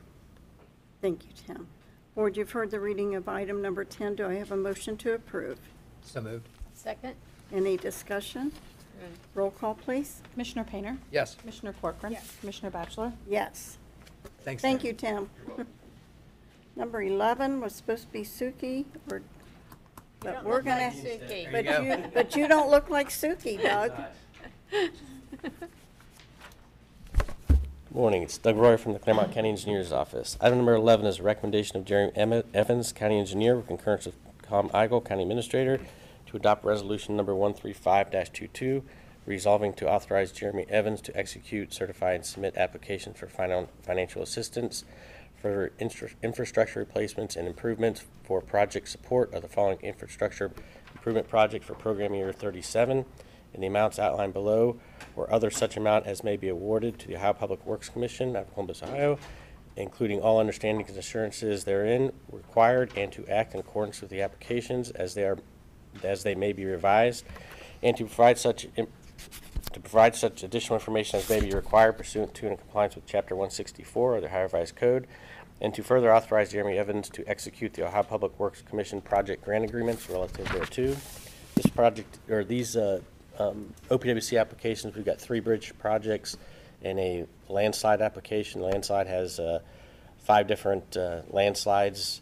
Thank 1.02 1.24
you, 1.24 1.30
Tim. 1.46 1.66
Board, 2.14 2.36
you've 2.36 2.50
heard 2.52 2.70
the 2.70 2.80
reading 2.80 3.14
of 3.14 3.28
item 3.28 3.60
number 3.60 3.84
10. 3.84 4.14
Do 4.14 4.26
I 4.26 4.34
have 4.34 4.50
a 4.50 4.56
motion 4.56 4.96
to 4.98 5.12
approve? 5.12 5.58
So 6.00 6.22
moved. 6.22 6.48
Second. 6.72 7.14
Any 7.52 7.76
discussion? 7.76 8.50
Roll 9.34 9.50
call, 9.50 9.74
please. 9.74 10.22
Commissioner 10.32 10.64
Painter? 10.64 10.96
Yes. 11.12 11.34
Commissioner 11.34 11.74
Corcoran? 11.80 12.12
Yes. 12.14 12.36
Commissioner 12.40 12.70
Batchelor? 12.70 13.12
Yes. 13.28 13.78
Thanks. 14.44 14.62
Thank 14.62 14.80
Tim. 14.82 14.86
you, 14.88 14.92
Tim. 14.94 15.30
Number 16.76 17.02
11 17.02 17.60
was 17.60 17.74
supposed 17.74 18.04
to 18.06 18.12
be 18.12 18.20
Suki, 18.22 18.84
or, 19.10 19.22
but 20.20 20.44
we're 20.44 20.56
look 20.56 20.66
like 20.66 20.78
gonna. 20.78 20.90
Suki. 20.90 21.28
There 21.28 21.38
you 21.38 21.48
But 21.52 21.64
go. 21.64 21.80
you, 21.82 22.04
but 22.12 22.36
you 22.36 22.48
don't 22.48 22.70
look 22.70 22.90
like 22.90 23.08
Suki, 23.08 23.62
Doug. 23.62 23.92
Morning, 27.90 28.22
it's 28.22 28.36
Doug 28.36 28.56
Roy 28.56 28.76
from 28.76 28.92
the 28.92 28.98
Clermont 28.98 29.32
County 29.32 29.48
Engineers 29.48 29.90
Office. 29.90 30.36
Item 30.40 30.58
number 30.58 30.74
11 30.74 31.06
is 31.06 31.18
a 31.18 31.22
recommendation 31.22 31.78
of 31.78 31.84
Jerry 31.86 32.10
Emmett 32.14 32.46
Evans, 32.52 32.92
County 32.92 33.18
Engineer, 33.18 33.56
with 33.56 33.66
concurrence 33.68 34.06
of 34.06 34.14
Tom 34.42 34.68
Eigel, 34.74 35.02
County 35.02 35.22
Administrator, 35.22 35.80
to 36.26 36.36
adopt 36.36 36.64
Resolution 36.64 37.16
Number 37.16 37.32
135-22, 37.32 38.82
resolving 39.24 39.72
to 39.74 39.88
authorize 39.90 40.32
Jeremy 40.32 40.66
Evans 40.68 41.00
to 41.02 41.16
execute, 41.16 41.72
certify, 41.72 42.12
and 42.12 42.24
submit 42.24 42.56
application 42.56 43.14
for 43.14 43.26
finan- 43.26 43.68
financial 43.82 44.22
assistance 44.22 44.84
for 45.40 45.72
infra- 45.78 46.10
infrastructure 46.22 46.80
replacements 46.80 47.36
and 47.36 47.46
improvements 47.46 48.04
for 48.24 48.40
project 48.40 48.88
support 48.88 49.32
of 49.34 49.42
the 49.42 49.48
following 49.48 49.78
infrastructure 49.80 50.52
improvement 50.92 51.28
project 51.28 51.64
for 51.64 51.74
program 51.74 52.14
year 52.14 52.32
37 52.32 53.04
in 53.54 53.60
the 53.60 53.66
amounts 53.66 53.98
outlined 53.98 54.32
below 54.32 54.78
or 55.14 55.32
other 55.32 55.50
such 55.50 55.76
amount 55.76 56.06
as 56.06 56.24
may 56.24 56.36
be 56.36 56.48
awarded 56.48 56.98
to 56.98 57.06
the 57.06 57.16
Ohio 57.16 57.32
Public 57.32 57.64
Works 57.66 57.88
Commission 57.88 58.36
of 58.36 58.52
Columbus, 58.52 58.82
Ohio, 58.82 59.18
including 59.76 60.20
all 60.20 60.38
understandings 60.38 60.90
and 60.90 60.98
assurances 60.98 61.64
therein 61.64 62.12
required, 62.30 62.92
and 62.96 63.12
to 63.12 63.26
act 63.28 63.54
in 63.54 63.60
accordance 63.60 64.00
with 64.00 64.10
the 64.10 64.22
applications 64.22 64.90
as 64.90 65.14
they 65.14 65.24
are, 65.24 65.38
as 66.04 66.22
they 66.22 66.34
may 66.34 66.52
be 66.52 66.64
revised, 66.64 67.24
and 67.82 67.96
to 67.96 68.04
provide 68.04 68.38
such, 68.38 68.66
to 68.74 69.80
provide 69.80 70.14
such 70.14 70.42
additional 70.42 70.78
information 70.78 71.18
as 71.18 71.28
may 71.28 71.40
be 71.40 71.52
required 71.52 71.98
pursuant 71.98 72.34
to 72.34 72.46
and 72.46 72.52
in 72.52 72.58
compliance 72.58 72.94
with 72.94 73.06
Chapter 73.06 73.34
164 73.34 74.16
of 74.16 74.22
the 74.22 74.28
Ohio 74.28 74.42
Revised 74.44 74.76
Code, 74.76 75.06
and 75.60 75.74
to 75.74 75.82
further 75.82 76.12
authorize 76.12 76.52
Jeremy 76.52 76.78
Evans 76.78 77.08
to 77.10 77.26
execute 77.28 77.74
the 77.74 77.86
Ohio 77.86 78.02
Public 78.02 78.38
Works 78.38 78.62
Commission 78.62 79.00
project 79.00 79.44
grant 79.44 79.64
agreements 79.64 80.08
relative 80.08 80.46
thereto. 80.48 80.96
This 81.54 81.66
project, 81.68 82.18
or 82.28 82.44
these 82.44 82.76
uh, 82.76 83.00
um, 83.38 83.72
OPWC 83.90 84.38
applications, 84.38 84.94
we've 84.94 85.04
got 85.04 85.18
three 85.18 85.40
bridge 85.40 85.72
projects 85.78 86.36
and 86.82 86.98
a 86.98 87.26
landslide 87.48 88.02
application. 88.02 88.60
Landslide 88.60 89.06
has 89.06 89.40
uh, 89.40 89.60
five 90.18 90.46
different 90.46 90.96
uh, 90.96 91.22
landslides. 91.30 92.20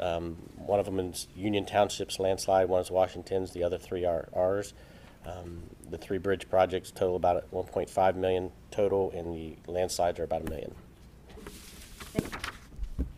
Um, 0.00 0.36
One 0.56 0.80
of 0.80 0.86
them 0.86 0.98
is 0.98 1.28
Union 1.36 1.64
Township's 1.64 2.18
landslide, 2.18 2.68
one 2.68 2.80
is 2.82 2.90
Washington's, 2.90 3.52
the 3.52 3.62
other 3.62 3.78
three 3.78 4.04
are 4.04 4.28
ours. 4.34 4.74
Um, 5.24 5.62
The 5.90 5.98
three 5.98 6.18
bridge 6.18 6.48
projects 6.48 6.90
total 6.90 7.16
about 7.16 7.48
1.5 7.52 8.16
million 8.16 8.50
total, 8.70 9.10
and 9.12 9.34
the 9.34 9.56
landslides 9.70 10.18
are 10.18 10.24
about 10.24 10.42
a 10.46 10.50
million. 10.50 10.74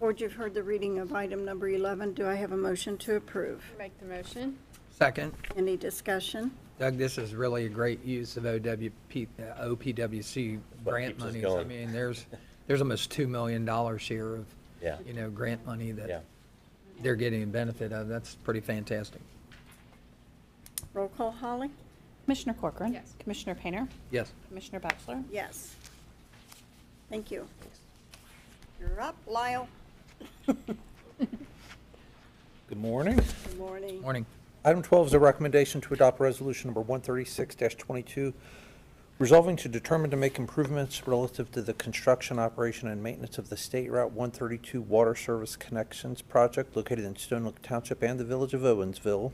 Board, 0.00 0.20
you've 0.20 0.32
heard 0.34 0.54
the 0.54 0.62
reading 0.62 0.98
of 0.98 1.12
item 1.14 1.44
number 1.44 1.68
11. 1.68 2.14
Do 2.14 2.26
I 2.26 2.34
have 2.34 2.52
a 2.52 2.56
motion 2.56 2.96
to 2.98 3.16
approve? 3.16 3.64
Make 3.78 3.98
the 3.98 4.06
motion. 4.06 4.56
Second. 4.90 5.32
Any 5.56 5.76
discussion? 5.76 6.50
Doug, 6.78 6.96
this 6.96 7.18
is 7.18 7.34
really 7.34 7.66
a 7.66 7.68
great 7.68 8.04
use 8.04 8.36
of 8.36 8.44
OWP, 8.44 9.26
uh, 9.40 9.64
OPWC 9.66 10.60
What 10.84 10.92
grant 10.92 11.14
keeps 11.14 11.22
us 11.24 11.26
monies. 11.32 11.44
I 11.44 11.48
going. 11.48 11.68
mean, 11.68 11.92
there's, 11.92 12.26
there's 12.68 12.80
almost 12.80 13.10
$2 13.10 13.28
million 13.28 13.66
here 13.98 14.36
of, 14.36 14.46
Yeah. 14.80 14.98
you 15.04 15.14
know, 15.14 15.30
grant 15.30 15.64
money 15.66 15.88
Yeah. 15.88 15.92
that 16.06 16.24
they're 17.02 17.16
getting 17.16 17.42
a 17.42 17.46
benefit 17.46 17.92
of. 17.92 18.08
That's 18.08 18.34
pretty 18.34 18.60
fantastic. 18.60 19.20
Roll 20.94 21.08
call, 21.08 21.30
Holly? 21.30 21.70
Commissioner 22.24 22.54
Corcoran? 22.54 22.92
Yes. 22.92 23.14
Commissioner 23.18 23.54
Painter? 23.54 23.88
Yes. 24.10 24.32
Commissioner 24.48 24.80
Batchelor? 24.80 25.22
Yes. 25.30 25.74
Thank 27.08 27.30
you. 27.30 27.46
You're 28.80 29.00
up, 29.00 29.16
Lyle. 29.26 29.68
Good 30.46 31.28
morning. 32.76 33.16
Good 33.16 33.58
morning. 33.58 34.02
Morning. 34.02 34.26
Item 34.64 34.82
12 34.82 35.08
is 35.08 35.12
a 35.14 35.18
recommendation 35.18 35.80
to 35.80 35.94
adopt 35.94 36.20
resolution 36.20 36.68
number 36.68 36.82
136-22, 36.82 38.32
resolving 39.18 39.56
to 39.56 39.68
determine 39.68 40.10
to 40.10 40.16
make 40.16 40.38
improvements 40.38 41.08
relative 41.08 41.50
to 41.50 41.60
the 41.60 41.74
construction, 41.74 42.38
operation, 42.38 42.88
and 42.88 43.02
maintenance 43.02 43.36
of 43.36 43.48
the 43.48 43.56
State 43.56 43.90
Route 43.90 44.12
132 44.12 44.80
Water 44.80 45.16
Service 45.16 45.56
Connections 45.56 46.22
Project 46.22 46.76
located 46.76 47.04
in 47.04 47.14
Stonelick 47.14 47.60
Township 47.60 48.00
and 48.02 48.20
the 48.20 48.24
Village 48.24 48.54
of 48.54 48.60
Owensville, 48.60 49.32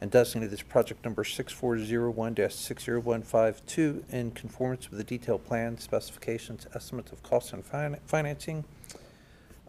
and 0.00 0.08
designate 0.08 0.50
this 0.50 0.62
project 0.62 1.04
number 1.04 1.24
6401-60152 1.24 4.08
in 4.10 4.30
conformance 4.30 4.88
with 4.88 4.98
the 4.98 5.04
detailed 5.04 5.44
plan, 5.44 5.76
specifications, 5.78 6.68
estimates 6.72 7.10
of 7.10 7.24
costs 7.24 7.52
and 7.52 7.64
fin- 7.64 7.98
financing, 8.06 8.64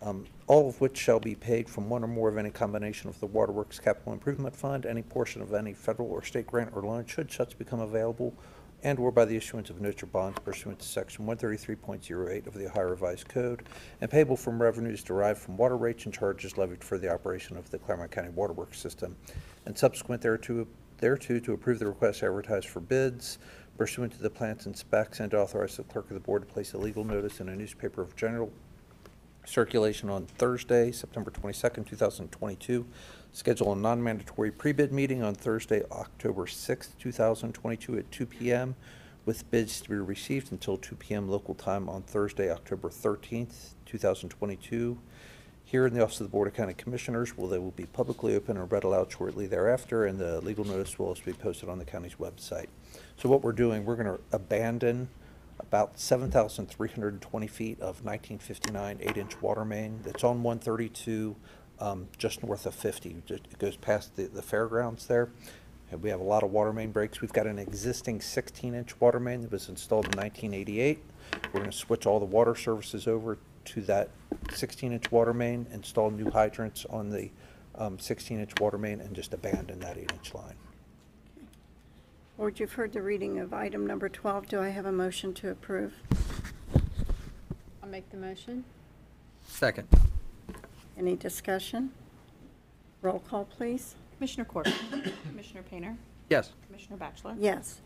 um, 0.04 0.26
all 0.46 0.70
of 0.70 0.80
which 0.80 0.96
shall 0.96 1.20
be 1.20 1.34
paid 1.34 1.68
from 1.68 1.90
one 1.90 2.04
or 2.04 2.08
more 2.08 2.30
of 2.30 2.38
any 2.38 2.52
combination 2.52 3.10
of 3.10 3.20
the 3.20 3.26
Waterworks 3.26 3.80
Capital 3.80 4.14
Improvement 4.14 4.56
Fund, 4.56 4.86
any 4.86 5.02
portion 5.02 5.42
of 5.42 5.56
any 5.56 5.74
federal 5.74 6.12
or 6.12 6.22
state 6.22 6.46
grant 6.46 6.70
or 6.76 6.84
loan 6.84 7.08
should 7.08 7.32
such 7.32 7.58
become 7.58 7.80
available, 7.80 8.36
and/or 8.84 9.12
by 9.12 9.26
the 9.26 9.36
issuance 9.36 9.70
of 9.70 9.82
notes 9.82 10.04
or 10.04 10.08
bonds 10.08 10.40
pursuant 10.40 10.80
to 10.80 10.86
Section 10.86 11.26
133.08 11.26 12.46
of 12.46 12.54
the 12.54 12.68
Ohio 12.68 12.90
Revised 12.90 13.28
Code, 13.30 13.64
and 14.02 14.12
payable 14.12 14.38
from 14.38 14.62
revenues 14.62 15.02
derived 15.04 15.40
from 15.40 15.58
water 15.58 15.78
rates 15.78 16.06
and 16.06 16.14
charges 16.14 16.58
levied 16.58 16.84
for 16.84 16.98
the 16.98 17.12
operation 17.12 17.58
of 17.58 17.70
the 17.72 17.80
Clermont 17.80 18.12
County 18.12 18.30
Waterworks 18.30 18.80
System, 18.80 19.16
and 19.66 19.78
subsequent 19.78 20.22
thereto, 20.22 20.68
thereto 21.00 21.40
to 21.40 21.54
approve 21.54 21.80
the 21.80 21.88
request 21.88 22.22
advertised 22.24 22.68
for 22.68 22.80
bids 22.82 23.40
pursuant 23.78 24.14
to 24.14 24.22
the 24.22 24.30
plans 24.30 24.68
and 24.68 24.78
specs, 24.78 25.20
and 25.20 25.34
authorize 25.34 25.78
the 25.78 25.84
clerk 25.84 26.10
of 26.10 26.14
the 26.14 26.20
board 26.20 26.48
to 26.48 26.54
place 26.54 26.74
a 26.74 26.78
legal 26.78 27.04
notice 27.04 27.40
in 27.40 27.50
a 27.50 27.56
newspaper 27.56 28.02
of 28.02 28.16
general 28.16 28.52
circulation 29.46 30.10
on 30.10 30.26
Thursday, 30.26 30.92
September 30.92 31.32
22nd, 31.32 31.88
2022. 31.88 32.86
Schedule 33.36 33.74
a 33.74 33.76
non-mandatory 33.76 34.52
pre-bid 34.52 34.92
meeting 34.92 35.24
on 35.24 35.34
Thursday, 35.34 35.82
October 35.92 36.46
6th, 36.46 36.90
2022 37.00 37.98
at 37.98 38.12
2 38.12 38.28
PM 38.28 38.76
with 39.26 39.50
bids 39.50 39.82
to 39.82 39.90
be 39.90 39.96
received 39.96 40.52
until 40.52 40.78
2 40.78 40.96
PM 40.98 41.28
local 41.28 41.56
time 41.56 41.90
on 41.90 42.04
Thursday, 42.04 42.52
October 42.52 42.90
13th, 42.90 43.74
2022. 43.88 45.00
Here 45.66 45.88
in 45.88 45.96
the 45.96 46.04
Office 46.04 46.22
of 46.22 46.28
the 46.28 46.32
Board 46.32 46.48
of 46.48 46.54
County 46.54 46.76
Commissioners, 46.76 47.36
well, 47.36 47.48
they 47.48 47.58
will 47.58 47.72
be 47.72 47.88
publicly 47.88 48.36
open 48.36 48.56
and 48.56 48.72
read 48.72 48.84
aloud 48.84 49.12
shortly 49.12 49.48
thereafter, 49.48 50.06
and 50.06 50.20
the 50.20 50.40
legal 50.42 50.64
notice 50.64 51.00
will 51.00 51.08
also 51.08 51.24
be 51.26 51.34
posted 51.34 51.70
on 51.70 51.80
the 51.80 51.86
county's 51.86 52.16
website. 52.16 52.68
So 53.18 53.30
what 53.30 53.42
we're 53.42 53.52
doing, 53.52 53.84
we're 53.84 53.96
going 53.96 54.16
to 54.16 54.22
abandon 54.32 55.10
about 55.60 55.98
7,320 55.98 57.48
feet 57.48 57.80
of 57.80 58.06
1959 58.06 58.98
eight-inch 59.02 59.42
water 59.42 59.66
main 59.66 60.02
that's 60.04 60.24
on 60.24 60.44
132, 60.44 61.36
um, 61.80 62.08
just 62.18 62.44
north 62.44 62.66
of 62.66 62.76
50. 62.76 63.18
It 63.30 63.60
goes 63.60 63.76
past 63.76 64.16
the, 64.16 64.26
the 64.26 64.42
fairgrounds 64.42 65.08
there. 65.08 65.30
And 65.92 66.02
we 66.02 66.10
have 66.10 66.20
a 66.20 66.24
lot 66.24 66.44
of 66.44 66.52
water 66.52 66.74
main 66.74 66.92
breaks. 66.92 67.22
We've 67.22 67.34
got 67.34 67.46
an 67.46 67.60
existing 67.60 68.20
16-inch 68.20 69.00
water 69.00 69.20
main 69.20 69.42
that 69.42 69.52
was 69.52 69.70
installed 69.70 70.06
in 70.06 70.18
1988. 70.18 71.04
We're 71.54 71.60
going 71.60 71.72
to 71.72 71.78
switch 71.78 72.06
all 72.06 72.20
the 72.20 72.26
water 72.26 72.56
services 72.56 73.08
over 73.08 73.38
to 73.66 73.82
that 73.82 74.10
16-inch 74.48 75.12
water 75.12 75.34
main, 75.34 75.68
install 75.72 76.10
new 76.10 76.30
hydrants 76.32 76.86
on 76.90 77.10
the 77.10 77.30
16-inch 77.78 78.60
water 78.60 78.78
main, 78.78 79.02
and 79.02 79.16
just 79.16 79.34
abandon 79.34 79.80
that 79.82 79.98
eight-inch 79.98 80.34
line. 80.34 80.56
Board, 82.38 82.60
you've 82.60 82.74
heard 82.74 82.94
the 82.94 83.02
reading 83.02 83.40
of 83.40 83.54
item 83.54 83.86
number 83.86 84.10
12. 84.10 84.48
Do 84.48 84.60
I 84.60 84.70
have 84.70 84.88
a 84.88 84.92
motion 84.92 85.34
to 85.36 85.52
approve? 85.52 85.94
I'll 87.84 87.90
make 87.90 88.10
the 88.10 88.18
motion. 88.18 88.64
Second. 89.48 89.88
Any 90.98 91.16
discussion? 91.16 91.92
Roll 93.02 93.20
call, 93.20 93.46
please. 93.46 93.96
Commissioner 94.18 94.46
Corcoran? 94.46 94.76
Commissioner 95.30 95.64
Painter? 95.64 95.96
Yes. 96.30 96.52
Commissioner 96.68 96.98
Batchelor? 96.98 97.36
Yes. 97.40 97.82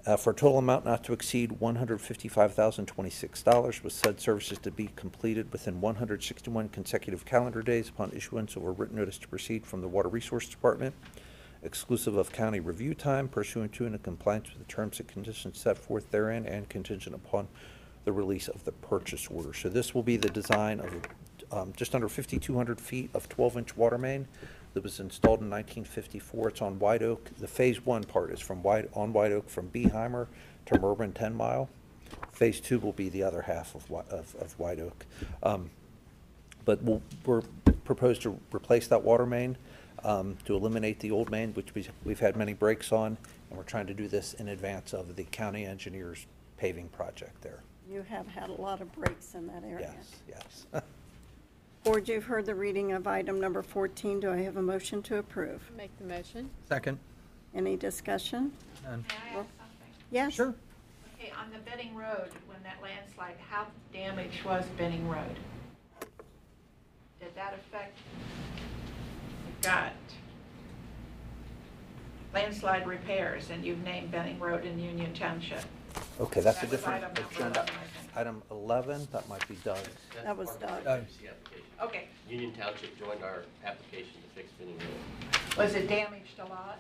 uh, 0.05 0.15
for 0.15 0.29
a 0.31 0.33
total 0.33 0.57
amount 0.57 0.85
not 0.85 1.03
to 1.03 1.11
exceed 1.11 1.59
$155,026, 1.59 3.83
with 3.83 3.93
said 3.93 4.21
services 4.21 4.57
to 4.59 4.71
be 4.71 4.89
completed 4.95 5.51
within 5.51 5.81
161 5.81 6.69
consecutive 6.69 7.25
calendar 7.25 7.61
days 7.61 7.89
upon 7.89 8.09
issuance 8.11 8.55
of 8.55 8.63
a 8.63 8.71
written 8.71 8.95
notice 8.95 9.17
to 9.17 9.27
proceed 9.27 9.65
from 9.65 9.81
the 9.81 9.89
Water 9.89 10.07
Resources 10.07 10.49
Department, 10.49 10.95
exclusive 11.61 12.15
of 12.15 12.31
county 12.31 12.61
review 12.61 12.93
time 12.93 13.27
pursuant 13.27 13.73
to 13.73 13.85
and 13.85 13.93
in 13.93 14.01
compliance 14.01 14.47
with 14.49 14.59
the 14.59 14.73
terms 14.73 14.97
and 14.99 15.09
conditions 15.09 15.59
set 15.59 15.77
forth 15.77 16.09
therein 16.11 16.45
and 16.45 16.69
contingent 16.69 17.13
upon 17.13 17.49
the 18.05 18.13
release 18.13 18.47
of 18.47 18.63
the 18.63 18.71
purchase 18.71 19.27
order. 19.27 19.53
So 19.53 19.67
this 19.67 19.93
will 19.93 20.03
be 20.03 20.15
the 20.15 20.29
design 20.29 20.79
of 20.79 20.89
um, 21.51 21.73
just 21.75 21.95
under 21.95 22.07
5,200 22.07 22.79
feet 22.79 23.09
of 23.13 23.27
12-inch 23.29 23.75
water 23.77 23.97
main 23.97 24.27
that 24.73 24.83
was 24.83 24.99
installed 24.99 25.41
in 25.41 25.49
1954. 25.49 26.49
It's 26.49 26.61
on 26.61 26.79
White 26.79 27.01
Oak. 27.01 27.29
The 27.39 27.47
Phase 27.47 27.85
One 27.85 28.03
part 28.03 28.31
is 28.31 28.39
from 28.39 28.61
White, 28.63 28.89
on 28.93 29.13
White 29.13 29.31
Oak 29.31 29.49
from 29.49 29.69
Beeheimer 29.69 30.27
to 30.67 30.79
Merwin 30.79 31.13
10 31.13 31.33
Mile. 31.35 31.69
Phase 32.31 32.59
Two 32.59 32.79
will 32.79 32.93
be 32.93 33.09
the 33.09 33.23
other 33.23 33.41
half 33.43 33.75
of, 33.75 33.91
of 33.91 34.35
of 34.39 34.57
White 34.59 34.79
Oak. 34.79 35.05
Um, 35.43 35.69
But 36.65 36.81
we'll, 36.83 37.01
we're 37.25 37.41
proposed 37.83 38.21
to 38.23 38.39
replace 38.53 38.87
that 38.87 39.03
water 39.03 39.25
main, 39.25 39.57
um, 40.03 40.37
to 40.45 40.55
eliminate 40.55 40.99
the 40.99 41.09
old 41.11 41.31
main, 41.31 41.53
which 41.53 41.73
we, 41.73 41.87
we've 42.03 42.19
had 42.19 42.35
many 42.35 42.53
breaks 42.53 42.91
on, 42.91 43.17
and 43.49 43.57
we're 43.57 43.63
trying 43.63 43.87
to 43.87 43.93
do 43.93 44.07
this 44.07 44.33
in 44.35 44.49
advance 44.49 44.93
of 44.93 45.15
the 45.15 45.23
county 45.25 45.65
engineer's 45.65 46.25
paving 46.57 46.89
project 46.89 47.41
there. 47.41 47.63
You 47.91 48.03
have 48.03 48.27
had 48.27 48.49
a 48.49 48.53
lot 48.61 48.81
of 48.81 48.91
breaks 48.93 49.33
in 49.33 49.47
that 49.47 49.63
area. 49.63 49.91
Yes, 50.27 50.65
yes. 50.73 50.83
Board, 51.83 52.09
you've 52.09 52.25
heard 52.25 52.45
the 52.45 52.55
reading 52.55 52.91
of 52.91 53.07
item 53.07 53.39
number 53.39 53.61
14. 53.63 54.19
Do 54.19 54.31
I 54.31 54.37
have 54.41 54.57
a 54.57 54.61
motion 54.61 55.01
to 55.03 55.17
approve? 55.17 55.61
Make 55.77 55.97
the 55.97 56.03
motion? 56.03 56.49
Second. 56.67 56.99
Any 57.55 57.77
discussion? 57.77 58.51
None. 58.83 59.05
May 59.07 59.15
I 59.15 59.39
ask 59.39 59.47
something? 59.57 59.93
Yes? 60.11 60.33
Sure. 60.33 60.53
Okay, 61.17 61.31
on 61.31 61.49
the 61.51 61.57
Benning 61.59 61.95
Road, 61.95 62.29
when 62.47 62.61
that 62.63 62.77
landslide, 62.83 63.35
how 63.49 63.67
damaged 63.93 64.43
was 64.43 64.65
Benning 64.77 65.07
Road? 65.07 65.39
Did 67.19 67.33
that 67.35 67.53
affect? 67.55 67.97
You've 69.47 69.61
got 69.61 69.93
landslide 72.33 72.87
repairs, 72.87 73.49
and 73.51 73.63
you've 73.65 73.83
named 73.83 74.11
Benning 74.11 74.39
Road 74.39 74.65
in 74.65 74.77
Union 74.79 75.13
Township. 75.13 75.63
Okay, 76.19 76.41
that's 76.41 76.57
a 76.57 76.61
That 76.61 76.71
was 76.71 76.79
different 76.79 77.03
item 77.03 77.13
number 77.15 77.29
agenda. 77.33 77.59
11, 77.59 77.59
I 77.59 77.63
think. 77.63 77.98
Item 78.15 78.41
11, 78.51 79.07
that 79.11 79.27
might 79.29 79.47
be 79.47 79.55
Doug. 79.63 79.77
That 80.23 80.35
was 80.35 80.49
Doug. 80.57 80.83
Doug. 80.83 81.05
Okay, 81.81 82.07
Union 82.27 82.51
Township 82.53 82.97
joined 82.99 83.23
our 83.23 83.43
application 83.65 84.13
to 84.21 84.35
fix 84.35 84.51
Benning 84.53 84.77
Road. 84.77 85.57
was 85.57 85.75
it 85.75 85.87
damaged 85.87 86.39
a 86.39 86.45
lot? 86.45 86.77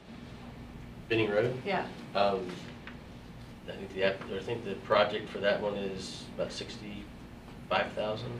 Benning 1.07 1.29
Road? 1.29 1.55
Yeah, 1.65 1.85
Um, 2.15 2.45
I 3.67 3.71
think 3.73 3.93
the, 3.93 4.03
app- 4.03 4.31
I 4.35 4.39
think 4.43 4.65
the 4.65 4.73
project 4.75 5.29
for 5.29 5.37
that 5.39 5.61
one 5.61 5.75
is 5.75 6.23
about 6.35 6.51
sixty-five 6.51 7.91
thousand. 7.93 8.31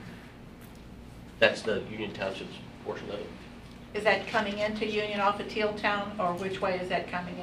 That's 1.38 1.62
the 1.62 1.82
Union 1.90 2.12
Township's 2.12 2.56
portion 2.84 3.08
of 3.10 3.14
it. 3.20 3.26
is 3.94 4.04
that 4.04 4.26
coming 4.26 4.58
into 4.58 4.84
Union 4.86 5.20
off 5.20 5.38
of 5.40 5.46
Tealtown, 5.46 6.18
or 6.18 6.34
which 6.34 6.60
way 6.60 6.78
is 6.80 6.88
that 6.90 7.10
coming 7.10 7.36
in? 7.36 7.42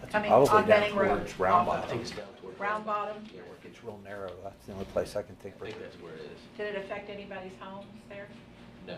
That's 0.00 0.10
Coming 0.12 0.30
probably 0.30 0.48
on 0.48 0.66
down 0.66 0.80
Benning 0.80 0.96
Road, 0.96 1.08
towards 1.18 1.38
Round 1.38 1.68
off 1.68 1.74
of- 1.78 1.84
I 1.84 1.86
think 1.86 1.88
Bottom. 1.88 2.00
it's 2.00 2.10
down 2.10 2.26
toward. 2.40 2.58
Round 2.60 2.86
Bottom? 2.86 3.16
Yeah, 3.32 3.40
where- 3.42 3.49
It's 3.70 3.84
real 3.84 4.00
narrow, 4.04 4.30
that's 4.42 4.66
the 4.66 4.72
only 4.72 4.84
place 4.86 5.14
I 5.16 5.22
can 5.22 5.36
think 5.36 5.54
I 5.62 5.66
of. 5.68 5.72
think 5.72 5.82
that's 5.82 6.02
where 6.02 6.12
it 6.14 6.20
is. 6.22 6.40
Did 6.56 6.74
it 6.74 6.84
affect 6.84 7.08
anybody's 7.08 7.52
homes 7.60 7.86
there? 8.08 8.26
No. 8.86 8.96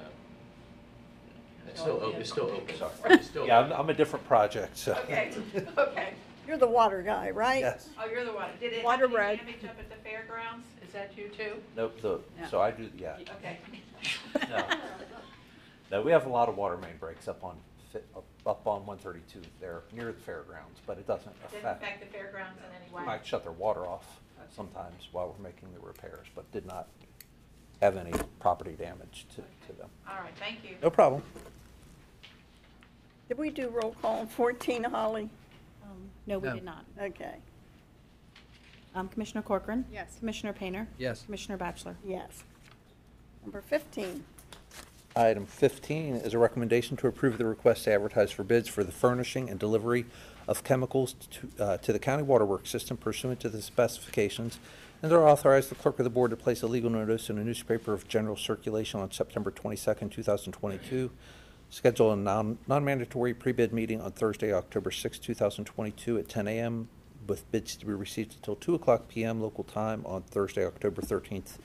It's 1.68 1.81
still, 1.81 2.01
o- 2.03 2.14
it's 2.18 2.31
still 2.31 2.51
open. 2.51 2.75
Sorry. 2.77 2.91
It's 3.14 3.27
still 3.27 3.47
Yeah, 3.47 3.61
I'm, 3.61 3.73
I'm 3.73 3.91
a 3.91 3.95
different 3.95 4.27
project, 4.27 4.77
so. 4.77 4.93
Okay, 5.05 5.33
okay. 5.79 6.14
You're 6.49 6.57
the 6.57 6.66
water 6.66 7.03
guy, 7.03 7.31
right? 7.31 7.61
Yes. 7.61 7.89
Oh, 8.01 8.07
you're 8.11 8.25
the 8.25 8.33
one. 8.33 8.49
Did 8.59 8.73
it 8.73 8.77
have 8.79 8.85
Water 8.85 9.05
any 9.05 9.14
road. 9.14 9.39
damage 9.39 9.64
up 9.64 9.77
at 9.79 9.89
the 9.89 9.95
fairgrounds? 10.03 10.66
Is 10.85 10.93
that 10.93 11.12
you 11.16 11.29
too? 11.29 11.53
Nope, 11.77 12.01
the, 12.03 12.18
Yeah. 12.37 12.49
so 12.49 12.61
I 12.61 12.73
do, 12.73 12.91
yeah. 12.99 13.16
Okay. 13.39 13.59
No. 14.51 14.64
No, 15.93 16.03
we 16.03 16.11
have 16.11 16.27
a 16.27 16.29
lot 16.29 16.49
of 16.49 16.57
water 16.57 16.77
main 16.79 16.97
breaks 16.99 17.29
up 17.29 17.45
on, 17.45 17.57
Fi- 17.93 18.01
up- 18.16 18.25
up 18.45 18.66
on 18.66 18.85
132 18.87 19.41
there, 19.61 19.83
near 19.93 20.07
the 20.07 20.12
fairgrounds, 20.14 20.81
but 20.85 20.99
it 20.99 21.07
doesn't 21.07 21.33
Didn't 21.53 21.61
affect. 21.64 21.83
affect 21.83 22.01
the 22.01 22.07
fairgrounds 22.18 22.59
in 22.59 22.64
any 22.83 22.93
way? 22.93 23.05
might 23.05 23.25
shut 23.25 23.45
their 23.45 23.53
water 23.53 23.87
off 23.87 24.18
sometimes 24.55 25.09
while 25.12 25.34
we're 25.36 25.43
making 25.45 25.68
the 25.74 25.80
repairs, 25.80 26.26
but 26.34 26.51
did 26.53 26.66
not 26.66 26.88
have 27.80 27.97
any 27.97 28.12
property 28.40 28.72
damage 28.78 29.26
to, 29.34 29.43
to 29.66 29.72
them. 29.78 29.88
All 30.09 30.16
right, 30.22 30.32
thank 30.38 30.62
you. 30.64 30.76
No 30.82 30.90
problem. 30.90 31.22
Did 33.28 33.38
we 33.38 33.51
do 33.51 33.68
roll 33.68 33.97
call 34.03 34.20
on 34.20 34.26
14, 34.26 34.84
Holly? 34.84 35.28
Um, 35.82 36.11
No, 36.26 36.38
we 36.38 36.49
No. 36.49 36.55
did 36.55 36.64
not. 36.64 36.84
Okay, 37.01 37.36
Um, 38.95 39.09
Commissioner 39.09 39.43
Corcoran? 39.43 39.84
Yes. 39.90 40.16
Commissioner 40.18 40.53
Painter? 40.53 40.86
Yes. 40.99 41.22
Commissioner 41.22 41.57
Batchelor? 41.57 41.97
yes. 42.05 42.45
Number 43.43 43.61
15. 43.62 44.24
Item 45.16 45.45
15 45.47 46.16
is 46.16 46.32
a 46.34 46.38
recommendation 46.38 46.97
to 46.99 47.07
approve 47.07 47.36
the 47.38 47.45
request 47.47 47.84
to 47.84 47.93
advertise 47.93 48.30
for 48.30 48.45
bids 48.45 48.68
for 48.68 48.84
the 48.84 48.93
furnishing 48.93 49.51
and 49.51 49.59
delivery 49.59 50.07
of 50.49 50.64
chemicals 50.64 51.14
to, 51.30 51.49
uh, 51.62 51.76
to 51.78 51.93
the 51.93 51.99
county 51.99 52.22
waterworks 52.22 52.70
system 52.70 52.97
pursuant 52.97 53.40
to 53.40 53.49
the 53.49 53.62
specifications, 53.62 54.59
and 55.03 55.12
are 55.12 55.26
authorized 55.28 55.70
the 55.70 55.74
clerk 55.74 55.99
of 55.99 56.05
the 56.05 56.11
board 56.11 56.30
to 56.30 56.36
place 56.36 56.62
a 56.62 56.66
legal 56.66 56.90
notice 56.90 57.28
in 57.28 57.38
a 57.38 57.45
newspaper 57.45 57.93
of 57.93 58.07
general 58.07 58.36
circulation 58.36 59.01
on 59.01 59.11
September 59.11 59.51
22nd, 59.51 60.11
2022. 60.11 61.11
Schedule 61.70 62.12
a 62.12 62.16
non- 62.16 62.59
non-mandatory 62.68 63.34
pre-bid 63.34 63.72
meeting 63.72 64.01
on 64.01 64.12
Thursday, 64.12 64.53
October 64.53 64.90
6th, 64.90 65.20
2022 65.20 66.18
at 66.18 66.28
10 66.28 66.47
a.m. 66.47 66.88
with 67.26 67.51
bids 67.51 67.76
to 67.76 67.86
be 67.86 67.93
received 67.93 68.34
until 68.34 68.55
2 68.57 68.74
o'clock 68.74 69.09
p.m. 69.09 69.40
local 69.40 69.64
time 69.64 70.05
on 70.07 70.22
Thursday, 70.22 70.66
October 70.66 71.01
13th, 71.03 71.59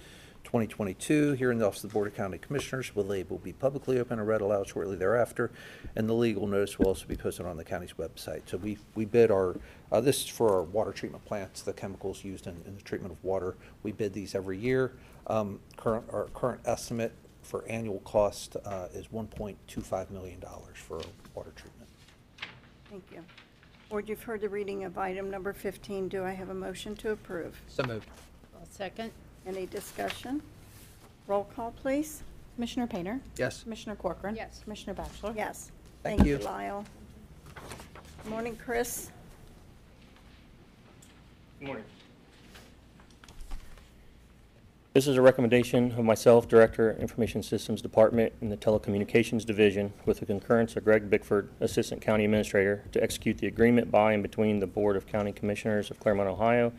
2022, 0.48 1.34
here 1.34 1.52
in 1.52 1.58
the 1.58 1.68
Office 1.68 1.84
of 1.84 1.90
the 1.90 1.94
Board 1.94 2.08
of 2.08 2.16
County 2.16 2.38
Commissioners. 2.38 2.96
Will 2.96 3.04
they 3.04 3.24
will 3.24 3.38
be 3.38 3.52
publicly 3.52 4.00
open 4.00 4.18
and 4.18 4.26
read 4.26 4.40
aloud 4.40 4.66
shortly 4.66 4.96
thereafter, 4.96 5.52
and 5.98 6.08
the 6.08 6.14
legal 6.14 6.48
notice 6.48 6.80
will 6.80 6.88
also 6.88 7.06
be 7.06 7.18
posted 7.18 7.46
on 7.46 7.58
the 7.58 7.66
county's 7.66 7.92
website. 7.94 8.44
So 8.46 8.56
we, 8.56 8.78
we 8.96 9.04
bid 9.04 9.30
our, 9.30 9.58
uh, 9.92 10.00
this 10.00 10.24
is 10.24 10.30
for 10.30 10.54
our 10.54 10.64
water 10.64 10.94
treatment 10.94 11.26
plants, 11.26 11.64
the 11.64 11.74
chemicals 11.74 12.24
used 12.24 12.48
in, 12.48 12.56
in 12.66 12.78
the 12.78 12.82
treatment 12.82 13.12
of 13.12 13.22
water. 13.26 13.58
We 13.84 13.92
bid 13.92 14.14
these 14.14 14.36
every 14.36 14.58
year. 14.58 14.94
Um, 15.28 15.60
Current, 15.76 16.06
our 16.14 16.28
current 16.34 16.62
estimate 16.64 17.12
for 17.42 17.66
annual 17.68 18.00
cost 18.06 18.56
uh, 18.64 18.88
is 18.94 19.08
$1.25 19.08 20.10
million 20.12 20.42
for 20.74 21.02
water 21.36 21.52
treatment. 21.58 21.90
Thank 22.90 23.04
you. 23.12 23.22
Board, 23.90 24.08
you've 24.08 24.24
heard 24.24 24.40
the 24.40 24.48
reading 24.50 24.86
of 24.86 24.98
item 24.98 25.30
number 25.30 25.52
15. 25.52 26.08
Do 26.08 26.24
I 26.24 26.32
have 26.32 26.48
a 26.48 26.54
motion 26.54 26.96
to 26.98 27.12
approve? 27.12 27.62
So 27.68 27.84
moved. 27.84 28.08
I'll 28.58 28.66
second. 28.70 29.12
Any 29.48 29.66
discussion? 29.68 30.42
Roll 31.26 31.46
call, 31.56 31.72
please. 31.72 32.22
Commissioner 32.56 32.86
Painter? 32.86 33.22
Yes. 33.38 33.64
Commissioner 33.64 33.96
Corcoran? 33.96 34.36
Yes. 34.36 34.60
Commissioner 34.62 34.94
Batchelor? 34.94 35.34
Yes. 35.38 35.72
Thank 36.04 36.26
you. 36.26 36.38
Lyle. 36.40 36.84
Morning, 38.28 38.58
Chris. 38.58 39.10
Good 41.60 41.68
morning. 41.68 41.86
This 44.94 45.08
is 45.08 45.16
a 45.16 45.22
recommendation 45.22 45.94
of 45.94 46.04
myself, 46.04 46.50
Director, 46.50 46.98
Information 47.00 47.42
Systems 47.42 47.82
Department 47.82 48.34
in 48.42 48.50
the 48.50 48.58
Telecommunications 48.58 49.46
Division, 49.46 49.94
with 50.06 50.20
the 50.20 50.26
concurrence 50.26 50.76
of 50.76 50.84
Greg 50.84 51.10
Bickford, 51.10 51.50
Assistant 51.62 52.02
County 52.02 52.26
Administrator, 52.26 52.84
to 52.92 53.02
execute 53.02 53.38
the 53.38 53.48
agreement 53.48 53.92
by 53.92 54.12
and 54.12 54.24
between 54.24 54.60
the 54.60 54.68
Board 54.68 54.98
of 54.98 55.08
County 55.08 55.32
Commissioners 55.32 55.90
of 55.90 56.00
Clermont, 56.00 56.28
Ohio, 56.28 56.74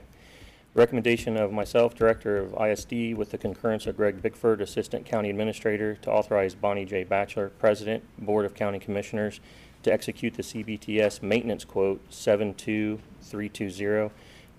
Recommendation 0.74 1.38
of 1.38 1.52
myself, 1.52 1.96
Director 1.96 2.38
of 2.38 2.54
ISD, 2.54 3.14
with 3.16 3.32
the 3.32 3.38
concurrence 3.38 3.88
of 3.88 3.98
Greg 3.98 4.22
Bickford, 4.22 4.62
Assistant 4.62 5.06
County 5.06 5.30
Administrator, 5.30 5.96
to 5.96 6.12
authorize 6.12 6.56
Bonnie 6.56 6.86
J. 6.86 7.04
Batchelor, 7.04 7.50
President, 7.60 8.04
Board 8.18 8.46
of 8.46 8.54
County 8.54 8.80
Commissioners, 8.80 9.42
to 9.84 9.92
execute 9.92 10.36
the 10.36 10.44
CBTS 10.44 11.22
maintenance 11.22 11.66
quote 11.66 12.02
72320 12.10 14.12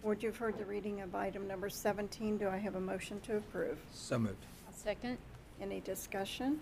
Thank 0.00 0.04
you. 0.04 0.08
Board, 0.08 0.22
you've 0.22 0.36
heard 0.38 0.56
the 0.58 0.64
reading 0.64 1.02
of 1.02 1.14
item 1.14 1.46
number 1.46 1.68
17. 1.68 2.38
Do 2.38 2.48
I 2.48 2.56
have 2.56 2.76
a 2.76 2.80
motion 2.80 3.20
to 3.20 3.36
approve? 3.36 3.76
So 3.92 4.18
moved. 4.18 4.46
I'll 4.66 4.72
second. 4.72 5.18
Any 5.60 5.80
discussion? 5.80 6.58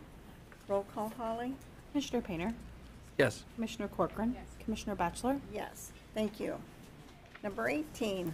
Roll 0.67 0.85
call, 0.93 1.13
Holly? 1.17 1.55
Commissioner 1.93 2.21
Painter. 2.21 2.53
Yes. 3.17 3.45
Commissioner 3.55 3.87
Corcoran. 3.89 4.35
Yes. 4.35 4.65
Commissioner 4.65 4.97
Batchelor. 4.97 5.41
Yes, 5.55 5.93
thank 6.15 6.41
you. 6.41 6.57
Number 7.45 7.69
18. 7.69 8.33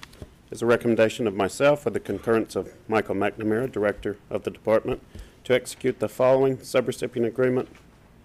is 0.50 0.62
a 0.62 0.66
recommendation 0.66 1.28
of 1.28 1.36
myself 1.36 1.84
with 1.84 1.94
the 1.94 2.00
concurrence 2.00 2.56
of 2.56 2.72
Michael 2.88 3.14
McNamara, 3.14 3.70
Director 3.70 4.16
of 4.30 4.42
the 4.42 4.50
Department, 4.50 5.00
to 5.44 5.54
execute 5.54 6.00
the 6.00 6.08
following 6.08 6.56
subrecipient 6.56 7.24
agreement 7.24 7.68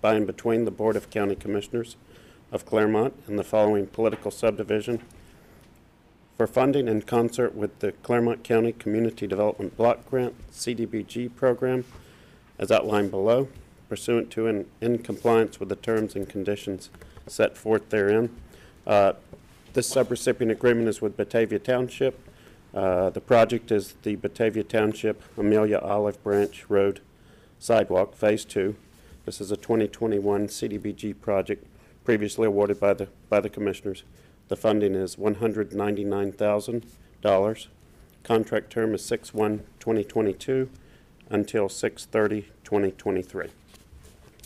by 0.02 0.16
and 0.16 0.26
between 0.26 0.66
the 0.66 0.72
Board 0.72 0.96
of 0.96 1.12
County 1.12 1.36
Commissioners 1.36 1.98
of 2.52 2.66
Clermont 2.66 3.14
and 3.28 3.38
the 3.38 3.44
following 3.44 3.86
political 3.86 4.32
subdivision 4.32 5.04
for 6.36 6.48
funding 6.48 6.88
in 6.88 7.04
concert 7.04 7.54
with 7.54 7.78
the 7.78 7.92
Clermont 7.92 8.44
County 8.44 8.72
Community 8.72 9.28
Development 9.28 9.78
Block 9.78 10.10
Grant 10.10 10.34
CDBG 10.52 11.36
program 11.36 11.86
as 12.58 12.72
outlined 12.72 13.12
below 13.12 13.50
pursuant 13.96 14.30
to 14.30 14.46
and 14.46 14.66
in 14.82 14.98
compliance 14.98 15.58
with 15.58 15.70
the 15.70 15.76
terms 15.78 16.18
and 16.18 16.28
conditions 16.28 16.90
set 17.28 17.56
forth 17.58 17.90
therein. 17.92 18.30
Uh, 18.86 19.14
This 19.72 19.90
subrecipient 19.90 20.52
agreement 20.52 20.90
is 20.90 21.02
with 21.02 21.16
Batavia 21.16 21.60
Township. 21.60 22.20
Uh, 22.74 23.10
The 23.10 23.22
project 23.22 23.72
is 23.72 23.96
the 24.04 24.18
Batavia 24.18 24.66
Township 24.66 25.24
Amelia 25.38 25.78
Olive 25.78 26.22
Branch 26.26 26.70
Road 26.70 27.00
Sidewalk 27.58 28.16
Phase 28.16 28.44
Two. 28.44 28.76
This 29.26 29.40
is 29.40 29.50
a 29.50 29.56
2021 29.56 30.50
CDBG 30.50 31.14
project 31.22 31.66
previously 32.04 32.48
awarded 32.48 32.82
by 32.82 32.94
the, 32.94 33.08
by 33.30 33.40
the 33.40 33.50
Commissioners. 33.50 34.04
The 34.50 34.58
funding 34.58 34.94
is 34.94 35.16
$199,000. 35.16 37.68
Contract 38.24 38.70
term 38.70 38.94
is 38.94 39.02
6/1/2022 39.04 40.68
until 41.30 41.70
6/30/2023. 41.70 43.52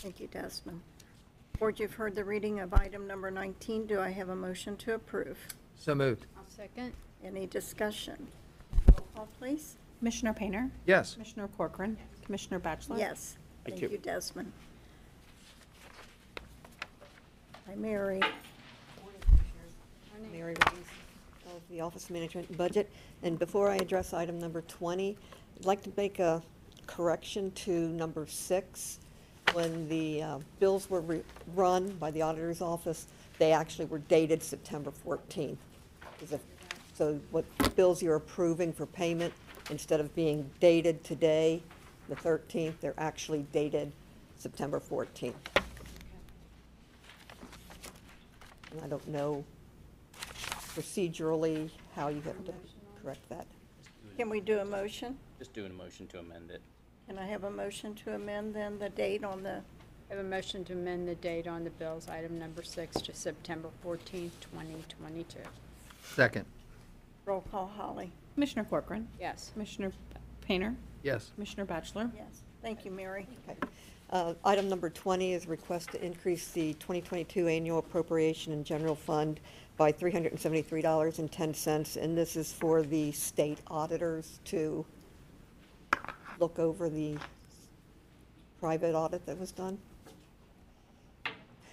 Thank 0.01 0.21
you, 0.21 0.27
Desmond. 0.27 0.79
Board, 1.59 1.77
you've 1.77 1.93
heard 1.93 2.15
the 2.15 2.23
reading 2.23 2.61
of 2.61 2.73
item 2.73 3.05
number 3.05 3.29
19. 3.29 3.85
Do 3.85 3.99
I 3.99 4.09
have 4.11 4.29
a 4.29 4.35
motion 4.35 4.77
to 4.77 4.93
approve? 4.93 5.37
So 5.75 5.93
moved. 5.93 6.25
I'll 6.37 6.43
second. 6.47 6.93
Any 7.21 7.45
discussion? 7.47 8.27
Roll 8.87 9.05
call, 9.13 9.27
please. 9.37 9.75
Commissioner 9.99 10.33
Painter? 10.33 10.71
Yes. 10.85 11.15
Commissioner 11.15 11.49
Corcoran? 11.57 11.97
Commissioner 12.23 12.59
Batchelor? 12.59 12.97
Yes. 12.97 13.35
Thank 13.65 13.79
Thank 13.79 13.91
you. 13.91 13.97
you, 13.97 14.01
Desmond. 14.01 14.53
Hi, 17.67 17.75
Mary. 17.75 18.21
Mary 20.31 20.53
Reeves 20.53 20.89
of 21.47 21.61
the 21.69 21.81
Office 21.81 22.05
of 22.05 22.11
Management 22.11 22.47
and 22.47 22.57
Budget. 22.57 22.89
And 23.23 23.37
before 23.37 23.69
I 23.69 23.75
address 23.75 24.13
item 24.13 24.39
number 24.39 24.61
20, 24.61 25.17
I'd 25.57 25.65
like 25.65 25.81
to 25.83 25.91
make 25.97 26.19
a 26.19 26.41
correction 26.87 27.51
to 27.51 27.89
number 27.89 28.25
six. 28.27 28.99
When 29.53 29.87
the 29.89 30.21
uh, 30.21 30.39
bills 30.59 30.89
were 30.89 31.01
re- 31.01 31.23
run 31.55 31.89
by 31.97 32.11
the 32.11 32.21
auditor's 32.21 32.61
office, 32.61 33.07
they 33.39 33.51
actually 33.51 33.85
were 33.85 33.99
dated 33.99 34.43
September 34.43 34.91
14th. 35.05 35.57
Is 36.21 36.33
it- 36.33 36.41
So 36.93 37.19
what 37.31 37.45
bills 37.75 38.03
you're 38.03 38.15
approving 38.17 38.73
for 38.73 38.85
payment, 38.85 39.33
instead 39.69 39.99
of 40.01 40.13
being 40.15 40.49
dated 40.59 41.03
today, 41.03 41.63
the 42.09 42.15
13th, 42.15 42.79
they're 42.81 42.93
actually 42.97 43.43
dated 43.53 43.91
September 44.37 44.79
14th. 44.79 45.33
And 48.71 48.81
I 48.83 48.87
don't 48.87 49.07
know 49.07 49.45
procedurally 50.75 51.71
how 51.95 52.09
you 52.09 52.21
have 52.21 52.43
to 52.45 52.53
correct 53.01 53.27
that. 53.29 53.47
Can 54.17 54.29
we 54.29 54.41
do 54.41 54.59
a 54.59 54.65
motion? 54.65 55.17
Just 55.39 55.53
doing 55.53 55.71
a 55.71 55.73
motion 55.73 56.05
to 56.07 56.19
amend 56.19 56.51
it. 56.51 56.61
Can 57.09 57.17
I 57.17 57.25
have 57.25 57.43
a 57.43 57.49
motion 57.49 57.95
to 57.95 58.13
amend 58.13 58.53
then 58.53 58.77
the 58.77 58.89
date 58.89 59.23
on 59.23 59.41
the, 59.41 59.63
I 60.11 60.15
have 60.15 60.19
a 60.19 60.23
motion 60.29 60.63
to 60.65 60.73
amend 60.73 61.07
the 61.07 61.15
date 61.15 61.47
on 61.47 61.63
the 61.63 61.71
bills, 61.71 62.07
item 62.07 62.37
number 62.37 62.61
six, 62.61 63.01
to 63.01 63.15
September 63.15 63.69
fourteenth, 63.81 64.39
twenty 64.41 64.75
twenty-two. 64.99 65.39
Second. 66.13 66.45
roll 67.25 67.41
call, 67.49 67.71
Holly? 67.75 68.11
Commissioner 68.35 68.63
Corcoran? 68.65 69.07
Yes. 69.19 69.49
Commissioner 69.53 69.91
Painter? 70.41 70.75
Yes. 71.01 71.31
Commissioner 71.33 71.65
Batchelor? 71.65 72.11
Yes. 72.15 72.43
Thank 72.61 72.85
you, 72.85 72.91
Mary. 72.91 73.25
Okay. 73.49 73.57
Uh, 74.11 74.35
Item 74.45 74.69
number 74.69 74.91
20 74.91 75.33
is 75.33 75.47
request 75.47 75.89
to 75.93 76.05
increase 76.05 76.49
the 76.49 76.73
2022 76.75 77.47
annual 77.47 77.79
appropriation 77.79 78.53
in 78.53 78.63
general 78.63 78.93
fund 78.93 79.39
by 79.77 79.91
$373.10, 79.91 81.97
and 81.97 82.15
this 82.15 82.35
is 82.35 82.53
for 82.53 82.83
the 82.83 83.11
state 83.13 83.57
auditors 83.67 84.39
to 84.45 84.85
look 86.39 86.57
over 86.57 86.89
the 86.89 87.17
private 88.59 88.95
audit 88.95 89.25
that 89.25 89.39
was 89.39 89.51
done. 89.51 89.77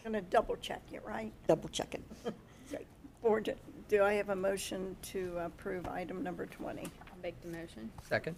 Going 0.02 0.14
to 0.14 0.20
double 0.30 0.56
check 0.56 0.82
it, 0.92 1.02
right? 1.04 1.32
Double 1.48 1.68
check 1.68 1.94
it. 1.94 2.02
Great. 2.70 2.86
Board, 3.22 3.54
do 3.88 4.02
I 4.04 4.12
have 4.14 4.28
a 4.28 4.36
motion 4.36 4.96
to 5.02 5.36
approve 5.38 5.86
item 5.88 6.22
number 6.22 6.46
20? 6.46 6.82
I'll 6.82 6.88
make 7.22 7.40
the 7.42 7.48
motion. 7.48 7.90
Second. 8.08 8.36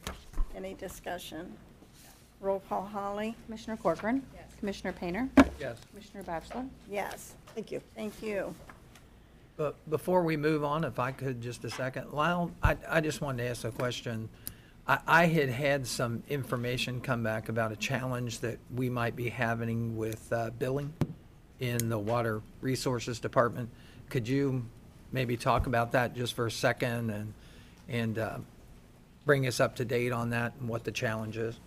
Any 0.56 0.74
discussion? 0.74 1.52
Roll 2.40 2.60
call, 2.60 2.86
Holly? 2.86 3.34
Commissioner 3.46 3.76
Corcoran? 3.76 4.22
Yes. 4.32 4.44
Commissioner 4.58 4.92
Painter? 4.92 5.28
Yes. 5.60 5.76
Commissioner 5.90 6.22
Batchelor? 6.22 6.64
Yes. 6.90 7.34
Thank 7.54 7.70
you. 7.72 7.82
Thank 7.94 8.22
you. 8.22 8.54
But 9.56 9.74
before 9.90 10.22
we 10.22 10.36
move 10.36 10.64
on, 10.64 10.84
if 10.84 10.98
I 10.98 11.10
could 11.10 11.40
just 11.42 11.64
a 11.64 11.70
second, 11.70 12.12
Lyle, 12.12 12.50
I, 12.62 12.76
I 12.88 13.00
just 13.00 13.20
wanted 13.20 13.42
to 13.42 13.50
ask 13.50 13.64
a 13.64 13.72
question. 13.72 14.28
I, 14.88 14.98
I 15.06 15.26
had 15.26 15.50
had 15.50 15.86
some 15.86 16.22
information 16.28 17.00
come 17.00 17.22
back 17.22 17.48
about 17.48 17.70
a 17.70 17.76
challenge 17.76 18.40
that 18.40 18.58
we 18.74 18.88
might 18.88 19.14
be 19.14 19.28
having 19.28 19.96
with 19.96 20.32
uh, 20.32 20.50
billing 20.58 20.92
in 21.60 21.88
the 21.88 21.98
Water 21.98 22.40
Resources 22.62 23.20
Department. 23.20 23.68
Could 24.08 24.26
you 24.26 24.64
maybe 25.12 25.36
talk 25.36 25.66
about 25.66 25.92
that 25.92 26.16
just 26.16 26.34
for 26.34 26.46
a 26.46 26.50
second 26.50 27.10
and, 27.10 27.34
and 27.88 28.18
uh, 28.18 28.38
bring 29.26 29.46
us 29.46 29.60
up 29.60 29.76
to 29.76 29.84
date 29.84 30.12
on 30.12 30.30
that 30.30 30.54
and 30.58 30.68
what 30.68 30.84
the 30.84 30.92
challenge 30.92 31.36
is? 31.36 31.58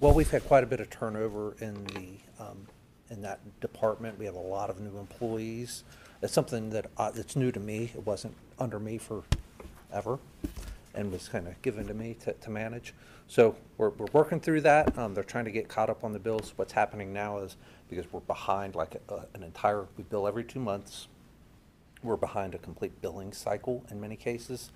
Well, 0.00 0.14
we've 0.14 0.30
had 0.30 0.44
quite 0.44 0.62
a 0.62 0.66
bit 0.66 0.78
of 0.78 0.88
turnover 0.90 1.56
in 1.60 1.84
the, 1.86 2.42
um, 2.44 2.68
in 3.10 3.20
that 3.22 3.40
department. 3.60 4.16
We 4.16 4.26
have 4.26 4.36
a 4.36 4.38
lot 4.38 4.70
of 4.70 4.78
new 4.78 4.96
employees. 4.98 5.82
It's 6.22 6.32
something 6.32 6.70
that, 6.70 6.86
uh, 6.96 7.10
that's 7.10 7.34
new 7.34 7.50
to 7.50 7.58
me. 7.58 7.90
It 7.94 8.06
wasn't 8.06 8.34
under 8.60 8.78
me 8.78 8.98
forever 8.98 10.20
and 10.98 11.12
was 11.12 11.28
kind 11.28 11.46
of 11.46 11.60
given 11.62 11.86
to 11.86 11.94
me 11.94 12.14
to, 12.24 12.32
to 12.32 12.50
manage. 12.50 12.92
So 13.28 13.54
we're, 13.76 13.90
we're 13.90 14.08
working 14.12 14.40
through 14.40 14.62
that. 14.62 14.98
Um, 14.98 15.14
they're 15.14 15.22
trying 15.22 15.44
to 15.44 15.52
get 15.52 15.68
caught 15.68 15.88
up 15.88 16.02
on 16.02 16.12
the 16.12 16.18
bills. 16.18 16.52
What's 16.56 16.72
happening 16.72 17.12
now 17.12 17.38
is 17.38 17.56
because 17.88 18.04
we're 18.12 18.20
behind 18.20 18.74
like 18.74 19.00
a, 19.08 19.26
an 19.34 19.44
entire, 19.44 19.86
we 19.96 20.02
bill 20.02 20.26
every 20.26 20.42
two 20.42 20.58
months. 20.58 21.06
We're 22.02 22.16
behind 22.16 22.54
a 22.54 22.58
complete 22.58 23.00
billing 23.00 23.32
cycle 23.32 23.84
in 23.90 24.00
many 24.00 24.16
cases. 24.16 24.70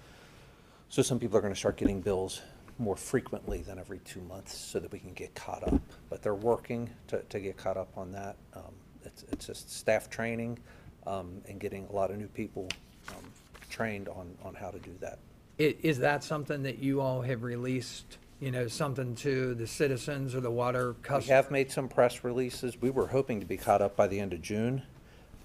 So 0.88 1.02
some 1.02 1.18
people 1.18 1.36
are 1.36 1.40
gonna 1.40 1.56
start 1.56 1.76
getting 1.76 2.00
bills 2.00 2.40
more 2.78 2.96
frequently 2.96 3.62
than 3.62 3.80
every 3.80 3.98
two 4.00 4.20
months 4.20 4.56
so 4.56 4.78
that 4.78 4.92
we 4.92 5.00
can 5.00 5.12
get 5.14 5.34
caught 5.34 5.66
up. 5.66 5.80
But 6.08 6.22
they're 6.22 6.34
working 6.34 6.88
to, 7.08 7.20
to 7.30 7.40
get 7.40 7.56
caught 7.56 7.76
up 7.76 7.90
on 7.96 8.12
that. 8.12 8.36
Um, 8.54 8.72
it's, 9.04 9.24
it's 9.32 9.46
just 9.46 9.76
staff 9.76 10.08
training, 10.08 10.58
um, 11.04 11.42
and 11.48 11.58
getting 11.58 11.86
a 11.86 11.92
lot 11.92 12.12
of 12.12 12.18
new 12.18 12.28
people, 12.28 12.68
um, 13.08 13.24
trained 13.70 14.08
on, 14.08 14.36
on 14.44 14.54
how 14.54 14.70
to 14.70 14.78
do 14.78 14.92
that. 15.00 15.18
I- 15.58 15.76
Is 15.82 15.98
that 15.98 16.24
something 16.24 16.62
that 16.64 16.78
you 16.78 17.00
all 17.00 17.22
have 17.22 17.42
released, 17.42 18.18
you 18.40 18.50
know, 18.50 18.68
something 18.68 19.14
to 19.16 19.54
the 19.54 19.66
citizens 19.66 20.34
or 20.34 20.40
the 20.40 20.50
water 20.50 20.92
We 20.92 21.02
customers? 21.02 21.28
have 21.28 21.50
made 21.50 21.70
some 21.70 21.88
press 21.88 22.24
releases. 22.24 22.80
We 22.80 22.90
were 22.90 23.06
hoping 23.08 23.40
to 23.40 23.46
be 23.46 23.56
caught 23.56 23.82
up 23.82 23.94
by 23.96 24.06
the 24.08 24.18
end 24.18 24.32
of 24.32 24.42
June. 24.42 24.82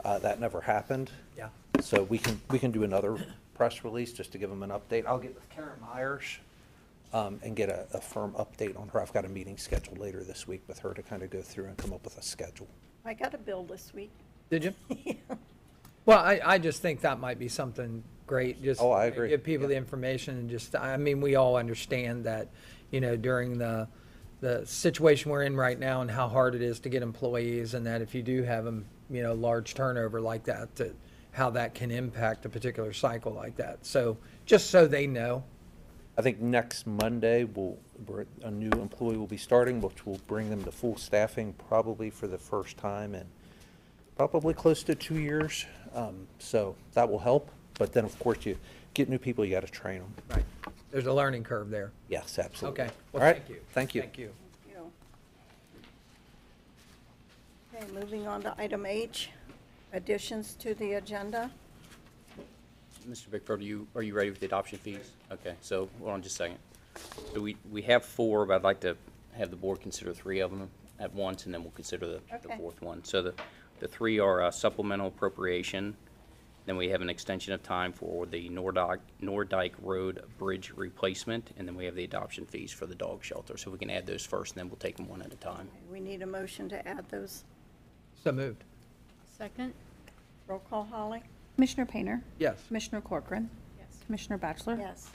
Uh, 0.03 0.19
that 0.19 0.39
never 0.39 0.61
happened. 0.61 1.11
Yeah. 1.37 1.49
So 1.81 2.03
we 2.03 2.17
can, 2.17 2.39
we 2.49 2.59
can 2.59 2.71
do 2.71 2.83
another 2.83 3.17
press 3.53 3.83
release 3.83 4.13
just 4.13 4.31
to 4.31 4.37
give 4.37 4.49
them 4.49 4.63
an 4.63 4.69
update. 4.69 5.05
I'll 5.05 5.19
get 5.19 5.35
with 5.35 5.49
Karen 5.49 5.79
Myers, 5.81 6.37
um, 7.13 7.39
and 7.43 7.55
get 7.55 7.69
a, 7.69 7.87
a 7.93 7.99
firm 8.01 8.31
update 8.33 8.79
on 8.79 8.87
her. 8.89 9.01
I've 9.01 9.13
got 9.13 9.25
a 9.25 9.29
meeting 9.29 9.57
scheduled 9.57 9.97
later 9.97 10.23
this 10.23 10.47
week 10.47 10.61
with 10.67 10.79
her 10.79 10.93
to 10.93 11.01
kind 11.01 11.23
of 11.23 11.29
go 11.29 11.41
through 11.41 11.65
and 11.65 11.77
come 11.77 11.91
up 11.93 12.03
with 12.03 12.17
a 12.17 12.21
schedule. 12.21 12.67
I 13.05 13.13
got 13.13 13.33
a 13.33 13.37
bill 13.37 13.63
this 13.63 13.91
week. 13.93 14.11
Did 14.49 14.63
you? 14.63 14.73
Well, 16.05 16.19
I, 16.19 16.39
I 16.41 16.57
just 16.57 16.81
think 16.81 17.01
that 17.01 17.19
might 17.19 17.37
be 17.37 17.49
something 17.49 18.01
great, 18.27 18.61
just. 18.61 18.81
Oh, 18.81 18.91
I 18.91 19.05
agree. 19.05 19.29
Give 19.29 19.43
people 19.43 19.67
the 19.67 19.75
information 19.75 20.37
and 20.37 20.49
just, 20.49 20.75
I 20.75 20.97
mean, 20.97 21.21
we 21.21 21.35
all 21.35 21.55
understand 21.55 22.25
that, 22.25 22.49
you 22.91 23.01
know, 23.01 23.15
during 23.15 23.57
the, 23.57 23.87
the 24.41 24.65
situation 24.65 25.31
we're 25.31 25.43
in 25.43 25.55
right 25.55 25.79
now 25.79 26.01
and 26.01 26.11
how 26.11 26.27
hard 26.27 26.53
it 26.53 26.61
is 26.61 26.79
to 26.81 26.89
get 26.89 27.01
employees 27.01 27.73
and 27.73 27.85
that 27.87 28.01
if 28.01 28.13
you 28.13 28.21
do 28.21 28.43
have 28.43 28.65
them, 28.65 28.85
you 29.09 29.23
know, 29.23 29.33
large 29.33 29.73
turnover 29.73 30.21
like 30.21 30.43
that, 30.43 30.75
that, 30.75 30.93
how 31.31 31.49
that 31.51 31.73
can 31.73 31.89
impact 31.89 32.45
a 32.45 32.49
particular 32.49 32.93
cycle 32.93 33.31
like 33.31 33.55
that. 33.55 33.83
So, 33.85 34.17
just 34.45 34.69
so 34.69 34.85
they 34.87 35.07
know. 35.07 35.43
I 36.17 36.21
think 36.21 36.39
next 36.39 36.87
Monday, 36.87 37.43
we'll, 37.45 37.77
we're- 38.07 38.25
a 38.43 38.51
new 38.51 38.71
employee 38.71 39.17
will 39.17 39.27
be 39.27 39.37
starting, 39.37 39.79
which 39.81 40.05
will 40.05 40.19
bring 40.27 40.49
them 40.49 40.63
to 40.63 40.71
full 40.71 40.97
staffing 40.97 41.53
probably 41.67 42.09
for 42.09 42.27
the 42.27 42.37
first 42.37 42.77
time 42.77 43.15
in 43.15 43.25
probably 44.15 44.55
close 44.55 44.81
to 44.83 44.95
two 44.95 45.19
years. 45.19 45.65
Um, 45.93 46.27
So 46.39 46.75
that 46.93 47.07
will 47.09 47.19
help. 47.19 47.51
But 47.77 47.93
then, 47.93 48.05
of 48.05 48.17
course, 48.19 48.45
you 48.45 48.57
get 48.93 49.09
new 49.09 49.19
people, 49.19 49.45
you 49.45 49.51
got 49.51 49.65
to 49.65 49.71
train 49.71 49.99
them. 49.99 50.13
Right. 50.29 50.45
There's 50.91 51.05
a 51.05 51.13
learning 51.13 51.43
curve 51.43 51.69
there. 51.69 51.91
Yes, 52.09 52.39
absolutely. 52.39 52.83
Okay. 52.83 52.93
Well, 53.11 53.21
All 53.23 53.27
right. 53.29 53.37
thank 53.37 53.49
you. 53.49 53.57
Thank 53.73 53.95
you. 53.95 54.01
Thank 54.01 54.17
you. 54.17 54.33
You. 54.69 54.91
Okay, 57.75 57.85
moving 57.93 58.27
on 58.27 58.41
to 58.43 58.55
item 58.57 58.85
H, 58.85 59.29
additions 59.93 60.53
to 60.55 60.73
the 60.73 60.93
agenda. 60.93 61.51
Mr. 63.07 63.29
Bickford, 63.29 63.61
are 63.61 63.63
you, 63.63 63.87
are 63.95 64.01
you 64.01 64.13
ready 64.13 64.29
with 64.29 64.39
the 64.39 64.45
adoption 64.47 64.79
fees? 64.79 65.11
Okay, 65.31 65.53
so, 65.61 65.87
hold 65.99 66.11
on 66.11 66.21
just 66.21 66.35
a 66.35 66.37
second. 66.37 66.57
So 67.33 67.39
we, 67.41 67.55
we 67.71 67.81
have 67.83 68.03
four, 68.03 68.45
but 68.45 68.55
I'd 68.55 68.63
like 68.63 68.79
to 68.81 68.97
have 69.33 69.49
the 69.51 69.55
board 69.55 69.79
consider 69.81 70.13
three 70.13 70.39
of 70.39 70.49
them 70.51 70.67
at 70.99 71.13
once, 71.13 71.45
and 71.45 71.53
then 71.53 71.61
we'll 71.61 71.71
consider 71.71 72.07
the, 72.07 72.19
the 72.29 72.47
Okay. 72.47 72.57
fourth 72.57 72.81
one. 72.81 73.03
So 73.03 73.21
the, 73.21 73.33
the 73.79 73.87
three 73.87 74.19
are 74.19 74.41
uh, 74.41 74.51
supplemental 74.51 75.07
appropriation, 75.07 75.95
then 76.67 76.75
we 76.75 76.89
have 76.89 77.01
an 77.01 77.09
extension 77.09 77.53
of 77.53 77.63
time 77.63 77.93
for 77.93 78.25
the 78.25 78.49
Nordyke, 78.49 78.99
Nordyke 79.23 79.71
Road 79.81 80.21
Bridge 80.37 80.73
replacement, 80.75 81.51
and 81.57 81.65
then 81.65 81.75
we 81.75 81.85
have 81.85 81.95
the 81.95 82.03
adoption 82.03 82.45
fees 82.45 82.73
for 82.73 82.85
the 82.85 82.93
dog 82.93 83.23
shelter. 83.23 83.55
So 83.55 83.71
we 83.71 83.77
can 83.77 83.89
add 83.89 84.05
those 84.05 84.25
first, 84.25 84.51
and 84.53 84.59
then 84.59 84.67
we'll 84.69 84.75
take 84.75 84.97
them 84.97 85.07
one 85.07 85.21
at 85.21 85.31
a 85.31 85.37
time. 85.37 85.69
We 85.89 86.01
need 86.01 86.21
a 86.21 86.27
motion 86.27 86.67
to 86.69 86.85
add 86.85 87.05
those. 87.09 87.45
So 88.21 88.33
moved. 88.33 88.65
Second? 89.37 89.73
Roll 90.45 90.59
call, 90.69 90.83
Holly? 90.83 91.23
Commissioner 91.55 91.85
Painter? 91.85 92.21
Yes. 92.37 92.61
Commissioner 92.67 92.99
Corcoran? 92.99 93.49
Yes. 93.79 93.87
Commissioner 94.05 94.37
Batchelor? 94.37 94.75
Yes. 94.77 95.09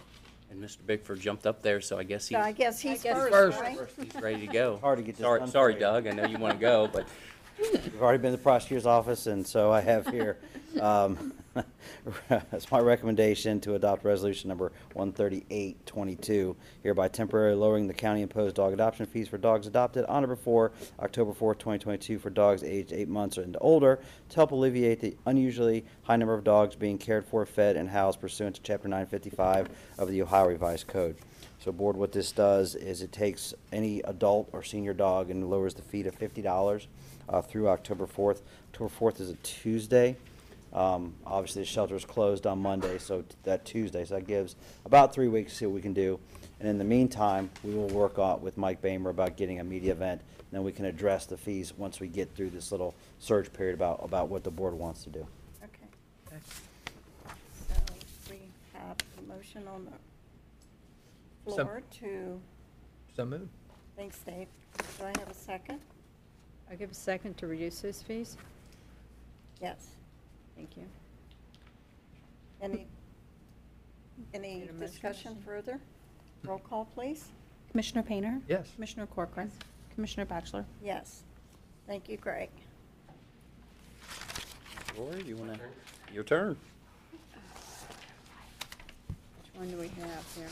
And 0.50 0.62
Mr. 0.62 0.78
Bickford 0.86 1.20
jumped 1.20 1.46
up 1.46 1.60
there, 1.62 1.82
so 1.82 1.98
I 1.98 2.02
guess 2.02 2.28
he's. 2.28 2.36
So 2.38 2.42
I 2.42 2.52
guess 2.52 2.80
he's 2.80 3.02
guess 3.02 3.14
first, 3.28 3.58
first. 3.58 3.60
right? 3.60 3.78
He's 4.10 4.22
ready 4.22 4.46
to 4.46 4.52
go. 4.52 4.78
Hard 4.80 4.98
to 4.98 5.04
get 5.04 5.16
this 5.16 5.24
Sorry, 5.24 5.40
done 5.40 5.48
sorry, 5.50 5.74
you. 5.74 5.80
Doug, 5.80 6.06
I 6.06 6.12
know 6.12 6.24
you 6.24 6.38
want 6.38 6.54
to 6.54 6.60
go, 6.60 6.88
but 6.90 7.06
We've 7.58 8.02
already 8.02 8.18
been 8.18 8.32
to 8.32 8.36
the 8.36 8.42
prosecutor's 8.42 8.86
office, 8.86 9.26
and 9.26 9.46
so 9.46 9.72
I 9.72 9.80
have 9.80 10.06
here, 10.08 10.38
um, 10.80 11.32
it's 12.52 12.70
my 12.70 12.78
recommendation 12.78 13.60
to 13.60 13.74
adopt 13.74 14.04
resolution 14.04 14.48
number 14.48 14.72
one 14.94 15.12
thirty-eight 15.12 15.84
twenty-two, 15.86 16.56
hereby 16.82 17.08
temporarily 17.08 17.56
lowering 17.56 17.86
the 17.86 17.94
county-imposed 17.94 18.56
dog 18.56 18.72
adoption 18.72 19.06
fees 19.06 19.28
for 19.28 19.38
dogs 19.38 19.66
adopted 19.66 20.04
on 20.06 20.24
or 20.24 20.28
before 20.28 20.72
October 21.00 21.32
fourth, 21.32 21.58
twenty 21.58 21.78
twenty-two 21.78 22.18
for 22.18 22.30
dogs 22.30 22.62
aged 22.62 22.92
eight 22.92 23.08
months 23.08 23.36
and 23.36 23.56
older 23.60 24.00
to 24.28 24.36
help 24.36 24.52
alleviate 24.52 25.00
the 25.00 25.16
unusually 25.26 25.84
high 26.04 26.16
number 26.16 26.34
of 26.34 26.44
dogs 26.44 26.74
being 26.74 26.96
cared 26.96 27.24
for, 27.24 27.44
fed, 27.44 27.76
and 27.76 27.90
housed 27.90 28.20
pursuant 28.20 28.56
to 28.56 28.62
chapter 28.62 28.88
nine 28.88 29.06
fifty-five 29.06 29.68
of 29.98 30.08
the 30.08 30.22
Ohio 30.22 30.48
Revised 30.48 30.86
Code. 30.86 31.16
So 31.58 31.70
board, 31.70 31.96
what 31.96 32.12
this 32.12 32.32
does 32.32 32.74
is 32.74 33.02
it 33.02 33.12
takes 33.12 33.54
any 33.72 34.00
adult 34.00 34.48
or 34.52 34.64
senior 34.64 34.94
dog 34.94 35.30
and 35.30 35.48
lowers 35.48 35.74
the 35.74 35.82
fee 35.82 36.02
to 36.02 36.10
fifty 36.10 36.42
dollars 36.42 36.88
uh, 37.28 37.42
through 37.42 37.68
October 37.68 38.06
fourth. 38.06 38.42
October 38.72 38.88
fourth 38.88 39.20
is 39.20 39.30
a 39.30 39.36
Tuesday. 39.42 40.16
Um, 40.72 41.14
obviously, 41.26 41.62
the 41.62 41.66
shelter 41.66 41.94
is 41.94 42.04
closed 42.04 42.46
on 42.46 42.58
Monday, 42.60 42.98
so 42.98 43.22
t- 43.22 43.34
that 43.42 43.64
Tuesday, 43.64 44.04
so 44.04 44.14
that 44.14 44.26
gives 44.26 44.56
about 44.86 45.12
three 45.12 45.28
weeks 45.28 45.52
to 45.52 45.58
see 45.58 45.66
what 45.66 45.74
we 45.74 45.82
can 45.82 45.92
do. 45.92 46.18
And 46.60 46.68
in 46.68 46.78
the 46.78 46.84
meantime, 46.84 47.50
we 47.62 47.74
will 47.74 47.88
work 47.88 48.18
on, 48.18 48.40
with 48.40 48.56
Mike 48.56 48.80
Bamer 48.80 49.10
about 49.10 49.36
getting 49.36 49.60
a 49.60 49.64
media 49.64 49.92
event, 49.92 50.20
and 50.38 50.48
then 50.50 50.62
we 50.64 50.72
can 50.72 50.86
address 50.86 51.26
the 51.26 51.36
fees 51.36 51.74
once 51.76 52.00
we 52.00 52.08
get 52.08 52.34
through 52.34 52.50
this 52.50 52.72
little 52.72 52.94
surge 53.18 53.52
period 53.52 53.74
about, 53.74 54.00
about 54.02 54.28
what 54.28 54.44
the 54.44 54.50
board 54.50 54.72
wants 54.74 55.04
to 55.04 55.10
do. 55.10 55.26
Okay. 55.62 56.38
So 57.68 57.74
we 58.30 58.38
have 58.72 58.96
a 59.18 59.22
motion 59.28 59.66
on 59.68 59.84
the 61.44 61.50
So- 61.50 61.64
floor 61.64 61.82
to, 62.00 62.40
So 63.14 63.26
moved. 63.26 63.48
thanks, 63.96 64.18
Dave. 64.20 64.46
Do 64.98 65.04
I 65.04 65.08
have 65.18 65.28
a 65.30 65.34
second? 65.34 65.80
I'll 66.70 66.76
give 66.78 66.90
a 66.90 66.94
second 66.94 67.36
to 67.38 67.46
reduce 67.46 67.80
those 67.82 68.00
fees. 68.00 68.38
Yes. 69.60 69.88
Thank 70.62 70.76
you. 70.76 70.84
Any, 72.60 72.86
any 74.32 74.60
motion? 74.60 74.78
discussion 74.78 75.36
further? 75.44 75.80
Roll 76.44 76.60
call, 76.60 76.84
please. 76.84 77.30
Commissioner 77.72 78.04
Painter? 78.04 78.38
Yes. 78.46 78.68
Commissioner 78.76 79.06
Corcoran? 79.06 79.50
Commissioner 79.96 80.24
Batchelor? 80.24 80.64
Yes. 80.80 81.24
Thank 81.88 82.08
you, 82.08 82.16
Greg. 82.16 82.48
Lori, 84.96 85.24
you 85.24 85.36
want 85.36 85.54
to, 85.54 85.60
your 86.14 86.22
turn. 86.22 86.56
Which 87.10 87.20
one 89.54 89.68
do 89.68 89.78
we 89.78 89.88
have 89.88 90.24
here? 90.36 90.48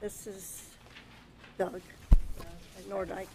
This 0.00 0.26
is 0.26 0.64
Doug 1.56 1.80
at 2.40 2.90
Nordyke. 2.90 3.28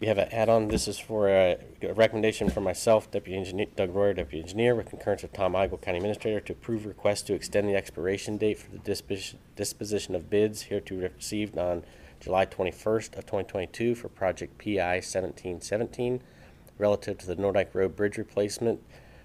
We 0.00 0.06
have 0.06 0.16
an 0.16 0.32
add-on. 0.32 0.68
This 0.68 0.88
is 0.88 0.98
for 0.98 1.28
a 1.28 1.58
a 1.82 1.92
recommendation 1.92 2.48
from 2.48 2.64
myself, 2.64 3.10
Deputy 3.10 3.36
Engineer, 3.36 3.66
Doug 3.76 3.94
Royer, 3.94 4.14
Deputy 4.14 4.40
Engineer, 4.40 4.74
with 4.74 4.88
concurrence 4.88 5.22
of 5.24 5.32
Tom 5.34 5.52
Eigel, 5.52 5.78
County 5.78 5.98
Administrator, 5.98 6.40
to 6.40 6.54
approve 6.54 6.86
request 6.86 7.26
to 7.26 7.34
extend 7.34 7.68
the 7.68 7.74
expiration 7.74 8.38
date 8.38 8.58
for 8.58 8.70
the 8.70 8.78
disposition, 8.78 9.38
disposition 9.56 10.14
of 10.14 10.30
bids 10.30 10.62
hereto 10.62 10.94
received 10.94 11.58
on 11.58 11.84
July 12.18 12.46
twenty-first 12.46 13.14
of 13.14 13.26
twenty 13.26 13.46
twenty-two 13.46 13.94
for 13.94 14.08
project 14.08 14.56
PI 14.56 15.00
seventeen 15.00 15.60
seventeen 15.60 16.22
relative 16.78 17.18
to 17.18 17.26
the 17.26 17.36
Nordyke 17.36 17.74
Road 17.74 17.94
Bridge 17.94 18.16
replacement 18.16 18.82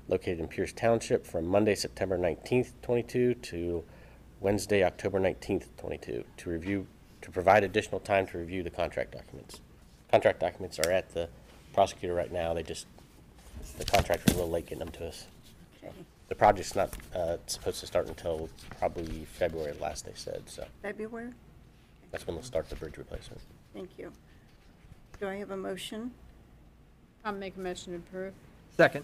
located 0.10 0.42
in 0.42 0.50
Pierce 0.50 0.74
Township 0.74 1.26
from 1.26 1.48
Monday, 1.48 1.76
September 1.76 2.18
nineteenth, 2.18 2.74
twenty-two 2.82 3.36
to 3.36 3.86
Wednesday, 4.42 4.84
October 4.84 5.20
nineteenth, 5.22 5.70
twenty-two, 5.78 6.26
to 6.36 6.50
review, 6.50 6.88
to 7.22 7.32
provide 7.32 7.64
additional 7.64 8.02
time 8.02 8.28
to 8.28 8.38
review 8.38 8.62
the 8.62 8.70
contract 8.70 9.14
documents. 9.14 9.62
Contract 10.12 10.40
documents 10.40 10.80
are 10.80 10.92
at 10.92 11.14
the 11.14 11.30
prosecutor 11.74 12.14
right 12.14 12.32
now, 12.32 12.54
they 12.54 12.64
just, 12.64 12.88
the 13.78 13.86
contractor's 13.86 14.34
a 14.34 14.36
little 14.36 14.50
late 14.52 14.66
getting 14.66 14.80
them 14.80 14.92
to 14.92 15.08
us. 15.08 15.26
Okay. 15.84 15.94
The 16.30 16.36
project's 16.36 16.76
not, 16.76 16.94
uh, 17.14 17.38
supposed 17.48 17.80
to 17.82 17.88
start 17.88 18.08
until 18.08 18.50
probably 18.80 19.26
February 19.26 19.74
last, 19.80 20.06
they 20.06 20.14
said, 20.16 20.44
so 20.48 20.66
February? 20.82 21.32
that's 22.12 22.26
when 22.26 22.36
they'll 22.36 22.44
start 22.44 22.70
the 22.70 22.76
bridge 22.76 22.98
replacement. 22.98 23.42
Thank 23.74 23.90
you. 23.98 24.12
Do 25.20 25.28
I 25.28 25.36
have 25.36 25.52
a 25.52 25.58
motion? 25.58 26.12
I'll 27.24 27.34
make 27.34 27.58
a 27.58 27.60
motion 27.60 27.94
to 27.94 28.00
approve. 28.00 28.34
Second. 28.78 29.04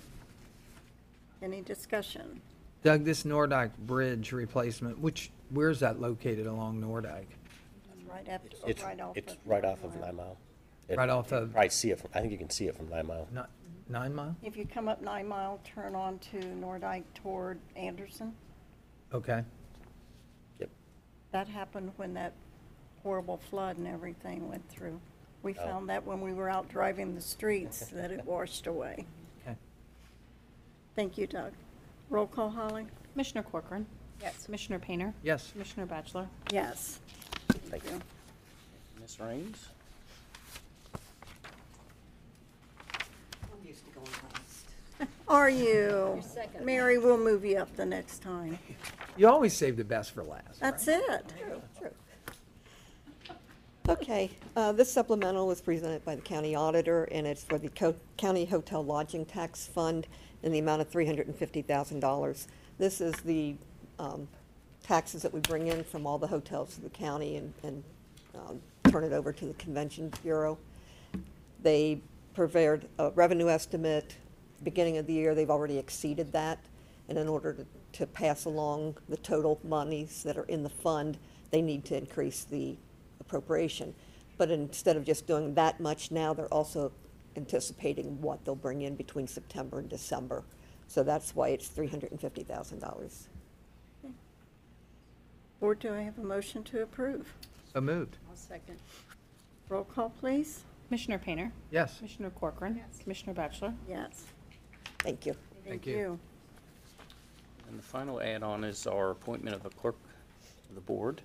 Any 1.42 1.62
discussion? 1.62 2.42
Doug, 2.84 3.04
this 3.04 3.24
Nordyke 3.24 3.76
Bridge 3.80 4.32
replacement, 4.32 5.00
which, 5.00 5.30
where's 5.50 5.80
that 5.82 6.00
located 6.00 6.48
along 6.48 6.82
Nordyke? 6.82 7.26
Right 8.10 8.28
after, 8.28 8.50
It's, 8.68 8.84
right 8.84 9.00
off. 9.00 9.16
it's 9.18 9.34
of 9.34 9.40
right 9.46 9.64
off 9.64 9.84
of 9.84 9.92
Mile. 9.96 10.06
Nine 10.08 10.16
Mile. 10.16 10.38
It- 10.92 10.98
Right 10.98 11.10
off 11.10 11.32
you 11.32 11.38
of- 11.38 11.44
can 11.46 11.52
Probably 11.54 11.70
see 11.70 11.92
it 11.92 12.00
from, 12.02 12.10
I 12.14 12.20
think 12.20 12.32
you 12.34 12.38
can 12.38 12.50
see 12.50 12.68
it 12.68 12.76
from 12.76 12.90
Nine 12.90 13.08
Mile. 13.08 13.28
Not, 13.32 13.50
Nine 13.88 14.14
Mile? 14.14 14.36
If 14.44 14.58
you 14.58 14.66
come 14.68 14.90
up 14.90 15.02
Nine 15.02 15.26
Mile, 15.28 15.60
turn 15.64 15.96
on 15.96 16.20
to 16.20 16.38
Nordyke 16.38 17.06
toward 17.14 17.60
Anderson. 17.78 18.36
Okay. 19.14 19.44
Yep. 20.60 20.70
That 21.32 21.48
happened 21.48 21.94
when 21.96 22.14
that 22.16 22.34
horrible 23.04 23.38
flood 23.38 23.78
and 23.78 23.88
everything 23.88 24.50
went 24.50 24.68
through. 24.70 25.00
We 25.44 25.58
Oh. 25.58 25.66
found 25.66 25.90
that 25.90 26.06
when 26.06 26.20
we 26.22 26.34
were 26.34 26.50
out 26.50 26.68
driving 26.68 27.16
the 27.16 27.22
streets, 27.22 27.88
that 27.92 28.12
it 28.12 28.26
washed 28.26 28.68
away. 28.68 29.06
Okay. 29.42 29.56
Thank 30.96 31.18
you, 31.18 31.26
Doug. 31.26 31.54
Roll 32.10 32.28
call, 32.28 32.50
Holly? 32.50 32.86
Commissioner 33.14 33.44
Corcoran? 33.44 33.86
Yes. 34.22 34.44
Commissioner 34.46 34.78
Painter? 34.80 35.14
Yes. 35.24 35.52
Commissioner 35.54 35.86
Batchelor? 35.86 36.28
Yes. 36.52 37.00
Thank 37.48 37.86
you. 37.86 38.00
Ms. 39.00 39.20
Raines? 39.20 39.70
I'm 43.44 43.66
used 43.68 43.84
to 43.86 43.92
going 43.92 44.06
last. 44.08 45.10
Are 45.32 45.50
you? 45.50 46.22
Mary, 46.62 46.98
we'll 46.98 47.18
move 47.18 47.46
you 47.46 47.56
up 47.58 47.74
the 47.78 47.86
next 47.86 48.22
time. 48.22 48.60
You 49.16 49.30
always 49.30 49.54
save 49.54 49.78
the 49.78 49.84
best 49.86 50.12
for 50.12 50.24
last. 50.24 50.60
That's 50.60 50.90
it. 50.90 51.34
Okay, 53.88 54.30
uh, 54.58 54.74
this 54.74 54.92
supplemental 54.92 55.48
was 55.48 55.62
presented 55.62 56.04
by 56.04 56.16
the 56.16 56.22
county 56.22 56.54
auditor, 56.54 57.06
and 57.06 57.26
it's 57.26 57.46
for 57.46 57.58
the 57.58 57.70
Co- 57.70 57.96
County 58.18 58.44
Hotel 58.44 58.84
Lodging 58.84 59.26
Tax 59.26 59.66
Fund 59.66 60.06
in 60.44 60.52
the 60.52 60.60
amount 60.60 60.82
of 60.82 60.90
three 60.90 61.06
hundred 61.06 61.28
and 61.28 61.36
fifty 61.36 61.62
thousand 61.62 62.02
dollars. 62.02 62.50
This 62.78 63.00
is 63.00 63.16
the 63.22 63.56
um, 64.00 64.28
taxes 64.84 65.22
that 65.22 65.34
we 65.34 65.40
bring 65.40 65.68
in 65.68 65.86
from 65.86 66.06
all 66.06 66.18
the 66.18 66.28
hotels 66.28 66.76
of 66.76 66.84
the 66.84 66.90
county 66.90 67.38
and, 67.38 67.54
and 67.64 67.84
um, 68.36 68.60
turn 68.92 69.06
it 69.06 69.14
over 69.14 69.32
to 69.32 69.46
the 69.46 69.54
Convention 69.54 70.12
Bureau. 70.24 70.58
They 71.64 72.02
prepared 72.34 72.86
a 73.00 73.12
revenue 73.12 73.48
estimate, 73.48 74.16
beginning 74.64 74.98
of 74.98 75.08
the 75.08 75.14
year, 75.14 75.36
they've 75.36 75.50
already 75.50 75.78
exceeded 75.78 76.32
that. 76.34 76.60
And 77.10 77.18
in 77.18 77.28
order 77.28 77.54
to, 77.54 77.66
to 78.00 78.08
pass 78.08 78.46
along 78.46 78.98
the 79.10 79.18
total 79.18 79.60
monies 79.64 80.24
that 80.24 80.38
are 80.38 80.46
in 80.46 80.64
the 80.64 80.70
fund, 80.70 81.18
they 81.50 81.62
need 81.62 81.84
to 81.86 81.98
increase 81.98 82.46
the 82.46 82.78
appropriation. 83.20 83.94
But 84.38 84.50
instead 84.52 84.96
of 84.96 85.04
just 85.04 85.28
doing 85.28 85.54
that 85.56 85.80
much 85.80 86.12
now, 86.12 86.34
they're 86.34 86.48
also 86.48 86.92
anticipating 87.36 88.22
what 88.22 88.44
they'll 88.46 88.56
bring 88.56 88.82
in 88.82 88.96
between 88.96 89.28
September 89.28 89.80
and 89.80 89.90
December. 89.90 90.44
So 90.88 91.04
that's 91.04 91.36
why 91.36 91.50
it's 91.50 91.68
three 91.68 91.88
hundred 91.88 92.12
and 92.12 92.20
fifty 92.20 92.44
thousand 92.44 92.80
dollars. 92.80 93.28
Board, 95.60 95.80
do 95.80 95.94
I 95.94 96.02
have 96.02 96.18
a 96.18 96.24
motion 96.24 96.64
to 96.66 96.82
approve? 96.82 97.34
So 97.74 97.82
moved. 97.82 98.18
I'll 98.30 98.36
second. 98.36 98.80
Roll 99.70 99.84
call, 99.84 100.10
please. 100.20 100.62
Commissioner 100.88 101.20
Painter? 101.20 101.52
Yes. 101.70 101.98
Commissioner 101.98 102.32
Corcoran? 102.32 102.76
Yes. 102.78 103.02
Commissioner 103.02 103.34
Batchelor? 103.34 103.74
Yes. 103.88 104.26
Thank 105.04 105.26
you. 105.26 105.34
Thank 105.64 105.68
Thank 105.68 105.86
you. 105.88 105.98
you. 105.98 106.20
And 107.70 107.78
the 107.80 107.84
final 107.84 108.22
add-on 108.22 108.64
is 108.64 108.86
our 108.88 109.12
appointment 109.12 109.56
of 109.56 109.66
a 109.66 109.70
clerk 109.70 109.96
of 110.70 110.76
the 110.76 110.82
board. 110.82 111.22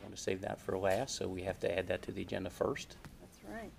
I 0.00 0.02
want 0.04 0.14
to 0.16 0.20
save 0.20 0.40
that 0.42 0.60
for 0.60 0.76
last, 0.78 1.16
so 1.16 1.28
we 1.28 1.42
have 1.42 1.60
to 1.60 1.78
add 1.78 1.86
that 1.88 2.02
to 2.02 2.12
the 2.12 2.22
agenda 2.22 2.50
first. 2.50 2.96
That's 3.20 3.38
right. 3.54 3.70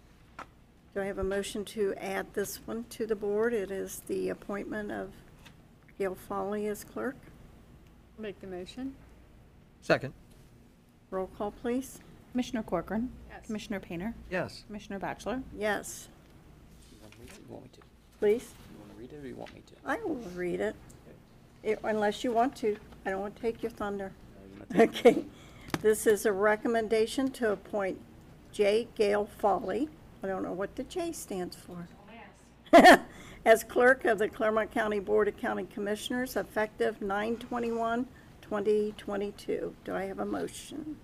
Do 0.94 1.02
I 1.02 1.06
have 1.06 1.20
a 1.20 1.24
motion 1.24 1.64
to 1.66 1.94
add 1.98 2.34
this 2.34 2.60
one 2.66 2.86
to 2.92 3.06
the 3.06 3.16
board? 3.16 3.54
It 3.54 3.72
is 3.72 4.02
the 4.08 4.30
appointment 4.30 4.92
of 4.92 5.12
Gail 5.98 6.16
Foley 6.16 6.68
as 6.68 6.84
clerk. 6.84 7.16
Make 8.18 8.40
the 8.42 8.48
motion? 8.48 8.94
Second. 9.82 10.14
Roll 11.10 11.28
call, 11.38 11.52
please. 11.52 12.00
Commissioner 12.32 12.64
Corcoran. 12.64 13.12
Yes. 13.30 13.46
Commissioner 13.46 13.80
Painter. 13.80 14.14
Yes. 14.30 14.64
Commissioner 14.68 15.00
Batchelor. 15.00 15.42
Yes, 15.58 16.08
You 16.92 16.98
want 17.02 17.20
me 17.20 17.26
to- 17.26 17.42
you 17.42 17.48
want 17.50 17.64
me 17.64 17.70
to? 17.74 17.82
please. 18.20 18.54
You 19.02 19.08
read 19.08 19.14
it 19.14 19.24
or 19.24 19.28
you 19.28 19.36
want 19.36 19.54
me 19.56 19.62
to? 19.66 19.74
I 19.86 19.96
will 19.98 20.16
read 20.36 20.60
it, 20.60 20.76
It- 21.64 21.80
unless 21.84 22.24
you 22.24 22.32
want 22.32 22.56
to. 22.58 22.78
I 23.06 23.10
don't 23.10 23.20
want 23.22 23.36
to 23.36 23.42
take 23.42 23.64
your 23.64 23.72
thunder. 23.72 24.12
No, 24.36 24.42
you're 24.48 24.60
not 24.60 24.70
taking- 24.94 25.18
Okay. 25.18 25.26
This 25.82 26.06
is 26.06 26.26
a 26.28 26.32
recommendation 26.32 27.32
to 27.32 27.52
appoint 27.52 28.00
J. 28.52 28.88
Gale 28.96 29.26
Foley, 29.26 29.90
I 30.22 30.28
don't 30.28 30.44
know 30.44 30.54
what 30.54 30.76
the 30.76 30.84
J 30.84 31.12
stands 31.14 31.56
for, 31.56 31.88
as 33.46 33.64
clerk 33.64 34.06
of 34.06 34.20
the 34.20 34.28
Clermont 34.30 34.70
County 34.72 35.00
Board 35.00 35.28
of 35.30 35.38
County 35.38 35.64
Commissioners 35.66 36.36
effective 36.36 37.00
9/21/2022. 37.00 39.74
Do 39.84 39.96
I 39.96 40.04
have 40.04 40.20
a 40.20 40.26
motion? 40.26 40.98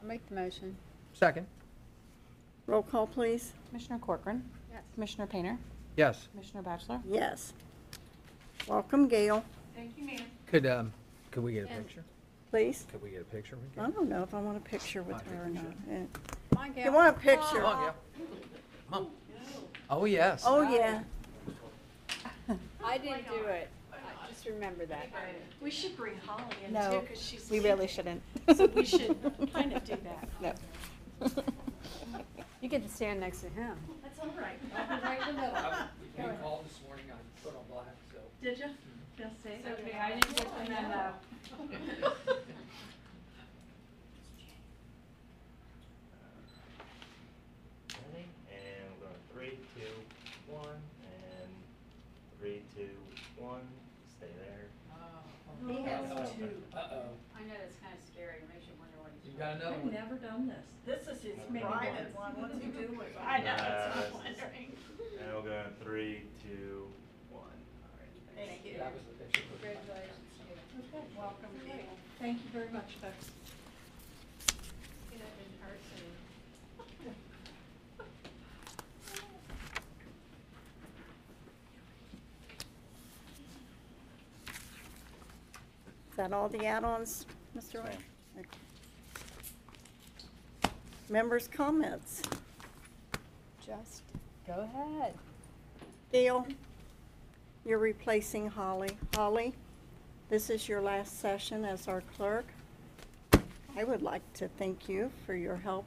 I'll 0.00 0.08
make 0.08 0.26
the 0.28 0.34
motion. 0.36 0.76
Second. 1.12 1.46
Roll 2.66 2.82
call, 2.82 3.06
please. 3.08 3.52
Commissioner 3.68 3.98
Corcoran. 3.98 4.48
Yes. 4.72 4.82
Commissioner 4.94 5.26
Painter. 5.26 5.58
Yes. 5.96 6.28
Commissioner 6.32 6.62
Batchelor. 6.62 7.00
Yes. 7.08 7.52
Welcome, 8.66 9.08
Gail, 9.08 9.44
Thank 9.74 9.96
you, 9.98 10.04
ma'am. 10.04 10.20
Could, 10.46 10.66
um, 10.66 10.92
could 11.30 11.42
we 11.42 11.52
get 11.54 11.64
a 11.66 11.70
And- 11.72 11.86
picture? 11.86 12.04
please. 12.50 12.84
Could 12.92 13.02
we 13.02 13.10
get 13.10 13.22
a 13.22 13.24
picture? 13.24 13.56
with 13.56 13.78
I 13.78 13.86
you? 13.86 13.92
don't 13.92 14.08
know 14.08 14.22
if 14.22 14.34
I 14.34 14.40
want 14.40 14.56
a 14.58 14.60
picture 14.60 15.02
with 15.02 15.16
I 15.16 15.18
think 15.20 15.36
her 15.36 15.44
or 15.44 15.48
not. 15.48 15.64
should. 15.64 15.74
Yeah. 15.90 16.02
Come 16.50 16.58
on, 16.58 16.72
Gail. 16.72 16.84
You 16.84 16.92
want 16.92 17.16
a 17.16 17.18
picture? 17.18 17.40
Come 17.60 17.64
on, 17.64 17.82
Gail. 17.84 17.94
Come 18.90 19.06
on. 19.06 19.10
Oh, 19.90 20.04
yes. 20.04 20.44
Oh, 20.46 20.62
yeah. 20.62 21.02
I 22.84 22.98
didn't 22.98 23.26
do 23.28 23.34
it. 23.46 23.68
I- 23.92 24.28
Just 24.28 24.46
remember 24.46 24.86
that. 24.86 25.08
We 25.60 25.70
should 25.70 25.96
bring 25.96 26.16
Holly 26.26 26.42
in 26.66 26.72
No, 26.72 26.90
too, 26.92 27.00
because 27.00 27.22
she's. 27.22 27.50
we 27.50 27.60
really 27.60 27.86
shouldn't. 27.86 28.22
So 28.56 28.66
we 28.66 28.84
should 28.84 29.16
kind 29.52 29.72
of 29.72 29.84
do 29.84 29.96
that. 30.04 30.28
No. 31.20 31.28
You 32.62 32.68
get 32.68 32.84
to 32.84 32.88
stand 32.88 33.18
next 33.18 33.40
to 33.40 33.48
him. 33.48 33.76
That's 34.04 34.20
all 34.20 34.32
right. 34.38 34.56
I'll 34.72 34.86
be 35.00 35.04
Right 35.04 35.18
in 35.28 35.34
the 35.34 35.42
middle. 35.42 35.58
Being 36.16 36.36
called 36.40 36.64
this 36.64 36.78
morning, 36.86 37.06
I 37.10 37.16
put 37.44 37.56
on 37.56 37.64
black, 37.68 37.96
so. 38.12 38.18
Did 38.40 38.56
you? 38.56 38.66
Just 39.18 39.42
say 39.42 39.58
So, 39.64 39.70
I 39.98 40.10
didn't 40.12 40.36
get 40.36 40.46
the 40.46 40.70
memo. 40.70 41.12
Ready? 47.98 48.26
And 48.46 48.86
we're 48.94 49.10
going 49.10 49.22
three, 49.34 49.58
two, 49.74 49.94
one, 50.46 50.78
and 51.02 51.50
three, 52.38 52.62
two, 52.76 52.94
one. 53.42 53.66
Stay 54.06 54.30
there. 54.38 54.70
He 55.66 55.82
has 55.82 56.30
two. 56.38 56.62
Uh-oh. 56.74 57.10
I 57.34 57.42
know 57.42 57.58
that's 57.58 57.76
kind 57.82 57.94
of 57.94 58.02
scary, 58.06 58.38
makes 58.54 58.66
you 58.66 58.74
wonder 58.78 58.98
what 59.02 59.10
he's. 59.18 59.34
You 59.34 59.38
got 59.52 59.60
another 59.60 59.76
I've 59.76 59.82
one. 59.84 59.92
never 59.92 60.14
done 60.16 60.48
this. 60.48 60.64
This 60.86 61.08
is 61.16 61.22
his 61.22 61.36
Maybe 61.50 61.64
private 61.64 62.14
once. 62.16 62.36
one. 62.36 62.42
What's 62.42 62.54
he 62.54 62.70
do 62.70 63.00
it? 63.00 63.16
I 63.20 63.38
know, 63.38 63.56
that's 63.56 63.96
what 63.96 64.06
I'm 64.06 64.12
wondering. 64.12 64.72
And 65.20 65.32
we'll 65.32 65.42
go 65.42 65.52
in 65.52 65.84
three, 65.84 66.22
two, 66.42 66.88
one. 67.30 67.42
All 67.44 67.92
right. 68.00 68.48
Thank 68.48 68.64
you. 68.64 68.78
That 68.78 68.92
was 68.92 69.02
the 69.04 69.24
picture. 69.24 69.42
Congratulations. 69.60 70.18
Okay, 70.88 71.04
welcome, 71.16 71.50
Gail. 71.66 71.92
Thank 72.18 72.38
you 72.38 72.50
very 72.52 72.70
much, 72.72 72.96
folks. 73.00 73.26
See 74.48 75.16
that 75.18 75.36
in 75.36 75.52
person. 75.60 76.00
Is 86.10 86.16
that 86.16 86.32
all 86.32 86.48
the 86.48 86.66
add-ons, 86.66 87.26
Mr. 87.56 87.84
Ray? 87.84 87.96
Okay. 88.38 88.48
Members' 91.12 91.46
comments. 91.46 92.22
Just 93.60 94.02
go 94.46 94.66
ahead. 94.74 95.12
Gail, 96.10 96.46
you're 97.66 97.78
replacing 97.78 98.48
Holly. 98.48 98.96
Holly, 99.14 99.52
this 100.30 100.48
is 100.48 100.70
your 100.70 100.80
last 100.80 101.20
session 101.20 101.66
as 101.66 101.86
our 101.86 102.00
clerk. 102.16 102.46
I 103.76 103.84
would 103.84 104.00
like 104.00 104.22
to 104.32 104.48
thank 104.56 104.88
you 104.88 105.10
for 105.26 105.34
your 105.34 105.56
help 105.56 105.84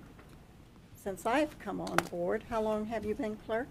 since 0.94 1.26
I've 1.26 1.58
come 1.58 1.82
on 1.82 1.96
board. 2.12 2.44
How 2.48 2.62
long 2.62 2.86
have 2.86 3.04
you 3.04 3.16
been 3.16 3.36
clerk? 3.48 3.68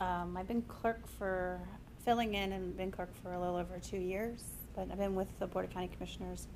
Um, 0.00 0.36
I've 0.36 0.46
been 0.46 0.62
clerk 0.62 1.00
for, 1.18 1.58
filling 2.04 2.34
in 2.34 2.52
and 2.52 2.76
been 2.76 2.92
clerk 2.92 3.10
for 3.20 3.32
a 3.32 3.40
little 3.40 3.56
over 3.56 3.80
two 3.80 3.98
years, 3.98 4.44
but 4.76 4.88
I've 4.92 4.98
been 4.98 5.16
with 5.16 5.40
the 5.40 5.48
Board 5.48 5.64
of 5.64 5.72
County 5.72 5.88
Commissioners, 5.88 6.46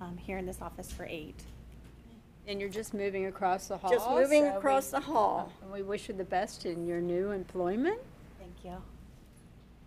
um, 0.00 0.16
here 0.16 0.38
in 0.38 0.46
this 0.46 0.60
office 0.60 0.90
for 0.90 1.06
eight. 1.06 1.44
And 2.46 2.60
you're 2.60 2.68
just 2.68 2.92
moving 2.92 3.26
across 3.26 3.68
the 3.68 3.78
hall? 3.78 3.90
Just 3.90 4.08
moving 4.10 4.44
so 4.44 4.50
we- 4.50 4.56
across 4.56 4.90
the 4.90 5.00
hall. 5.00 5.52
And 5.62 5.72
we 5.72 5.82
wish 5.82 6.08
you 6.08 6.14
the 6.14 6.24
best 6.24 6.66
in 6.66 6.86
your 6.86 7.00
new 7.00 7.30
employment. 7.30 7.98
Thank 8.38 8.52
you. 8.64 8.82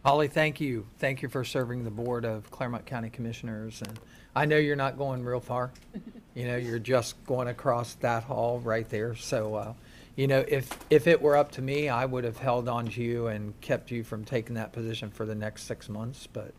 Holly, 0.03 0.27
thank 0.27 0.59
you. 0.61 0.85
Thank 0.99 1.21
you 1.21 1.29
for 1.29 1.43
serving 1.43 1.83
the 1.83 1.91
Board 1.91 2.25
of 2.25 2.49
Clermont 2.49 2.85
County 2.85 3.09
Commissioners. 3.09 3.81
And 3.81 3.99
I 4.35 4.45
know 4.45 4.57
you're 4.57 4.75
not 4.75 4.97
going 4.97 5.23
real 5.23 5.39
far. 5.39 5.71
You 6.35 6.45
know, 6.45 6.55
you're 6.55 6.77
just 6.77 7.15
going 7.25 7.47
across 7.47 7.95
that 7.95 8.21
hall 8.21 8.59
right 8.59 8.87
there. 8.89 9.15
So, 9.15 9.55
uh, 9.55 9.73
you 10.15 10.27
know, 10.27 10.45
if, 10.47 10.69
if 10.91 11.07
it 11.07 11.19
were 11.19 11.35
up 11.35 11.51
to 11.53 11.63
me, 11.63 11.89
I 11.89 12.05
would 12.05 12.23
have 12.25 12.37
held 12.37 12.69
on 12.69 12.89
to 12.89 13.01
you 13.01 13.25
and 13.25 13.59
kept 13.59 13.89
you 13.89 14.03
from 14.03 14.23
taking 14.23 14.53
that 14.53 14.71
position 14.71 15.09
for 15.09 15.25
the 15.25 15.33
next 15.33 15.63
six 15.63 15.89
months. 15.89 16.27
But, 16.31 16.53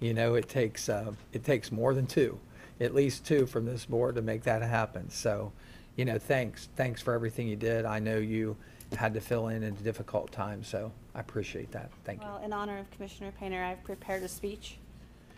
you 0.00 0.14
know, 0.14 0.34
it 0.34 0.48
takes, 0.48 0.88
uh, 0.88 1.12
it 1.32 1.44
takes 1.44 1.70
more 1.70 1.94
than 1.94 2.08
two, 2.08 2.40
at 2.80 2.94
least 2.94 3.24
two 3.26 3.46
from 3.46 3.66
this 3.66 3.84
board 3.84 4.14
to 4.16 4.22
make 4.22 4.42
that 4.44 4.62
happen. 4.62 5.10
So, 5.10 5.52
you 5.96 6.04
know, 6.04 6.18
thanks. 6.18 6.68
Thanks 6.76 7.02
for 7.02 7.14
everything 7.14 7.46
you 7.48 7.56
did. 7.56 7.84
I 7.84 7.98
know 7.98 8.16
you 8.18 8.56
had 8.96 9.14
to 9.14 9.20
fill 9.20 9.48
in 9.48 9.62
at 9.62 9.72
a 9.72 9.82
difficult 9.82 10.32
time, 10.32 10.64
so 10.64 10.90
I 11.14 11.20
appreciate 11.20 11.70
that. 11.72 11.90
Thank 12.04 12.22
you. 12.22 12.26
Well, 12.26 12.42
in 12.42 12.52
honor 12.52 12.78
of 12.78 12.90
Commissioner 12.90 13.32
Painter, 13.38 13.62
I've 13.62 13.82
prepared 13.84 14.22
a 14.22 14.28
speech. 14.28 14.78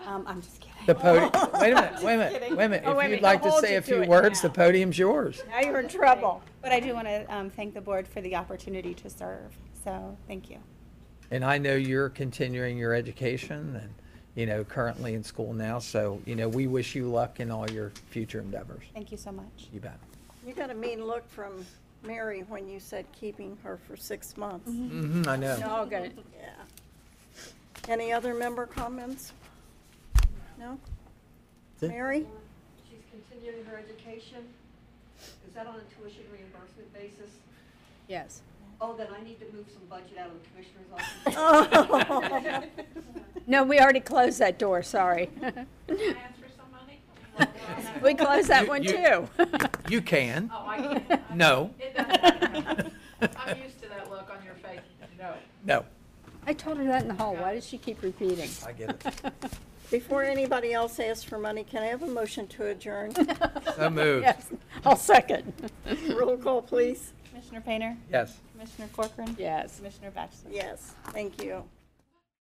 Um, 0.04 0.24
I'm 0.26 0.40
just 0.42 0.60
kidding. 0.60 0.74
The 0.86 0.94
podium, 0.96 1.30
wait 1.60 1.72
a 1.72 1.74
minute, 1.76 2.02
wait 2.02 2.14
a 2.14 2.18
minute, 2.18 2.56
wait 2.56 2.64
a 2.64 2.68
minute. 2.68 2.82
Oh, 2.86 2.94
wait 2.96 3.04
a 3.04 3.04
If 3.04 3.10
minute, 3.10 3.10
you'd 3.16 3.22
like 3.22 3.38
I'll 3.40 3.44
to 3.44 3.50
hold 3.50 3.62
say 3.64 3.72
you 3.72 3.78
a 3.78 3.80
to 3.80 3.86
few 3.86 4.02
it 4.02 4.08
words, 4.08 4.40
the 4.40 4.48
now. 4.48 4.54
podium's 4.54 4.98
yours. 4.98 5.42
Now 5.48 5.60
you're 5.60 5.78
in 5.80 5.88
trouble. 5.88 6.42
But 6.60 6.72
I 6.72 6.80
do 6.80 6.94
want 6.94 7.06
to 7.06 7.24
um, 7.34 7.50
thank 7.50 7.74
the 7.74 7.80
board 7.80 8.08
for 8.08 8.20
the 8.20 8.34
opportunity 8.34 8.94
to 8.94 9.10
serve, 9.10 9.56
so 9.84 10.16
thank 10.26 10.50
you. 10.50 10.58
And 11.30 11.44
I 11.44 11.58
know 11.58 11.74
you're 11.76 12.08
continuing 12.08 12.78
your 12.78 12.94
education 12.94 13.76
and, 13.76 13.94
you 14.34 14.46
know, 14.46 14.64
currently 14.64 15.14
in 15.14 15.22
school 15.22 15.52
now, 15.52 15.78
so, 15.78 16.20
you 16.24 16.34
know, 16.34 16.48
we 16.48 16.66
wish 16.66 16.94
you 16.94 17.06
luck 17.06 17.40
in 17.40 17.50
all 17.50 17.70
your 17.70 17.92
future 18.10 18.40
endeavors. 18.40 18.82
Thank 18.94 19.12
you 19.12 19.18
so 19.18 19.32
much. 19.32 19.68
You 19.72 19.80
bet. 19.80 19.98
You 20.46 20.54
got 20.54 20.70
a 20.70 20.74
mean 20.74 21.04
look 21.04 21.28
from 21.30 21.64
Mary 22.02 22.44
when 22.48 22.68
you 22.68 22.80
said 22.80 23.04
keeping 23.12 23.56
her 23.62 23.78
for 23.86 23.96
six 23.96 24.36
months. 24.36 24.70
Mm-hmm, 24.70 25.28
I 25.28 25.36
know. 25.36 25.58
All 25.68 25.86
good. 25.86 26.12
Yeah. 26.40 26.50
Any 27.88 28.12
other 28.12 28.34
member 28.34 28.66
comments? 28.66 29.32
No? 30.58 30.78
Mary? 31.80 32.26
She's 32.88 33.00
continuing 33.10 33.64
her 33.66 33.76
education. 33.76 34.44
Is 35.46 35.54
that 35.54 35.66
on 35.66 35.74
a 35.74 36.00
tuition 36.00 36.22
reimbursement 36.32 36.92
basis? 36.94 37.30
Yes. 38.08 38.40
Oh, 38.84 38.94
then 38.96 39.06
I 39.16 39.22
need 39.22 39.38
to 39.38 39.46
move 39.56 39.66
some 39.72 39.84
budget 39.88 40.18
out 40.18 40.30
of 40.30 40.34
the 40.42 40.48
commissioner's 40.50 40.90
office. 42.44 42.68
No, 43.44 43.64
we 43.64 43.80
already 43.80 43.98
closed 43.98 44.38
that 44.38 44.56
door, 44.60 44.84
sorry. 44.84 45.26
Can 45.40 45.66
I 45.88 45.96
ask 45.96 46.38
for 46.40 46.48
some 46.56 46.70
money? 46.70 47.00
We 48.00 48.14
closed 48.14 48.46
that 48.48 48.68
one 48.68 48.84
you- 48.84 48.92
too. 48.92 49.28
You 49.88 50.00
can. 50.00 50.48
Oh, 50.54 50.64
I 50.64 50.78
can't. 50.78 51.34
No. 51.36 51.70
It 51.80 51.92
doesn't 51.96 52.22
matter. 52.22 52.90
I'm 53.36 53.58
used 53.60 53.82
to 53.82 53.88
that 53.88 54.08
look 54.10 54.30
on 54.30 54.44
your 54.44 54.54
face. 54.54 54.78
No. 55.18 55.34
No, 55.66 55.84
I 56.46 56.52
told 56.52 56.78
her 56.78 56.84
that 56.84 57.02
in 57.02 57.08
the 57.08 57.14
hall. 57.14 57.34
Why 57.34 57.54
does 57.54 57.66
she 57.66 57.78
keep 57.78 58.00
repeating? 58.02 58.48
I 58.64 58.72
get 58.72 58.90
it. 58.90 59.34
Before 59.90 60.22
anybody 60.22 60.72
else 60.72 61.00
asks 61.00 61.24
for 61.24 61.36
money, 61.38 61.64
can 61.64 61.82
I 61.82 61.86
have 61.86 62.02
a 62.04 62.06
motion 62.06 62.46
to 62.46 62.66
adjourn? 62.68 63.12
So 63.76 63.90
moved. 63.90 64.22
Yes, 64.26 64.50
I'll 64.86 64.96
second. 64.96 65.52
Roll 66.14 66.36
call, 66.36 66.62
please. 66.62 67.12
Commissioner 67.32 67.62
Painter? 67.62 67.96
Yes. 68.10 68.36
Commissioner 68.52 68.88
Corcoran? 68.92 69.34
Yes. 69.38 69.78
Commissioner 69.78 70.10
Batchelor? 70.10 70.50
Yes, 70.52 70.92
thank 71.12 71.42
you. 71.42 71.64